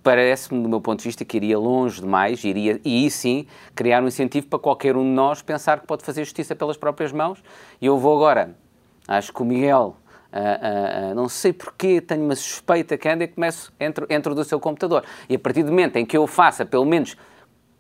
parece-me, 0.04 0.62
do 0.62 0.70
meu 0.70 0.82
ponto 0.82 1.00
de 1.00 1.06
vista, 1.06 1.24
que 1.24 1.38
iria 1.38 1.58
longe 1.58 2.02
demais, 2.02 2.44
iria, 2.44 2.80
e 2.84 3.04
aí 3.04 3.12
sim, 3.12 3.46
criar 3.76 4.04
um 4.04 4.08
incentivo 4.08 4.48
para 4.48 4.60
qualquer 4.60 4.96
um 4.96 5.04
de 5.04 5.10
nós 5.10 5.42
pensar 5.42 5.80
que 5.80 5.88
pode 5.88 6.04
fazer 6.04 6.24
justiça 6.24 6.56
pelas 6.56 6.78
próprias 6.78 7.12
mãos. 7.12 7.44
E 7.80 7.86
eu 7.86 7.98
vou 7.98 8.16
agora, 8.16 8.56
acho 9.08 9.32
que 9.32 9.42
o 9.42 9.46
Miguel, 9.46 9.96
uh, 10.34 11.10
uh, 11.10 11.12
uh, 11.12 11.16
não 11.16 11.30
sei 11.30 11.54
porquê, 11.54 12.02
tenho 12.02 12.24
uma 12.24 12.36
suspeita 12.36 12.98
que 12.98 13.08
anda 13.08 13.24
e 13.24 13.28
começo, 13.28 13.72
entro, 13.80 14.08
entro 14.10 14.34
do 14.34 14.44
seu 14.44 14.60
computador. 14.60 15.04
E 15.30 15.36
a 15.36 15.40
partir 15.40 15.64
do 15.64 15.70
momento 15.70 15.98
em 15.98 16.06
que 16.06 16.18
eu 16.18 16.26
faça, 16.26 16.66
pelo 16.66 16.86
menos, 16.86 17.16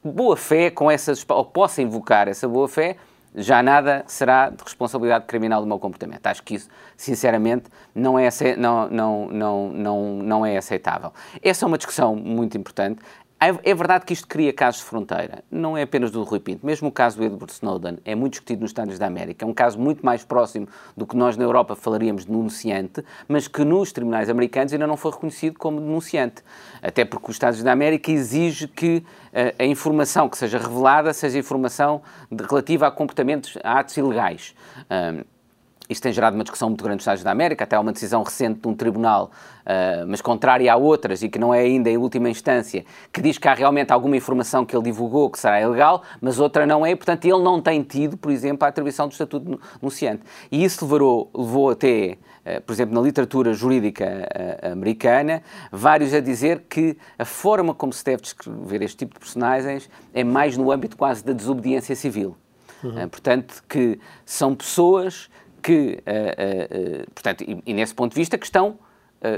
boa 0.03 0.37
fé 0.37 0.69
com 0.69 0.89
essas, 0.89 1.25
ou 1.27 1.45
possa 1.45 1.81
invocar 1.81 2.27
essa 2.27 2.47
boa 2.47 2.67
fé, 2.67 2.97
já 3.35 3.63
nada 3.63 4.03
será 4.07 4.49
de 4.49 4.63
responsabilidade 4.63 5.25
criminal 5.25 5.61
do 5.61 5.67
meu 5.67 5.79
comportamento. 5.79 6.25
Acho 6.27 6.43
que 6.43 6.55
isso, 6.55 6.69
sinceramente, 6.97 7.65
não 7.95 8.19
é, 8.19 8.29
não, 8.57 8.89
não, 8.89 9.27
não, 9.27 9.71
não, 9.71 10.15
não 10.15 10.45
é 10.45 10.57
aceitável. 10.57 11.13
Essa 11.41 11.65
é 11.65 11.67
uma 11.67 11.77
discussão 11.77 12.15
muito 12.15 12.57
importante. 12.57 13.01
É, 13.43 13.71
é 13.71 13.73
verdade 13.73 14.05
que 14.05 14.13
isto 14.13 14.27
cria 14.27 14.53
casos 14.53 14.81
de 14.81 14.85
fronteira. 14.85 15.43
Não 15.49 15.75
é 15.75 15.81
apenas 15.81 16.11
do 16.11 16.21
Rui 16.21 16.39
Pinto. 16.39 16.63
Mesmo 16.63 16.89
o 16.89 16.91
caso 16.91 17.17
do 17.17 17.23
Edward 17.23 17.51
Snowden 17.51 17.97
é 18.05 18.13
muito 18.13 18.33
discutido 18.33 18.61
nos 18.61 18.69
Estados 18.69 18.99
da 18.99 19.07
América. 19.07 19.43
É 19.43 19.47
um 19.47 19.53
caso 19.53 19.79
muito 19.79 20.05
mais 20.05 20.23
próximo 20.23 20.67
do 20.95 21.07
que 21.07 21.17
nós 21.17 21.35
na 21.35 21.43
Europa 21.43 21.75
falaríamos 21.75 22.23
de 22.23 22.31
denunciante, 22.31 23.03
mas 23.27 23.47
que 23.47 23.65
nos 23.65 23.91
tribunais 23.91 24.29
americanos 24.29 24.71
ainda 24.73 24.85
não 24.85 24.95
foi 24.95 25.11
reconhecido 25.11 25.57
como 25.57 25.81
denunciante. 25.81 26.43
Até 26.83 27.03
porque 27.03 27.31
os 27.31 27.35
Estados 27.35 27.63
da 27.63 27.71
América 27.71 28.11
exige 28.11 28.67
que 28.67 29.03
a, 29.33 29.39
eh, 29.39 29.55
a 29.57 29.65
informação 29.65 30.29
que 30.29 30.37
seja 30.37 30.59
revelada 30.59 31.11
seja 31.11 31.39
informação 31.39 32.03
de, 32.31 32.43
relativa 32.43 32.85
a 32.85 32.91
comportamentos, 32.91 33.57
a 33.63 33.79
atos 33.79 33.97
ilegais. 33.97 34.53
Um, 34.87 35.40
isto 35.89 36.03
tem 36.03 36.13
gerado 36.13 36.35
uma 36.35 36.43
discussão 36.43 36.69
muito 36.69 36.83
grande 36.83 36.97
nos 36.97 37.03
Estados 37.03 37.23
da 37.23 37.31
América, 37.31 37.63
até 37.63 37.75
há 37.75 37.79
uma 37.79 37.91
decisão 37.91 38.23
recente 38.23 38.61
de 38.61 38.67
um 38.67 38.73
tribunal, 38.73 39.31
uh, 39.61 40.07
mas 40.07 40.21
contrária 40.21 40.71
a 40.71 40.77
outras 40.77 41.21
e 41.21 41.29
que 41.29 41.37
não 41.37 41.53
é 41.53 41.59
ainda 41.59 41.89
em 41.89 41.97
última 41.97 42.29
instância, 42.29 42.85
que 43.11 43.21
diz 43.21 43.37
que 43.37 43.47
há 43.47 43.53
realmente 43.53 43.91
alguma 43.91 44.15
informação 44.15 44.65
que 44.65 44.75
ele 44.75 44.83
divulgou 44.83 45.29
que 45.29 45.39
será 45.39 45.61
ilegal, 45.61 46.01
mas 46.21 46.39
outra 46.39 46.65
não 46.65 46.85
é, 46.85 46.91
e 46.91 46.95
portanto 46.95 47.25
ele 47.25 47.41
não 47.43 47.61
tem 47.61 47.83
tido, 47.83 48.15
por 48.15 48.31
exemplo, 48.31 48.65
a 48.65 48.69
atribuição 48.69 49.07
do 49.07 49.11
estatuto 49.11 49.45
de 49.45 49.59
denunciante. 49.79 50.23
E 50.51 50.63
isso 50.63 50.85
levou, 50.85 51.29
levou 51.35 51.69
até, 51.71 52.17
uh, 52.45 52.61
por 52.61 52.71
exemplo, 52.71 52.95
na 52.95 53.01
literatura 53.01 53.53
jurídica 53.53 54.05
uh, 54.05 54.71
americana, 54.71 55.43
vários 55.71 56.13
a 56.13 56.21
dizer 56.21 56.63
que 56.69 56.97
a 57.19 57.25
forma 57.25 57.73
como 57.73 57.91
se 57.91 58.03
deve 58.05 58.21
descrever 58.21 58.81
este 58.81 58.97
tipo 58.97 59.15
de 59.15 59.19
personagens 59.19 59.89
é 60.13 60.23
mais 60.23 60.55
no 60.55 60.71
âmbito 60.71 60.95
quase 60.95 61.23
da 61.23 61.33
desobediência 61.33 61.95
civil. 61.95 62.35
Uhum. 62.83 63.07
portanto, 63.09 63.63
que 63.69 63.99
são 64.25 64.55
pessoas 64.55 65.29
que, 65.61 66.01
uh, 66.07 67.03
uh, 67.03 67.11
portanto, 67.13 67.41
e, 67.41 67.61
e, 67.65 67.73
nesse 67.73 67.93
ponto 67.93 68.13
de 68.13 68.19
vista, 68.19 68.37
que 68.37 68.45
estão 68.45 68.79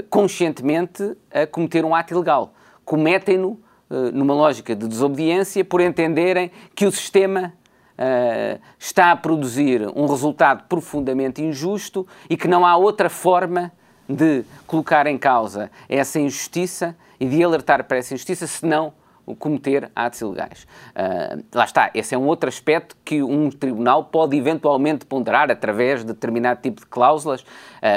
conscientemente 0.08 1.14
a 1.30 1.46
cometer 1.46 1.84
um 1.84 1.94
ato 1.94 2.14
ilegal. 2.14 2.54
Cometem-no 2.86 3.60
numa 4.14 4.32
lógica 4.32 4.74
de 4.74 4.88
desobediência 4.88 5.62
por 5.62 5.78
entenderem 5.82 6.50
que 6.74 6.86
o 6.86 6.90
sistema 6.90 7.52
está 8.78 9.10
a 9.10 9.16
produzir 9.16 9.86
um 9.94 10.06
resultado 10.06 10.64
profundamente 10.70 11.42
injusto 11.42 12.08
e 12.30 12.34
que 12.34 12.48
não 12.48 12.64
há 12.64 12.78
outra 12.78 13.10
forma 13.10 13.70
de 14.08 14.42
colocar 14.66 15.06
em 15.06 15.18
causa 15.18 15.70
essa 15.86 16.18
injustiça 16.18 16.96
e 17.20 17.26
de 17.26 17.44
alertar 17.44 17.84
para 17.84 17.98
essa 17.98 18.14
injustiça 18.14 18.46
senão 18.46 18.94
cometer 19.38 19.90
atos 19.94 20.20
ilegais. 20.20 20.66
Uh, 20.90 21.44
lá 21.54 21.64
está, 21.64 21.90
esse 21.94 22.14
é 22.14 22.18
um 22.18 22.26
outro 22.26 22.48
aspecto 22.48 22.96
que 23.04 23.22
um 23.22 23.50
tribunal 23.50 24.04
pode 24.04 24.36
eventualmente 24.36 25.06
ponderar 25.06 25.50
através 25.50 26.00
de 26.00 26.06
determinado 26.06 26.60
tipo 26.60 26.80
de 26.80 26.86
cláusulas, 26.86 27.42
uh, 27.42 27.46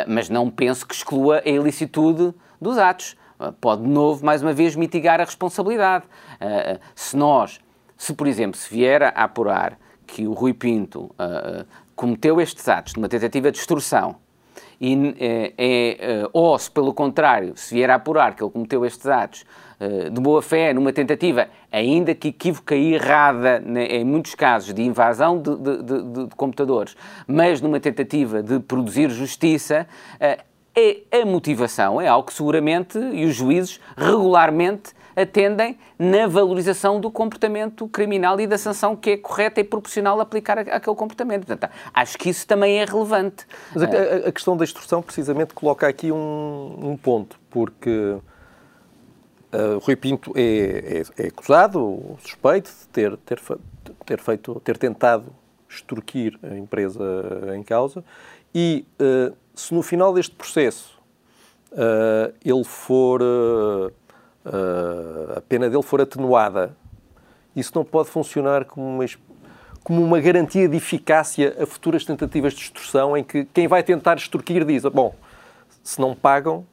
mas 0.08 0.30
não 0.30 0.50
penso 0.50 0.88
que 0.88 0.94
exclua 0.94 1.42
a 1.46 1.50
ilicitude 1.50 2.34
dos 2.62 2.78
atos. 2.78 3.18
Uh, 3.40 3.52
pode, 3.54 3.82
de 3.82 3.90
novo, 3.90 4.26
mais 4.26 4.42
uma 4.42 4.54
vez, 4.54 4.76
mitigar 4.76 5.20
a 5.20 5.24
responsabilidade. 5.24 6.06
se 6.96 7.18
nós, 7.18 7.60
se 7.98 8.14
por 8.14 8.28
exemplo, 8.28 8.58
se 8.58 8.74
vier 8.74 9.04
a 9.04 9.10
apurar 9.10 9.78
que 10.06 10.28
o 10.28 10.34
Rui 10.34 10.54
Pinto 10.54 11.14
cometeu 11.96 12.40
estes 12.40 12.68
atos 12.70 12.94
de 12.94 13.00
uma 13.00 13.10
tentativa 13.10 13.52
de 13.52 13.58
extorsão 13.58 14.16
e, 14.80 15.16
é, 15.20 15.54
é, 15.58 16.30
ou 16.32 16.58
se 16.58 16.70
pelo 16.70 16.94
contrário, 16.94 17.54
se 17.56 17.74
vier 17.74 17.90
a 17.90 17.96
apurar 17.96 18.36
que 18.36 18.44
ele 18.44 18.52
cometeu 18.52 18.86
estes 18.86 19.08
atos 19.08 19.46
eh, 19.80 20.10
de 20.10 20.20
boa 20.20 20.42
fé, 20.42 20.74
numa 20.74 20.92
tentativa, 20.92 21.50
ainda 21.72 22.16
que 22.16 22.30
equívoca 22.30 22.76
e 22.76 22.96
errada, 22.96 23.60
né, 23.60 23.86
em 23.86 24.04
muitos 24.04 24.34
casos, 24.34 24.74
de 24.74 24.82
invasão 24.82 25.40
de, 25.40 25.56
de, 25.56 25.84
de, 25.84 26.04
de 26.26 26.36
computadores, 26.36 26.98
mas 27.28 27.62
numa 27.62 27.80
tentativa 27.80 28.42
de 28.42 28.60
produzir 28.60 29.12
justiça, 29.12 29.88
eh, 30.20 30.40
é, 30.76 31.22
a 31.22 31.26
motivação 31.28 32.02
é 32.02 32.08
algo 32.08 32.28
que 32.28 32.34
seguramente, 32.34 32.98
e 32.98 33.26
os 33.26 33.36
juízes 33.36 33.80
regularmente 33.96 34.94
atendem 35.18 35.80
na 35.98 36.28
valorização 36.28 37.02
do 37.02 37.10
comportamento 37.10 37.88
criminal 37.88 38.40
e 38.40 38.46
da 38.46 38.58
sanção 38.58 38.96
que 38.96 39.10
é 39.12 39.18
correta 39.18 39.60
e 39.60 39.64
proporcional 39.64 40.22
aplicar 40.22 40.60
aquele 40.60 40.96
comportamento. 40.96 41.48
Portanto, 41.48 41.72
acho 41.92 42.18
que 42.20 42.30
isso 42.30 42.46
também 42.46 42.80
é 42.80 42.86
relevante. 42.86 43.48
Mas 43.74 43.84
a, 43.84 44.28
a 44.28 44.32
questão 44.32 44.56
da 44.56 44.64
instrução, 44.64 45.02
precisamente, 45.02 45.56
coloca 45.56 45.88
aqui 45.88 46.12
um, 46.12 46.78
um 46.80 46.96
ponto, 46.96 47.40
porque 47.50 48.18
Uh, 49.48 49.80
Rui 49.80 49.96
Pinto 49.96 50.34
é, 50.36 50.42
é, 51.18 51.24
é, 51.24 51.28
acusado, 51.28 52.18
suspeito, 52.20 52.70
de 52.70 52.88
ter, 52.90 53.16
ter, 53.18 53.40
ter, 54.06 54.20
feito, 54.20 54.60
ter 54.60 54.78
tentado 54.78 55.34
extorquir 55.70 56.38
a 56.44 56.58
empresa 56.58 57.02
em 57.56 57.64
causa 57.64 58.04
e 58.54 58.86
uh, 59.02 59.34
se 59.56 59.74
no 59.74 59.82
final 59.82 60.14
deste 60.14 60.36
processo 60.36 61.00
uh, 61.72 62.34
ele 62.44 62.64
for 62.66 63.22
a 65.36 65.42
pena 65.42 65.70
dele 65.70 65.84
for 65.84 66.02
atenuada, 66.02 66.76
isso 67.56 67.72
não 67.76 67.84
pode 67.84 68.10
funcionar 68.10 68.66
como 68.66 68.86
uma, 68.86 69.06
como 69.84 70.04
uma 70.04 70.20
garantia 70.20 70.68
de 70.68 70.78
eficácia 70.78 71.56
a 71.62 71.66
futuras 71.66 72.06
tentativas 72.06 72.54
de 72.54 72.62
extorsão 72.62 73.18
em 73.18 73.24
que 73.24 73.46
quem 73.46 73.68
vai 73.68 73.84
tentar 73.84 74.18
extorquir 74.18 74.64
diz, 74.64 74.84
bom, 74.84 75.16
se 75.84 76.00
não 76.00 76.16
pagam, 76.16 76.66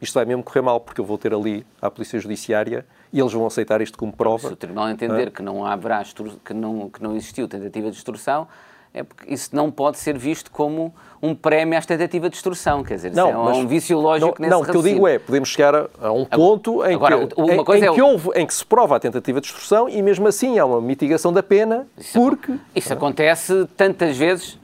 isto 0.00 0.14
vai 0.14 0.24
mesmo 0.24 0.42
correr 0.42 0.62
mal, 0.62 0.80
porque 0.80 1.00
eu 1.00 1.04
vou 1.04 1.16
ter 1.16 1.32
ali 1.32 1.64
a 1.80 1.90
Polícia 1.90 2.18
Judiciária 2.18 2.84
e 3.12 3.20
eles 3.20 3.32
vão 3.32 3.46
aceitar 3.46 3.80
isto 3.80 3.96
como 3.96 4.12
prova. 4.12 4.48
Se 4.48 4.52
o 4.52 4.56
Tribunal 4.56 4.90
entender 4.90 5.28
ah. 5.28 5.30
que 5.30 5.42
não 5.42 5.64
haverá 5.64 6.02
que 6.44 6.52
não, 6.52 6.90
que 6.90 7.02
não 7.02 7.14
existiu 7.14 7.46
tentativa 7.46 7.90
de 7.90 7.96
extorsão, 7.96 8.48
é 8.94 9.02
porque 9.02 9.32
isso 9.32 9.54
não 9.54 9.70
pode 9.70 9.98
ser 9.98 10.18
visto 10.18 10.50
como 10.50 10.94
um 11.22 11.34
prémio 11.34 11.78
à 11.78 11.82
tentativa 11.82 12.28
de 12.28 12.32
destruição, 12.32 12.82
quer 12.82 12.96
dizer, 12.96 13.12
não, 13.12 13.50
é 13.50 13.54
um 13.54 13.66
vício 13.66 13.98
lógico 13.98 14.34
não, 14.38 14.40
nesse 14.40 14.50
Não, 14.50 14.60
o 14.60 14.64
que 14.64 14.76
eu 14.76 14.82
digo 14.82 15.06
é, 15.06 15.18
podemos 15.18 15.48
chegar 15.48 15.86
a, 16.00 16.12
um 16.12 16.24
ponto 16.24 16.84
em, 16.84 16.94
Agora, 16.94 17.26
que, 17.26 17.40
em, 17.40 17.84
é... 17.84 17.92
que 17.92 18.02
houve, 18.02 18.30
em 18.34 18.46
que 18.46 18.52
se 18.52 18.66
prova 18.66 18.96
a 18.96 19.00
tentativa 19.00 19.40
de 19.40 19.46
destrução 19.46 19.88
e 19.88 20.02
mesmo 20.02 20.26
assim 20.26 20.58
há 20.58 20.66
uma 20.66 20.80
mitigação 20.80 21.32
da 21.32 21.42
pena, 21.42 21.86
isso 21.96 22.18
porque... 22.18 22.54
Isso 22.74 22.92
acontece 22.92 23.66
tantas 23.76 24.16
vezes 24.16 24.58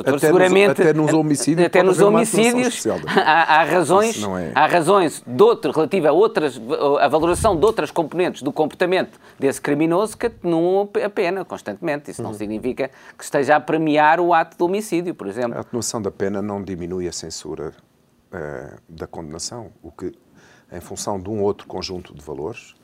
até 0.00 0.18
seguramente 0.18 0.68
nos, 0.68 0.80
até 0.80 0.92
nos 0.92 1.12
homicídios, 1.12 1.66
até 1.66 1.82
nos 1.82 2.00
homicídios 2.00 2.86
há, 3.16 3.60
há, 3.60 3.64
razões, 3.64 4.22
é... 4.22 4.52
há 4.54 4.66
razões 4.66 5.22
de 5.26 5.42
outro, 5.42 5.72
relativa 5.72 6.08
a 6.08 6.12
outras 6.12 6.60
a 7.00 7.08
valoração 7.08 7.56
de 7.58 7.64
outras 7.64 7.90
componentes 7.90 8.42
do 8.42 8.52
comportamento 8.52 9.18
desse 9.38 9.60
criminoso 9.60 10.16
que 10.16 10.26
atenuam 10.26 10.88
a 11.04 11.10
pena 11.10 11.44
constantemente. 11.44 12.10
Isso 12.10 12.22
não 12.22 12.30
uhum. 12.30 12.36
significa 12.36 12.90
que 13.16 13.24
esteja 13.24 13.56
a 13.56 13.60
premiar 13.60 14.20
o 14.20 14.32
ato 14.32 14.56
de 14.56 14.62
homicídio, 14.62 15.14
por 15.14 15.26
exemplo. 15.26 15.56
A 15.56 15.60
atenuação 15.60 16.00
da 16.00 16.10
pena 16.10 16.42
não 16.42 16.62
diminui 16.62 17.08
a 17.08 17.12
censura 17.12 17.72
uh, 18.32 18.76
da 18.88 19.06
condenação, 19.06 19.70
o 19.82 19.90
que 19.90 20.12
em 20.72 20.80
função 20.80 21.20
de 21.20 21.28
um 21.28 21.42
outro 21.42 21.66
conjunto 21.66 22.14
de 22.14 22.22
valores, 22.22 22.74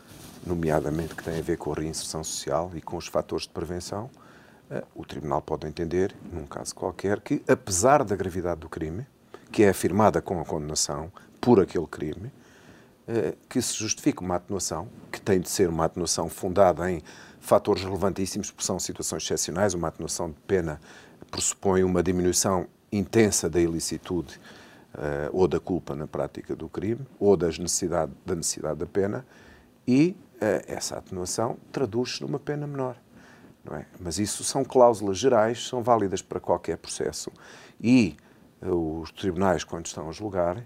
nomeadamente 0.46 1.14
que 1.14 1.22
tem 1.22 1.38
a 1.38 1.42
ver 1.42 1.56
com 1.56 1.72
a 1.72 1.74
reinserção 1.74 2.22
social 2.22 2.70
e 2.74 2.80
com 2.80 2.96
os 2.96 3.06
fatores 3.06 3.44
de 3.44 3.50
prevenção, 3.50 4.10
o 4.94 5.04
Tribunal 5.04 5.42
pode 5.42 5.66
entender, 5.66 6.14
num 6.32 6.46
caso 6.46 6.74
qualquer, 6.74 7.20
que, 7.20 7.42
apesar 7.48 8.04
da 8.04 8.16
gravidade 8.16 8.60
do 8.60 8.68
crime, 8.68 9.06
que 9.50 9.62
é 9.62 9.68
afirmada 9.68 10.22
com 10.22 10.40
a 10.40 10.44
condenação 10.44 11.12
por 11.40 11.60
aquele 11.60 11.86
crime, 11.86 12.32
eh, 13.06 13.34
que 13.48 13.60
se 13.60 13.74
justifique 13.74 14.22
uma 14.22 14.36
atenuação, 14.36 14.88
que 15.10 15.20
tem 15.20 15.40
de 15.40 15.48
ser 15.48 15.68
uma 15.68 15.84
atenuação 15.84 16.28
fundada 16.28 16.90
em 16.90 17.02
fatores 17.40 17.82
relevantíssimos, 17.82 18.50
porque 18.50 18.64
são 18.64 18.78
situações 18.78 19.24
excepcionais. 19.24 19.74
Uma 19.74 19.88
atenuação 19.88 20.30
de 20.30 20.36
pena 20.46 20.80
pressupõe 21.30 21.82
uma 21.82 22.02
diminuição 22.02 22.66
intensa 22.92 23.50
da 23.50 23.60
ilicitude 23.60 24.40
uh, 24.94 25.30
ou 25.32 25.48
da 25.48 25.58
culpa 25.58 25.96
na 25.96 26.06
prática 26.06 26.54
do 26.54 26.68
crime, 26.68 27.04
ou 27.18 27.36
das 27.36 27.58
necessidade, 27.58 28.12
da 28.24 28.34
necessidade 28.36 28.78
da 28.78 28.86
pena, 28.86 29.26
e 29.86 30.16
uh, 30.36 30.62
essa 30.66 30.98
atenuação 30.98 31.56
traduz-se 31.72 32.22
numa 32.22 32.38
pena 32.38 32.66
menor. 32.66 32.96
É? 33.70 33.84
Mas 34.00 34.18
isso 34.18 34.42
são 34.42 34.64
cláusulas 34.64 35.18
gerais, 35.18 35.68
são 35.68 35.82
válidas 35.82 36.20
para 36.20 36.40
qualquer 36.40 36.76
processo. 36.76 37.30
E 37.80 38.16
uh, 38.60 39.00
os 39.00 39.12
tribunais, 39.12 39.62
quando 39.62 39.86
estão 39.86 40.08
a 40.08 40.12
julgar, 40.12 40.64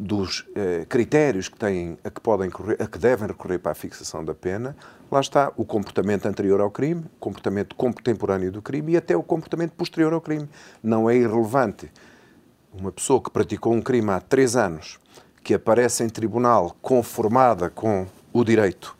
dos 0.00 0.40
uh, 0.40 0.86
critérios 0.88 1.48
que 1.48 1.58
têm, 1.58 1.98
a 2.02 2.10
que, 2.10 2.20
podem 2.20 2.48
correr, 2.48 2.80
a 2.80 2.86
que 2.86 2.98
devem 2.98 3.28
recorrer 3.28 3.58
para 3.58 3.72
a 3.72 3.74
fixação 3.74 4.24
da 4.24 4.34
pena, 4.34 4.74
lá 5.10 5.20
está 5.20 5.52
o 5.56 5.64
comportamento 5.64 6.26
anterior 6.26 6.60
ao 6.60 6.70
crime, 6.70 7.02
o 7.02 7.20
comportamento 7.20 7.76
contemporâneo 7.76 8.50
do 8.50 8.62
crime 8.62 8.92
e 8.92 8.96
até 8.96 9.14
o 9.14 9.22
comportamento 9.22 9.72
posterior 9.72 10.12
ao 10.14 10.20
crime. 10.20 10.48
Não 10.82 11.10
é 11.10 11.16
irrelevante 11.16 11.90
uma 12.72 12.92
pessoa 12.92 13.20
que 13.20 13.30
praticou 13.30 13.74
um 13.74 13.82
crime 13.82 14.10
há 14.10 14.20
três 14.20 14.56
anos, 14.56 14.98
que 15.42 15.52
aparece 15.52 16.02
em 16.02 16.08
tribunal 16.08 16.76
conformada 16.80 17.68
com 17.68 18.06
o 18.32 18.44
direito 18.44 18.97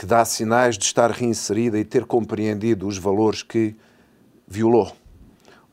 que 0.00 0.06
dá 0.06 0.24
sinais 0.24 0.78
de 0.78 0.84
estar 0.86 1.10
reinserida 1.10 1.78
e 1.78 1.84
ter 1.84 2.06
compreendido 2.06 2.88
os 2.88 2.96
valores 2.96 3.42
que 3.42 3.76
violou. 4.48 4.90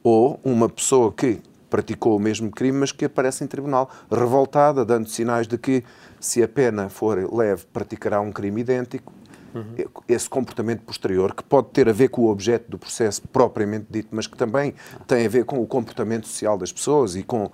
Ou 0.03 0.37
uma 0.43 0.67
pessoa 0.67 1.13
que 1.13 1.39
praticou 1.69 2.17
o 2.17 2.19
mesmo 2.19 2.51
crime, 2.51 2.77
mas 2.77 2.91
que 2.91 3.05
aparece 3.05 3.45
em 3.45 3.47
tribunal 3.47 3.89
revoltada, 4.11 4.83
dando 4.83 5.07
sinais 5.07 5.47
de 5.47 5.57
que, 5.57 5.81
se 6.19 6.43
a 6.43 6.47
pena 6.47 6.89
for 6.89 7.33
leve, 7.33 7.63
praticará 7.71 8.19
um 8.19 8.29
crime 8.29 8.59
idêntico. 8.59 9.13
Uhum. 9.55 9.85
Esse 10.09 10.29
comportamento 10.29 10.81
posterior, 10.81 11.33
que 11.33 11.41
pode 11.41 11.69
ter 11.69 11.87
a 11.87 11.93
ver 11.93 12.09
com 12.09 12.23
o 12.23 12.29
objeto 12.29 12.69
do 12.69 12.77
processo 12.77 13.21
propriamente 13.29 13.85
dito, 13.89 14.09
mas 14.11 14.27
que 14.27 14.35
também 14.35 14.73
tem 15.07 15.25
a 15.25 15.29
ver 15.29 15.45
com 15.45 15.61
o 15.61 15.65
comportamento 15.65 16.27
social 16.27 16.57
das 16.57 16.73
pessoas 16.73 17.15
e 17.15 17.23
com 17.23 17.45
uh, 17.45 17.51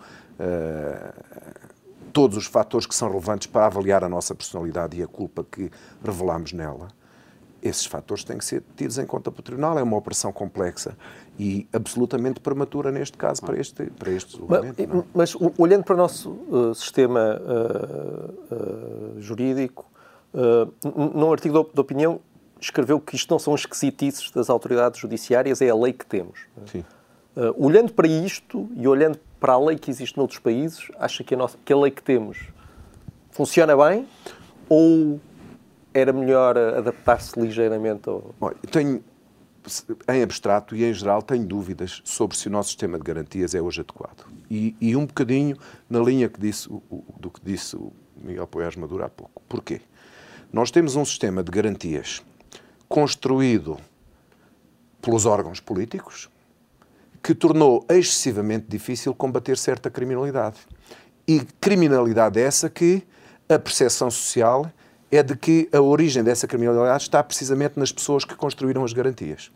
todos 2.13 2.37
os 2.37 2.45
fatores 2.45 2.85
que 2.85 2.93
são 2.93 3.09
relevantes 3.09 3.47
para 3.47 3.65
avaliar 3.65 4.03
a 4.03 4.07
nossa 4.07 4.35
personalidade 4.35 4.97
e 4.97 5.03
a 5.03 5.07
culpa 5.07 5.43
que 5.43 5.69
revelamos 6.03 6.53
nela, 6.53 6.87
esses 7.63 7.85
fatores 7.85 8.23
têm 8.23 8.37
que 8.37 8.45
ser 8.45 8.61
tidos 8.75 8.97
em 8.97 9.05
conta 9.05 9.31
pelo 9.31 9.41
Tribunal. 9.41 9.79
É 9.79 9.83
uma 9.83 9.97
operação 9.97 10.33
complexa 10.33 10.97
e 11.39 11.65
absolutamente 11.71 12.39
prematura 12.39 12.91
neste 12.91 13.17
caso 13.17 13.41
para 13.41 13.57
este, 13.57 13.85
para 13.85 14.11
este 14.11 14.37
julgamento. 14.37 15.05
Mas, 15.13 15.33
mas 15.33 15.53
olhando 15.57 15.83
para 15.83 15.93
o 15.93 15.97
nosso 15.97 16.29
uh, 16.29 16.75
sistema 16.75 17.41
uh, 17.41 19.15
uh, 19.15 19.21
jurídico, 19.21 19.85
num 21.13 21.31
artigo 21.31 21.69
de 21.71 21.79
opinião 21.79 22.19
escreveu 22.59 22.99
que 22.99 23.15
isto 23.15 23.29
não 23.29 23.37
são 23.37 23.53
esquisitices 23.53 24.31
das 24.31 24.49
autoridades 24.49 24.99
judiciárias, 24.99 25.61
é 25.61 25.69
a 25.69 25.75
lei 25.75 25.93
que 25.93 26.07
temos. 26.07 26.47
Sim. 26.65 26.83
olhando 27.55 27.93
para 27.93 28.07
isto 28.07 28.67
e 28.75 28.87
olhando 28.87 29.19
para 29.43 29.55
a 29.55 29.59
lei 29.59 29.77
que 29.77 29.91
existe 29.91 30.15
noutros 30.15 30.39
países, 30.39 30.89
acha 30.97 31.21
que 31.21 31.33
a, 31.33 31.37
nossa, 31.37 31.57
que 31.65 31.73
a 31.73 31.75
lei 31.75 31.91
que 31.91 32.01
temos 32.01 32.37
funciona 33.29 33.75
bem 33.75 34.07
ou 34.69 35.19
era 35.93 36.13
melhor 36.13 36.57
adaptar-se 36.57 37.37
ligeiramente 37.37 38.07
ao... 38.07 38.33
Bom, 38.39 38.51
tenho, 38.71 39.03
em 40.07 40.23
abstrato 40.23 40.77
e 40.77 40.85
em 40.85 40.93
geral, 40.93 41.21
tenho 41.21 41.45
dúvidas 41.45 42.01
sobre 42.05 42.37
se 42.37 42.47
o 42.47 42.49
nosso 42.49 42.69
sistema 42.69 42.97
de 42.97 43.03
garantias 43.03 43.53
é 43.53 43.61
hoje 43.61 43.81
adequado. 43.81 44.25
E, 44.49 44.77
e 44.79 44.95
um 44.95 45.05
bocadinho 45.05 45.57
na 45.89 45.99
linha 45.99 46.29
que 46.29 46.39
disse, 46.39 46.69
do 47.19 47.29
que 47.29 47.41
disse 47.43 47.75
o 47.75 47.91
Miguel 48.15 48.47
Poiás 48.47 48.77
Maduro 48.77 49.03
há 49.03 49.09
pouco. 49.09 49.41
Porquê? 49.49 49.81
Nós 50.53 50.71
temos 50.71 50.95
um 50.95 51.03
sistema 51.03 51.43
de 51.43 51.51
garantias 51.51 52.23
construído 52.87 53.77
pelos 55.01 55.25
órgãos 55.25 55.59
políticos, 55.59 56.29
que 57.23 57.33
tornou 57.33 57.85
excessivamente 57.89 58.65
difícil 58.67 59.15
combater 59.15 59.57
certa 59.57 59.89
criminalidade. 59.89 60.57
E 61.25 61.39
criminalidade 61.61 62.37
essa 62.39 62.69
que 62.69 63.01
a 63.47 63.57
percepção 63.57 64.11
social 64.11 64.69
é 65.09 65.23
de 65.23 65.37
que 65.37 65.69
a 65.71 65.79
origem 65.79 66.21
dessa 66.21 66.47
criminalidade 66.47 67.03
está 67.03 67.23
precisamente 67.23 67.79
nas 67.79 67.93
pessoas 67.93 68.25
que 68.25 68.35
construíram 68.35 68.83
as 68.83 68.91
garantias. 68.91 69.51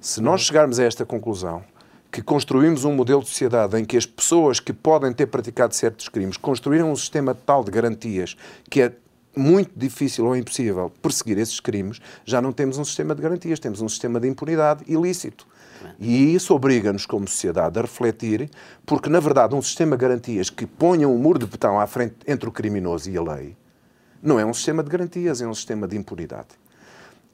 Se 0.00 0.20
nós 0.20 0.40
chegarmos 0.40 0.80
a 0.80 0.84
esta 0.84 1.06
conclusão, 1.06 1.62
que 2.10 2.22
construímos 2.22 2.84
um 2.84 2.92
modelo 2.92 3.22
de 3.22 3.28
sociedade 3.28 3.78
em 3.78 3.84
que 3.84 3.96
as 3.96 4.06
pessoas 4.06 4.58
que 4.60 4.72
podem 4.72 5.12
ter 5.12 5.26
praticado 5.26 5.74
certos 5.74 6.08
crimes 6.08 6.36
construíram 6.36 6.90
um 6.90 6.96
sistema 6.96 7.34
tal 7.34 7.64
de 7.64 7.70
garantias 7.70 8.36
que 8.70 8.82
é 8.82 8.92
muito 9.36 9.72
difícil 9.76 10.26
ou 10.26 10.36
impossível 10.36 10.92
perseguir 11.02 11.38
esses 11.38 11.58
crimes, 11.58 12.00
já 12.24 12.40
não 12.40 12.52
temos 12.52 12.78
um 12.78 12.84
sistema 12.84 13.14
de 13.14 13.22
garantias, 13.22 13.58
temos 13.58 13.80
um 13.80 13.88
sistema 13.88 14.20
de 14.20 14.28
impunidade 14.28 14.84
ilícito. 14.86 15.46
E 15.98 16.34
isso 16.34 16.54
obriga-nos, 16.54 17.06
como 17.06 17.26
sociedade, 17.26 17.78
a 17.78 17.82
refletir, 17.82 18.50
porque, 18.84 19.08
na 19.08 19.20
verdade, 19.20 19.54
um 19.54 19.62
sistema 19.62 19.96
de 19.96 20.00
garantias 20.00 20.50
que 20.50 20.66
ponha 20.66 21.08
um 21.08 21.18
muro 21.18 21.38
de 21.38 21.46
betão 21.46 21.80
à 21.80 21.86
frente 21.86 22.16
entre 22.26 22.48
o 22.48 22.52
criminoso 22.52 23.10
e 23.10 23.16
a 23.16 23.22
lei 23.22 23.56
não 24.24 24.40
é 24.40 24.44
um 24.46 24.54
sistema 24.54 24.82
de 24.82 24.88
garantias, 24.88 25.42
é 25.42 25.46
um 25.46 25.54
sistema 25.54 25.86
de 25.86 25.98
impunidade. 25.98 26.48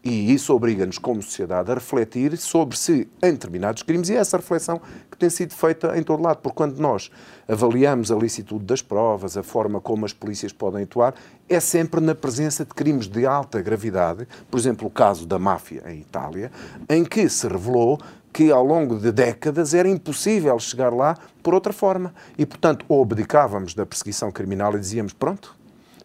E 0.03 0.33
isso 0.33 0.55
obriga-nos, 0.55 0.99
como 0.99 1.23
sociedade, 1.23 1.71
a 1.71 1.75
refletir 1.75 2.37
sobre 2.39 2.77
se, 2.77 3.07
em 3.23 3.33
determinados 3.33 3.83
crimes, 3.83 4.09
e 4.09 4.15
é 4.15 4.17
essa 4.17 4.39
reflexão 4.39 4.81
que 5.11 5.17
tem 5.17 5.29
sido 5.29 5.55
feita 5.55 5.97
em 5.97 6.03
todo 6.03 6.23
lado, 6.23 6.39
porque 6.39 6.57
quando 6.57 6.79
nós 6.79 7.11
avaliamos 7.47 8.11
a 8.11 8.17
licitude 8.17 8.65
das 8.65 8.81
provas, 8.81 9.37
a 9.37 9.43
forma 9.43 9.79
como 9.79 10.07
as 10.07 10.13
polícias 10.13 10.53
podem 10.53 10.85
atuar, 10.85 11.15
é 11.49 11.61
sempre 11.61 12.01
na 12.01 12.15
presença 12.15 12.65
de 12.65 12.73
crimes 12.73 13.07
de 13.07 13.27
alta 13.27 13.61
gravidade, 13.61 14.27
por 14.51 14.59
exemplo, 14.59 14.89
o 14.89 14.91
caso 14.91 15.27
da 15.27 15.39
máfia 15.39 15.85
em 15.87 16.01
Itália, 16.01 16.51
em 16.89 17.05
que 17.05 17.29
se 17.29 17.47
revelou 17.47 18.01
que 18.33 18.51
ao 18.51 18.65
longo 18.65 18.99
de 18.99 19.11
décadas 19.11 19.75
era 19.75 19.89
impossível 19.89 20.59
chegar 20.59 20.93
lá 20.93 21.17
por 21.43 21.55
outra 21.55 21.73
forma. 21.73 22.15
E, 22.39 22.47
portanto, 22.47 22.85
ou 22.89 23.03
abdicávamos 23.03 23.75
da 23.75 23.85
perseguição 23.85 24.31
criminal 24.31 24.75
e 24.77 24.79
dizíamos, 24.79 25.13
pronto, 25.13 25.57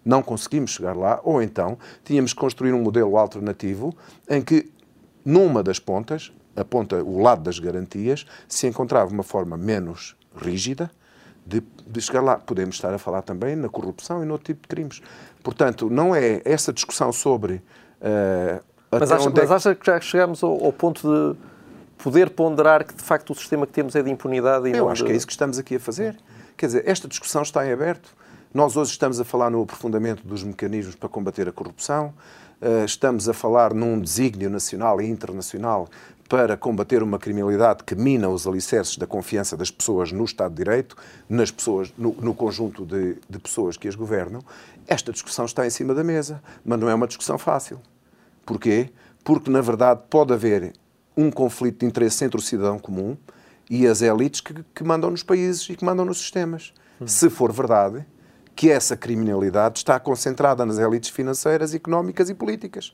não 0.03 0.21
conseguimos 0.21 0.71
chegar 0.71 0.95
lá, 0.95 1.19
ou 1.23 1.41
então 1.41 1.77
tínhamos 2.03 2.33
que 2.33 2.39
construir 2.39 2.73
um 2.73 2.81
modelo 2.81 3.17
alternativo 3.17 3.95
em 4.29 4.41
que, 4.41 4.71
numa 5.23 5.63
das 5.63 5.79
pontas, 5.79 6.31
a 6.55 6.63
ponta, 6.63 7.03
o 7.03 7.21
lado 7.21 7.41
das 7.41 7.59
garantias, 7.59 8.25
se 8.47 8.67
encontrava 8.67 9.11
uma 9.11 9.23
forma 9.23 9.57
menos 9.57 10.15
rígida 10.35 10.89
de, 11.45 11.61
de 11.85 12.01
chegar 12.01 12.21
lá. 12.21 12.38
Podemos 12.38 12.75
estar 12.75 12.93
a 12.93 12.97
falar 12.97 13.21
também 13.21 13.55
na 13.55 13.67
corrupção 13.67 14.23
e 14.23 14.25
no 14.25 14.33
outro 14.33 14.53
tipo 14.53 14.61
de 14.61 14.67
crimes. 14.67 15.01
Portanto, 15.43 15.89
não 15.89 16.15
é 16.15 16.41
essa 16.45 16.71
discussão 16.71 17.11
sobre. 17.11 17.55
Uh, 18.01 18.63
mas, 18.91 19.11
acha, 19.11 19.30
é 19.30 19.32
mas 19.34 19.51
acha 19.51 19.76
que 19.76 19.86
já 19.86 19.99
chegamos 19.99 20.43
ao, 20.43 20.63
ao 20.63 20.71
ponto 20.71 21.01
de 21.01 21.38
poder 21.98 22.30
ponderar 22.30 22.84
que, 22.84 22.93
de 22.93 23.04
facto, 23.04 23.32
o 23.32 23.36
sistema 23.36 23.66
que 23.66 23.74
temos 23.74 23.96
é 23.96 24.04
de 24.04 24.10
impunidade. 24.10 24.70
E 24.70 24.74
Eu 24.76 24.89
acho 24.89 25.04
de... 25.04 25.08
que 25.08 25.14
é 25.14 25.16
isso 25.16 25.26
que 25.26 25.34
estamos 25.34 25.58
aqui 25.58 25.76
a 25.76 25.80
fazer. 25.80 26.18
Quer 26.58 26.68
dizer, 26.68 26.84
esta 26.86 27.08
discussão 27.08 27.41
está 27.41 27.66
em 27.68 27.72
aberto. 27.72 28.10
Nós 28.54 28.78
hoje 28.78 28.91
estamos 28.91 29.20
a 29.20 29.26
falar 29.26 29.50
no 29.50 29.64
aprofundamento 29.64 30.26
dos 30.26 30.41
mecanismos 30.43 30.96
para 30.96 31.10
combater 31.10 31.48
a 31.50 31.52
corrupção, 31.52 32.14
eh, 32.62 32.86
estamos 32.86 33.28
a 33.28 33.34
falar 33.34 33.74
num 33.74 34.00
desígnio 34.00 34.50
nacional 34.50 35.02
e 35.02 35.06
internacional 35.10 35.89
para 36.30 36.56
combater 36.56 37.04
uma 37.04 37.20
criminalidade 37.20 37.84
que 37.84 37.96
mina 37.96 38.30
os 38.30 38.48
alicerces 38.48 38.98
da 38.98 39.06
confiança 39.06 39.58
das 39.58 39.70
pessoas 39.70 40.12
no 40.12 40.24
Estado 40.24 40.52
de 40.52 40.64
Direito, 40.64 40.96
nas 41.30 41.52
pessoas, 41.52 41.93
no, 41.98 42.14
no 42.14 42.34
conjunto 42.34 42.86
de, 42.86 43.18
de 43.30 43.39
pessoas 43.39 43.78
que 43.78 43.88
as 43.88 43.96
governam. 43.96 44.41
Esta 44.88 45.12
discussão 45.12 45.46
está 45.46 45.68
em 45.68 45.70
cima 45.70 45.93
da 45.93 46.04
mesa, 46.04 46.41
mas 46.64 46.80
não 46.80 46.89
é 46.89 46.96
uma 46.96 47.08
discussão 47.08 47.38
fácil. 47.38 47.80
Porquê? 48.46 48.89
Porque, 49.24 49.52
na 49.52 49.62
verdade, 49.62 50.02
pode 50.10 50.34
haver 50.34 50.74
um 51.18 51.32
conflito 51.32 51.80
de 51.80 51.86
interesse 51.86 52.24
entre 52.24 52.38
o 52.38 52.41
cidadão 52.41 52.80
comum 52.80 53.18
e 53.70 53.88
as 53.88 54.01
elites 54.01 54.41
que, 54.41 54.53
que 54.74 54.84
mandam 54.84 55.11
nos 55.11 55.24
países 55.24 55.68
e 55.70 55.76
que 55.76 55.86
mandam 55.86 56.05
nos 56.05 56.20
sistemas. 56.20 56.74
Hum. 56.99 57.07
Se 57.07 57.30
for 57.30 57.51
verdade 57.51 58.05
que 58.55 58.70
essa 58.72 58.95
criminalidade 58.95 59.80
está 59.80 59.99
concentrada 59.99 60.66
nas 60.66 60.78
elites 60.78 61.09
financeiras, 61.09 61.74
económicas 61.74 62.30
e 62.30 62.34
políticas. 62.34 62.93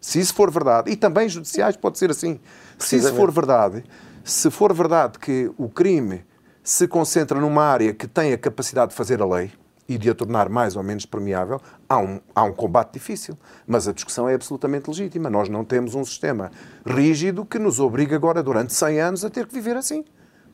Se 0.00 0.18
isso 0.18 0.34
for 0.34 0.50
verdade, 0.50 0.90
e 0.90 0.96
também 0.96 1.28
judiciais 1.28 1.76
pode 1.76 1.98
ser 1.98 2.10
assim, 2.10 2.40
se 2.78 2.96
isso 2.96 3.14
for 3.14 3.30
verdade, 3.30 3.84
se 4.24 4.50
for 4.50 4.72
verdade 4.72 5.18
que 5.18 5.50
o 5.58 5.68
crime 5.68 6.24
se 6.62 6.86
concentra 6.88 7.38
numa 7.40 7.62
área 7.62 7.92
que 7.92 8.06
tem 8.06 8.32
a 8.32 8.38
capacidade 8.38 8.90
de 8.90 8.96
fazer 8.96 9.20
a 9.20 9.26
lei 9.26 9.50
e 9.90 9.98
de 9.98 10.08
a 10.08 10.14
tornar 10.14 10.48
mais 10.48 10.76
ou 10.76 10.84
menos 10.84 11.04
permeável, 11.04 11.60
há 11.88 11.98
um, 11.98 12.20
há 12.32 12.44
um 12.44 12.52
combate 12.52 12.92
difícil. 12.92 13.36
Mas 13.66 13.88
a 13.88 13.92
discussão 13.92 14.28
é 14.28 14.34
absolutamente 14.34 14.88
legítima. 14.88 15.28
Nós 15.28 15.48
não 15.48 15.64
temos 15.64 15.96
um 15.96 16.04
sistema 16.04 16.52
rígido 16.86 17.44
que 17.44 17.58
nos 17.58 17.80
obriga 17.80 18.14
agora, 18.14 18.40
durante 18.40 18.72
100 18.72 19.00
anos, 19.00 19.24
a 19.24 19.30
ter 19.30 19.48
que 19.48 19.52
viver 19.52 19.76
assim. 19.76 20.04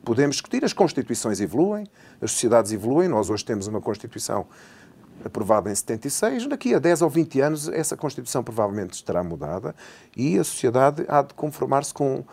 Podemos 0.03 0.37
discutir, 0.37 0.65
as 0.65 0.73
constituições 0.73 1.39
evoluem, 1.39 1.85
as 2.19 2.31
sociedades 2.31 2.71
evoluem, 2.71 3.07
nós 3.07 3.29
hoje 3.29 3.45
temos 3.45 3.67
uma 3.67 3.79
Constituição 3.79 4.47
aprovada 5.25 5.71
em 5.71 5.75
76, 5.75 6.47
daqui 6.47 6.73
a 6.73 6.79
10 6.79 7.01
ou 7.01 7.09
20 7.09 7.41
anos 7.41 7.69
essa 7.69 7.97
Constituição 7.97 8.43
provavelmente 8.43 8.93
estará 8.93 9.23
mudada 9.23 9.75
e 10.15 10.37
a 10.37 10.43
sociedade 10.43 11.05
há 11.07 11.21
de 11.21 11.33
conformar-se 11.33 11.93
com 11.93 12.17
uh, 12.17 12.25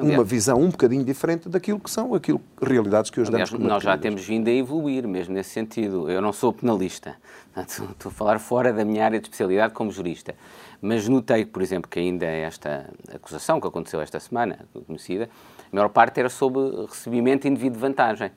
uma 0.00 0.24
visão 0.24 0.60
um 0.60 0.70
bocadinho 0.70 1.04
diferente 1.04 1.48
daquilo 1.48 1.78
que 1.80 1.90
são 1.90 2.14
aquilo, 2.14 2.40
realidades 2.60 3.10
que 3.10 3.20
hoje 3.20 3.30
Aliás, 3.30 3.50
damos 3.50 3.62
como 3.62 3.72
Nós 3.72 3.82
já 3.82 3.96
temos 3.96 4.24
vindo 4.24 4.48
a 4.48 4.52
evoluir 4.52 5.06
mesmo 5.06 5.34
nesse 5.34 5.50
sentido. 5.50 6.10
Eu 6.10 6.20
não 6.20 6.32
sou 6.32 6.52
penalista, 6.52 7.16
estou 7.56 7.88
a 8.06 8.10
falar 8.10 8.38
fora 8.38 8.72
da 8.72 8.84
minha 8.84 9.04
área 9.04 9.20
de 9.20 9.26
especialidade 9.26 9.72
como 9.74 9.90
jurista, 9.90 10.34
mas 10.80 11.08
notei, 11.08 11.44
por 11.44 11.62
exemplo, 11.62 11.90
que 11.90 11.98
ainda 11.98 12.26
esta 12.26 12.90
acusação 13.14 13.60
que 13.60 13.66
aconteceu 13.66 14.00
esta 14.00 14.18
semana, 14.18 14.66
conhecida, 14.86 15.28
a 15.72 15.76
maior 15.76 15.88
parte 15.88 16.20
era 16.20 16.28
sobre 16.28 16.60
recebimento 16.86 17.46
indevido 17.46 17.74
de 17.74 17.80
vantagem. 17.80 18.30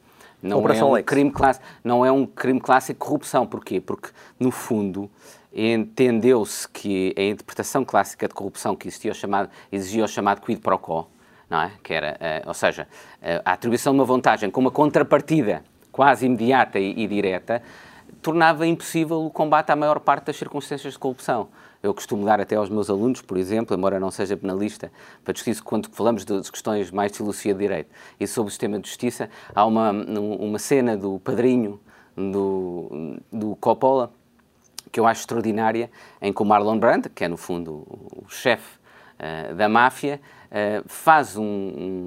Não 0.46 0.70
é, 0.70 0.84
um 0.84 1.04
crime 1.04 1.32
clássico, 1.32 1.66
não 1.84 2.06
é 2.06 2.12
um 2.12 2.26
crime 2.26 2.60
clássico 2.60 3.00
corrupção. 3.00 3.48
Porquê? 3.48 3.82
Porque, 3.82 4.10
no 4.40 4.52
fundo, 4.52 5.10
entendeu-se 5.54 6.68
que 6.68 7.16
a 7.18 7.24
interpretação 7.24 7.84
clássica 7.84 8.28
de 8.28 8.34
corrupção 8.34 8.76
que 8.76 8.88
existia 8.88 9.12
o 9.12 9.16
chamado, 9.16 9.50
exigia 9.72 10.04
o 10.04 10.08
chamado 10.08 10.42
quid 10.42 10.60
pro 10.62 10.78
quo, 10.78 11.08
não 11.50 11.62
é? 11.62 11.72
que 11.82 11.94
era, 11.94 12.18
uh, 12.46 12.48
ou 12.48 12.54
seja, 12.54 12.88
uh, 13.22 13.42
a 13.44 13.54
atribuição 13.54 13.94
de 13.94 14.00
uma 14.00 14.06
vantagem 14.06 14.52
com 14.52 14.62
uma 14.62 14.72
contrapartida 14.72 15.64
quase 15.92 16.26
imediata 16.26 16.78
e, 16.78 16.92
e 16.92 17.08
direta, 17.08 17.64
tornava 18.22 18.68
impossível 18.68 19.26
o 19.26 19.30
combate 19.30 19.72
à 19.72 19.76
maior 19.76 20.00
parte 20.00 20.26
das 20.26 20.36
circunstâncias 20.36 20.94
de 20.94 21.00
corrupção. 21.00 21.48
Eu 21.86 21.94
costumo 21.94 22.26
dar 22.26 22.42
até 22.42 22.56
aos 22.56 22.68
meus 22.68 22.90
alunos, 22.90 23.22
por 23.22 23.38
exemplo, 23.38 23.78
embora 23.78 24.00
não 24.00 24.10
seja 24.10 24.36
penalista, 24.36 24.92
para 25.24 25.32
discutir 25.34 25.62
quando 25.62 25.88
falamos 25.92 26.26
de 26.26 26.42
questões 26.50 26.90
mais 26.90 27.12
de 27.12 27.18
filosofia 27.20 27.54
de 27.54 27.60
direito 27.60 27.92
e 28.20 28.26
sobre 28.26 28.48
o 28.48 28.52
sistema 28.52 28.80
de 28.80 28.88
justiça, 28.88 29.30
há 29.54 29.64
uma, 29.64 29.92
uma 29.92 30.58
cena 30.58 30.98
do 30.98 31.20
padrinho 31.20 31.80
do, 32.18 33.20
do 33.32 33.56
Coppola 33.58 34.12
que 34.92 35.00
eu 35.00 35.06
acho 35.06 35.22
extraordinária, 35.22 35.92
em 36.20 36.34
que 36.34 36.42
o 36.42 36.46
Marlon 36.46 36.80
Brando, 36.80 37.08
que 37.08 37.24
é 37.24 37.28
no 37.28 37.38
fundo 37.38 37.86
o, 37.88 38.26
chefe 38.30 38.80
uh, 39.20 39.54
da 39.54 39.70
máfia, 39.70 40.20
uh, 40.46 40.88
faz 40.88 41.38
um, 41.38 41.44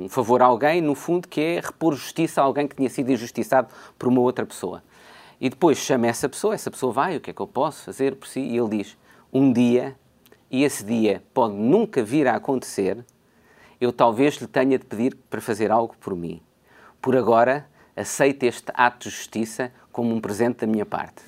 um, 0.03 0.09
favor 0.09 0.43
a 0.43 0.47
alguém, 0.47 0.81
no 0.81 0.97
fundo, 0.97 1.29
que 1.29 1.41
é 1.41 1.61
repor 1.61 1.95
justiça 1.95 2.41
a 2.41 2.45
alguém 2.45 2.67
que 2.67 2.75
tinha 2.75 2.91
sido 2.91 3.13
injustiçado 3.13 3.69
por 3.97 4.09
uma 4.09 4.21
outra 4.23 4.45
pessoa. 4.45 4.83
E 5.41 5.49
depois 5.49 5.79
chama 5.79 6.09
essa 6.09 6.29
pessoa, 6.29 6.55
essa 6.55 6.71
pessoa 6.71 6.93
vai, 6.93 7.17
o 7.17 7.21
que 7.21 7.31
é 7.31 7.33
que 7.33 7.41
eu 7.41 7.47
posso 7.47 7.85
fazer 7.85 8.17
por 8.17 8.27
si? 8.27 8.41
E 8.41 8.57
ele 8.57 8.79
diz: 8.79 8.97
um 9.33 9.53
dia, 9.53 9.97
e 10.51 10.65
esse 10.65 10.85
dia 10.85 11.23
pode 11.35 11.55
nunca 11.55 12.03
vir 12.03 12.27
a 12.27 12.37
acontecer, 12.37 13.05
eu 13.81 13.93
talvez 13.93 14.37
lhe 14.37 14.47
tenha 14.47 14.79
de 14.79 14.85
pedir 14.85 15.17
para 15.29 15.41
fazer 15.41 15.71
algo 15.71 15.95
por 16.01 16.17
mim. 16.17 16.41
Por 17.01 17.17
agora, 17.17 17.67
aceite 17.95 18.47
este 18.47 18.73
ato 18.75 19.09
de 19.09 19.15
justiça 19.15 19.73
como 19.93 20.15
um 20.15 20.21
presente 20.21 20.59
da 20.59 20.67
minha 20.67 20.87
parte. 20.87 21.23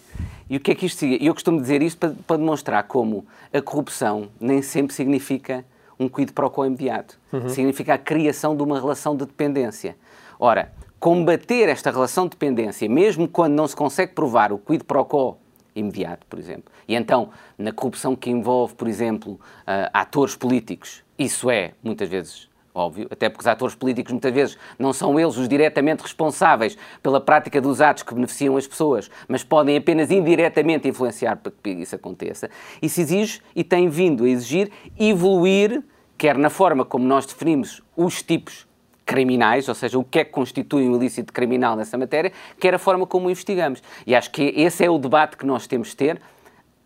E 0.48 0.56
o 0.56 0.60
que 0.60 0.72
é 0.72 0.74
que 0.74 0.86
isto 0.86 0.98
significa? 0.98 1.24
Eu 1.24 1.34
costumo 1.34 1.60
dizer 1.60 1.80
isto 1.82 1.98
para, 1.98 2.14
para, 2.26 2.36
demonstrar 2.36 2.82
como 2.84 3.24
a 3.52 3.62
corrupção 3.62 4.28
nem 4.40 4.62
sempre 4.62 4.94
significa 4.94 5.64
um 5.98 6.08
quid 6.08 6.32
pro 6.32 6.50
quo 6.50 6.64
imediato. 6.64 7.18
Uhum. 7.32 7.48
Significa 7.48 7.94
a 7.94 7.98
criação 7.98 8.56
de 8.56 8.62
uma 8.62 8.80
relação 8.80 9.16
de 9.16 9.24
dependência. 9.26 9.96
Ora, 10.38 10.72
combater 10.98 11.68
esta 11.68 11.90
relação 11.90 12.24
de 12.24 12.30
dependência, 12.30 12.88
mesmo 12.88 13.28
quando 13.28 13.52
não 13.52 13.68
se 13.68 13.76
consegue 13.76 14.12
provar 14.12 14.52
o 14.52 14.58
quid 14.58 14.82
pro 14.84 15.04
quo 15.04 15.36
imediato, 15.74 16.26
por 16.26 16.38
exemplo. 16.38 16.72
E 16.86 16.94
então, 16.94 17.30
na 17.56 17.72
corrupção 17.72 18.16
que 18.16 18.30
envolve, 18.30 18.74
por 18.74 18.88
exemplo, 18.88 19.32
uh, 19.32 19.90
atores 19.92 20.36
políticos, 20.36 21.02
isso 21.18 21.50
é, 21.50 21.72
muitas 21.82 22.08
vezes, 22.08 22.48
óbvio, 22.74 23.06
até 23.10 23.28
porque 23.28 23.42
os 23.42 23.46
atores 23.46 23.74
políticos 23.74 24.12
muitas 24.12 24.32
vezes 24.32 24.58
não 24.78 24.92
são 24.92 25.18
eles 25.18 25.36
os 25.36 25.48
diretamente 25.48 26.02
responsáveis 26.02 26.76
pela 27.02 27.20
prática 27.20 27.60
dos 27.60 27.80
atos 27.80 28.02
que 28.02 28.14
beneficiam 28.14 28.56
as 28.56 28.66
pessoas, 28.66 29.10
mas 29.28 29.44
podem 29.44 29.76
apenas 29.76 30.10
indiretamente 30.10 30.88
influenciar 30.88 31.36
para 31.36 31.52
que 31.62 31.70
isso 31.70 31.94
aconteça. 31.94 32.50
Isso 32.80 33.00
exige 33.00 33.40
e 33.54 33.62
tem 33.62 33.88
vindo 33.88 34.24
a 34.24 34.28
exigir 34.28 34.70
evoluir, 34.98 35.82
quer 36.16 36.36
na 36.38 36.50
forma 36.50 36.84
como 36.84 37.04
nós 37.04 37.26
definimos 37.26 37.82
os 37.96 38.22
tipos 38.22 38.69
criminais, 39.10 39.68
ou 39.68 39.74
seja, 39.74 39.98
o 39.98 40.04
que 40.04 40.20
é 40.20 40.24
que 40.24 40.30
constitui 40.30 40.88
um 40.88 40.94
ilícito 40.94 41.32
criminal 41.32 41.74
nessa 41.74 41.98
matéria, 41.98 42.32
quer 42.60 42.72
a 42.76 42.78
forma 42.78 43.04
como 43.04 43.26
o 43.26 43.30
investigamos. 43.30 43.82
E 44.06 44.14
acho 44.14 44.30
que 44.30 44.54
esse 44.56 44.84
é 44.84 44.88
o 44.88 44.98
debate 44.98 45.36
que 45.36 45.44
nós 45.44 45.66
temos 45.66 45.88
de 45.88 45.96
ter. 45.96 46.20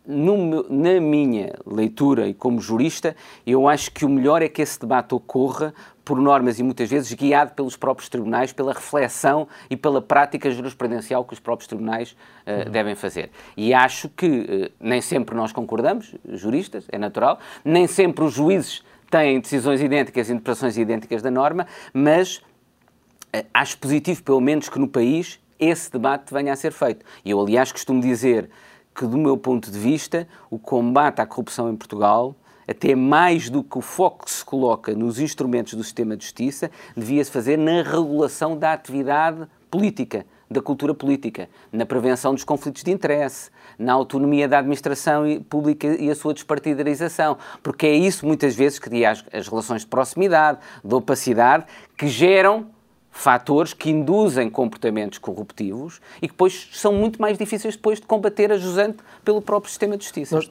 No, 0.06 0.66
na 0.70 1.00
minha 1.00 1.54
leitura 1.66 2.26
e 2.26 2.32
como 2.32 2.62
jurista, 2.62 3.14
eu 3.46 3.68
acho 3.68 3.90
que 3.90 4.06
o 4.06 4.08
melhor 4.08 4.40
é 4.40 4.48
que 4.48 4.62
esse 4.62 4.80
debate 4.80 5.14
ocorra 5.14 5.74
por 6.02 6.18
normas 6.18 6.58
e 6.58 6.62
muitas 6.62 6.88
vezes 6.88 7.12
guiado 7.12 7.52
pelos 7.52 7.76
próprios 7.76 8.08
tribunais, 8.08 8.52
pela 8.52 8.72
reflexão 8.72 9.46
e 9.68 9.76
pela 9.76 10.00
prática 10.00 10.50
jurisprudencial 10.50 11.24
que 11.24 11.34
os 11.34 11.40
próprios 11.40 11.66
tribunais 11.66 12.12
uh, 12.12 12.66
uhum. 12.66 12.72
devem 12.72 12.94
fazer. 12.94 13.30
E 13.54 13.72
acho 13.74 14.08
que 14.10 14.26
uh, 14.26 14.72
nem 14.80 15.00
sempre 15.00 15.34
nós 15.34 15.52
concordamos, 15.52 16.14
juristas, 16.28 16.86
é 16.90 16.98
natural, 16.98 17.38
nem 17.64 17.86
sempre 17.86 18.24
os 18.24 18.32
juízes 18.32 18.82
têm 19.14 19.38
decisões 19.38 19.80
idênticas, 19.80 20.28
interpretações 20.28 20.76
idênticas 20.76 21.22
da 21.22 21.30
norma, 21.30 21.68
mas 21.92 22.38
uh, 22.38 23.46
acho 23.54 23.78
positivo, 23.78 24.20
pelo 24.24 24.40
menos, 24.40 24.68
que 24.68 24.76
no 24.76 24.88
país 24.88 25.38
esse 25.56 25.92
debate 25.92 26.34
venha 26.34 26.52
a 26.52 26.56
ser 26.56 26.72
feito. 26.72 27.06
E 27.24 27.30
eu, 27.30 27.40
aliás, 27.40 27.70
costumo 27.70 28.02
dizer 28.02 28.50
que, 28.92 29.06
do 29.06 29.16
meu 29.16 29.36
ponto 29.36 29.70
de 29.70 29.78
vista, 29.78 30.26
o 30.50 30.58
combate 30.58 31.20
à 31.20 31.26
corrupção 31.26 31.70
em 31.70 31.76
Portugal, 31.76 32.34
até 32.66 32.96
mais 32.96 33.48
do 33.48 33.62
que 33.62 33.78
o 33.78 33.80
foco 33.80 34.24
que 34.24 34.32
se 34.32 34.44
coloca 34.44 34.92
nos 34.96 35.20
instrumentos 35.20 35.74
do 35.74 35.84
sistema 35.84 36.16
de 36.16 36.24
justiça, 36.24 36.68
devia-se 36.96 37.30
fazer 37.30 37.56
na 37.56 37.82
regulação 37.82 38.58
da 38.58 38.72
atividade 38.72 39.46
política, 39.70 40.26
da 40.54 40.62
cultura 40.62 40.94
política, 40.94 41.48
na 41.70 41.84
prevenção 41.84 42.32
dos 42.32 42.44
conflitos 42.44 42.82
de 42.82 42.90
interesse, 42.90 43.50
na 43.78 43.92
autonomia 43.92 44.48
da 44.48 44.58
administração 44.58 45.24
pública 45.48 45.86
e 45.86 46.10
a 46.10 46.14
sua 46.14 46.32
despartidarização, 46.32 47.36
porque 47.62 47.86
é 47.86 47.94
isso 47.94 48.26
muitas 48.26 48.54
vezes 48.54 48.78
que 48.78 48.88
cria 48.88 49.10
as, 49.10 49.24
as 49.32 49.48
relações 49.48 49.82
de 49.82 49.88
proximidade, 49.88 50.58
de 50.82 50.94
opacidade, 50.94 51.64
que 51.98 52.08
geram 52.08 52.66
fatores 53.10 53.72
que 53.72 53.90
induzem 53.90 54.50
comportamentos 54.50 55.18
corruptivos 55.18 56.00
e 56.16 56.22
que 56.22 56.32
depois 56.32 56.70
são 56.72 56.92
muito 56.92 57.20
mais 57.20 57.38
difíceis 57.38 57.76
depois 57.76 58.00
de 58.00 58.06
combater 58.06 58.50
a 58.50 58.56
jusante 58.56 58.98
pelo 59.24 59.40
próprio 59.40 59.70
sistema 59.70 59.96
de 59.96 60.02
justiça. 60.02 60.34
Nós, 60.34 60.50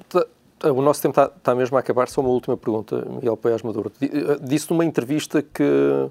o 0.64 0.82
nosso 0.82 1.02
tempo 1.02 1.20
está, 1.20 1.32
está, 1.36 1.56
mesmo 1.56 1.76
a 1.76 1.82
acabar. 1.82 2.08
Só 2.08 2.22
uma 2.22 2.30
última 2.30 2.56
pergunta, 2.56 3.06
Miguel 3.10 3.36
Paiás 3.36 3.62
Maduro. 3.62 3.92
Eh, 4.02 4.08
disse 4.42 4.72
numa 4.72 4.86
entrevista 4.86 5.42
que 5.42 6.10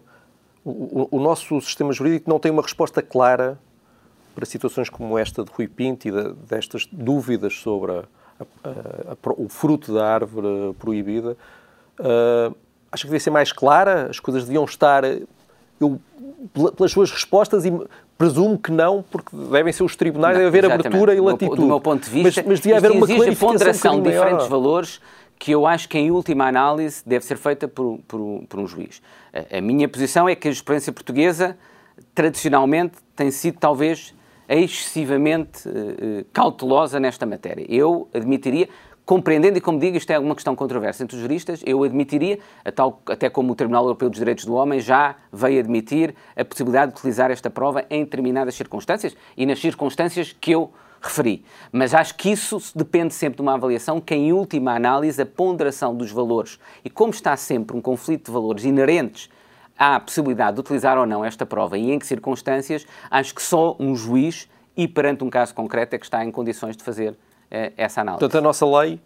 o, 0.64 1.08
o, 1.10 1.20
nosso 1.20 1.58
sistema 1.60 1.92
jurídico 1.92 2.28
não 2.28 2.38
tem 2.38 2.52
uma 2.52 2.62
resposta 2.62 3.02
clara 3.02 3.58
para 4.34 4.46
situações 4.46 4.88
como 4.88 5.18
esta 5.18 5.44
de 5.44 5.50
Rui 5.50 5.68
Pinto 5.68 6.08
e 6.08 6.10
de, 6.10 6.32
destas 6.48 6.86
dúvidas 6.90 7.54
sobre 7.54 7.92
a, 7.92 8.04
a, 8.64 9.32
o 9.36 9.48
fruto 9.48 9.94
da 9.94 10.06
árvore 10.06 10.74
proibida, 10.78 11.36
uh, 12.00 12.54
acho 12.90 13.02
que 13.02 13.08
devia 13.08 13.20
ser 13.20 13.30
mais 13.30 13.52
clara, 13.52 14.08
as 14.10 14.20
coisas 14.20 14.44
deviam 14.44 14.64
estar, 14.64 15.04
eu, 15.04 16.00
pelas 16.76 16.92
suas 16.92 17.10
respostas, 17.10 17.64
e 17.64 17.72
presumo 18.18 18.58
que 18.58 18.70
não, 18.70 19.04
porque 19.10 19.34
devem 19.34 19.72
ser 19.72 19.82
os 19.82 19.96
tribunais, 19.96 20.34
não, 20.34 20.44
deve 20.44 20.48
haver 20.48 20.64
exatamente. 20.64 20.86
abertura 20.86 21.14
e 21.14 21.20
latitude. 21.20 21.60
Do 21.60 21.66
meu 21.66 21.80
ponto 21.80 22.04
de 22.04 22.10
vista, 22.10 22.40
mas, 22.42 22.48
mas 22.48 22.60
devia 22.60 22.76
haver 22.76 22.90
uma 22.92 23.06
clarificação 23.06 23.48
ponderação 23.48 24.02
de 24.02 24.10
diferentes 24.10 24.46
valores 24.46 25.00
que 25.38 25.50
eu 25.50 25.66
acho 25.66 25.88
que, 25.88 25.98
em 25.98 26.10
última 26.12 26.46
análise, 26.46 27.02
deve 27.04 27.24
ser 27.24 27.36
feita 27.36 27.66
por, 27.66 27.98
por, 28.06 28.44
por 28.48 28.60
um 28.60 28.66
juiz. 28.66 29.02
A, 29.32 29.58
a 29.58 29.60
minha 29.60 29.88
posição 29.88 30.28
é 30.28 30.36
que 30.36 30.46
a 30.46 30.50
jurisprudência 30.52 30.92
portuguesa, 30.92 31.58
tradicionalmente, 32.14 32.94
tem 33.16 33.28
sido 33.32 33.58
talvez 33.58 34.14
excessivamente 34.54 35.68
uh, 35.68 36.24
cautelosa 36.32 36.98
nesta 36.98 37.26
matéria. 37.26 37.64
Eu 37.68 38.08
admitiria, 38.12 38.68
compreendendo, 39.04 39.58
e 39.58 39.60
como 39.60 39.78
digo, 39.78 39.96
isto 39.96 40.10
é 40.10 40.18
uma 40.18 40.34
questão 40.34 40.54
controversa 40.54 41.02
entre 41.02 41.16
os 41.16 41.22
juristas, 41.22 41.62
eu 41.66 41.82
admitiria, 41.82 42.38
até 43.06 43.28
como 43.28 43.52
o 43.52 43.54
Tribunal 43.54 43.84
Europeu 43.84 44.08
dos 44.08 44.18
Direitos 44.18 44.44
do 44.44 44.54
Homem 44.54 44.80
já 44.80 45.16
veio 45.32 45.60
admitir 45.60 46.14
a 46.36 46.44
possibilidade 46.44 46.92
de 46.92 46.98
utilizar 46.98 47.30
esta 47.30 47.50
prova 47.50 47.84
em 47.90 48.04
determinadas 48.04 48.54
circunstâncias 48.54 49.16
e 49.36 49.44
nas 49.44 49.60
circunstâncias 49.60 50.34
que 50.38 50.52
eu 50.52 50.70
referi. 51.02 51.44
Mas 51.72 51.94
acho 51.94 52.14
que 52.14 52.30
isso 52.30 52.58
depende 52.74 53.12
sempre 53.12 53.36
de 53.36 53.42
uma 53.42 53.54
avaliação 53.54 54.00
que, 54.00 54.14
em 54.14 54.32
última 54.32 54.74
análise, 54.74 55.20
a 55.20 55.26
ponderação 55.26 55.94
dos 55.94 56.12
valores 56.12 56.58
e 56.84 56.88
como 56.88 57.10
está 57.10 57.36
sempre 57.36 57.76
um 57.76 57.80
conflito 57.80 58.26
de 58.26 58.32
valores 58.32 58.64
inerentes 58.64 59.28
à 59.78 59.98
possibilidade 59.98 60.54
de 60.54 60.60
utilizar 60.60 60.98
ou 60.98 61.06
não 61.06 61.24
esta 61.24 61.44
prova 61.46 61.78
e 61.78 61.90
em 61.90 61.98
que 61.98 62.06
circunstâncias, 62.06 62.86
acho 63.10 63.34
que 63.34 63.42
só 63.42 63.76
um 63.78 63.94
juiz 63.94 64.48
e 64.76 64.88
perante 64.88 65.24
um 65.24 65.30
caso 65.30 65.54
concreto 65.54 65.94
é 65.94 65.98
que 65.98 66.06
está 66.06 66.24
em 66.24 66.30
condições 66.30 66.76
de 66.76 66.82
fazer 66.82 67.16
eh, 67.50 67.72
essa 67.76 68.00
análise. 68.00 68.20
Portanto, 68.20 68.38
a 68.38 68.42
nossa 68.42 68.66
lei 68.66 69.00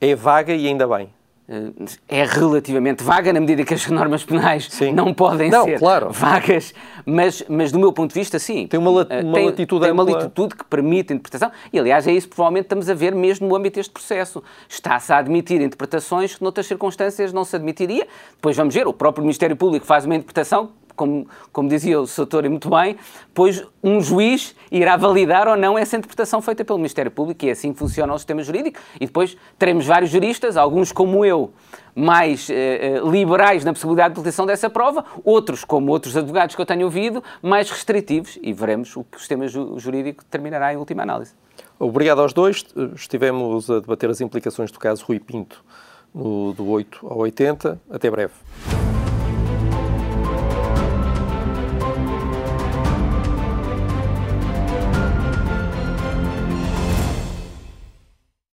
é 0.00 0.14
vaga 0.14 0.54
e 0.54 0.66
ainda 0.66 0.86
bem. 0.88 1.12
Eh, 1.50 2.20
é 2.20 2.24
relativamente 2.24 3.02
vaga 3.02 3.32
na 3.32 3.40
medida 3.40 3.64
que 3.64 3.74
as 3.74 3.84
normas 3.90 4.24
penais 4.24 4.68
sim. 4.70 4.92
não 4.92 5.12
podem 5.12 5.50
não, 5.50 5.64
ser 5.64 5.80
claro. 5.80 6.10
vagas, 6.10 6.72
mas, 7.04 7.42
mas 7.48 7.72
do 7.72 7.78
meu 7.80 7.92
ponto 7.92 8.14
de 8.14 8.20
vista, 8.20 8.38
sim. 8.38 8.68
Tem 8.68 8.78
uma, 8.78 9.04
eh, 9.10 9.20
uma 9.22 9.34
tem, 9.34 9.46
latitude 9.46 9.82
Tem 9.82 9.90
uma 9.90 10.04
latitude 10.04 10.54
que 10.54 10.64
permite 10.64 11.12
interpretação 11.12 11.50
e, 11.72 11.78
aliás, 11.78 12.06
é 12.06 12.12
isso 12.12 12.28
que 12.28 12.36
provavelmente 12.36 12.66
estamos 12.66 12.88
a 12.88 12.94
ver 12.94 13.16
mesmo 13.16 13.48
no 13.48 13.56
âmbito 13.56 13.80
deste 13.80 13.92
processo. 13.92 14.40
Está-se 14.68 15.12
a 15.12 15.18
admitir 15.18 15.60
interpretações 15.60 16.36
que 16.36 16.42
noutras 16.42 16.66
circunstâncias 16.66 17.32
não 17.32 17.44
se 17.44 17.56
admitiria. 17.56 18.06
Depois 18.36 18.56
vamos 18.56 18.72
ver, 18.72 18.86
o 18.86 18.92
próprio 18.92 19.24
Ministério 19.24 19.56
Público 19.56 19.84
faz 19.84 20.04
uma 20.04 20.14
interpretação 20.14 20.70
como, 21.00 21.26
como 21.50 21.66
dizia 21.66 21.98
o 21.98 22.06
Soutor 22.06 22.44
e 22.44 22.50
muito 22.50 22.68
bem, 22.68 22.98
pois 23.32 23.64
um 23.82 24.02
juiz 24.02 24.54
irá 24.70 24.98
validar 24.98 25.48
ou 25.48 25.56
não 25.56 25.78
essa 25.78 25.96
interpretação 25.96 26.42
feita 26.42 26.62
pelo 26.62 26.78
Ministério 26.78 27.10
Público 27.10 27.42
e 27.46 27.50
assim 27.50 27.72
funciona 27.72 28.12
o 28.12 28.18
sistema 28.18 28.42
jurídico. 28.42 28.78
E 28.96 29.06
depois 29.06 29.34
teremos 29.58 29.86
vários 29.86 30.10
juristas, 30.10 30.58
alguns 30.58 30.92
como 30.92 31.24
eu, 31.24 31.54
mais 31.94 32.50
eh, 32.50 32.98
eh, 32.98 33.00
liberais 33.02 33.64
na 33.64 33.72
possibilidade 33.72 34.12
de 34.12 34.20
utilização 34.20 34.44
dessa 34.44 34.68
prova, 34.68 35.02
outros, 35.24 35.64
como 35.64 35.90
outros 35.90 36.14
advogados 36.14 36.54
que 36.54 36.60
eu 36.60 36.66
tenho 36.66 36.84
ouvido, 36.84 37.24
mais 37.40 37.70
restritivos 37.70 38.38
e 38.42 38.52
veremos 38.52 38.94
o 38.94 39.02
que 39.02 39.16
o 39.16 39.20
sistema 39.20 39.48
ju 39.48 39.78
jurídico 39.78 40.22
determinará 40.22 40.74
em 40.74 40.76
última 40.76 41.02
análise. 41.02 41.32
Obrigado 41.78 42.20
aos 42.20 42.34
dois. 42.34 42.62
Estivemos 42.94 43.70
a 43.70 43.80
debater 43.80 44.10
as 44.10 44.20
implicações 44.20 44.70
do 44.70 44.78
caso 44.78 45.02
Rui 45.06 45.18
Pinto 45.18 45.64
do 46.14 46.68
8 46.68 47.06
ao 47.06 47.18
80. 47.20 47.80
Até 47.90 48.10
breve. 48.10 48.34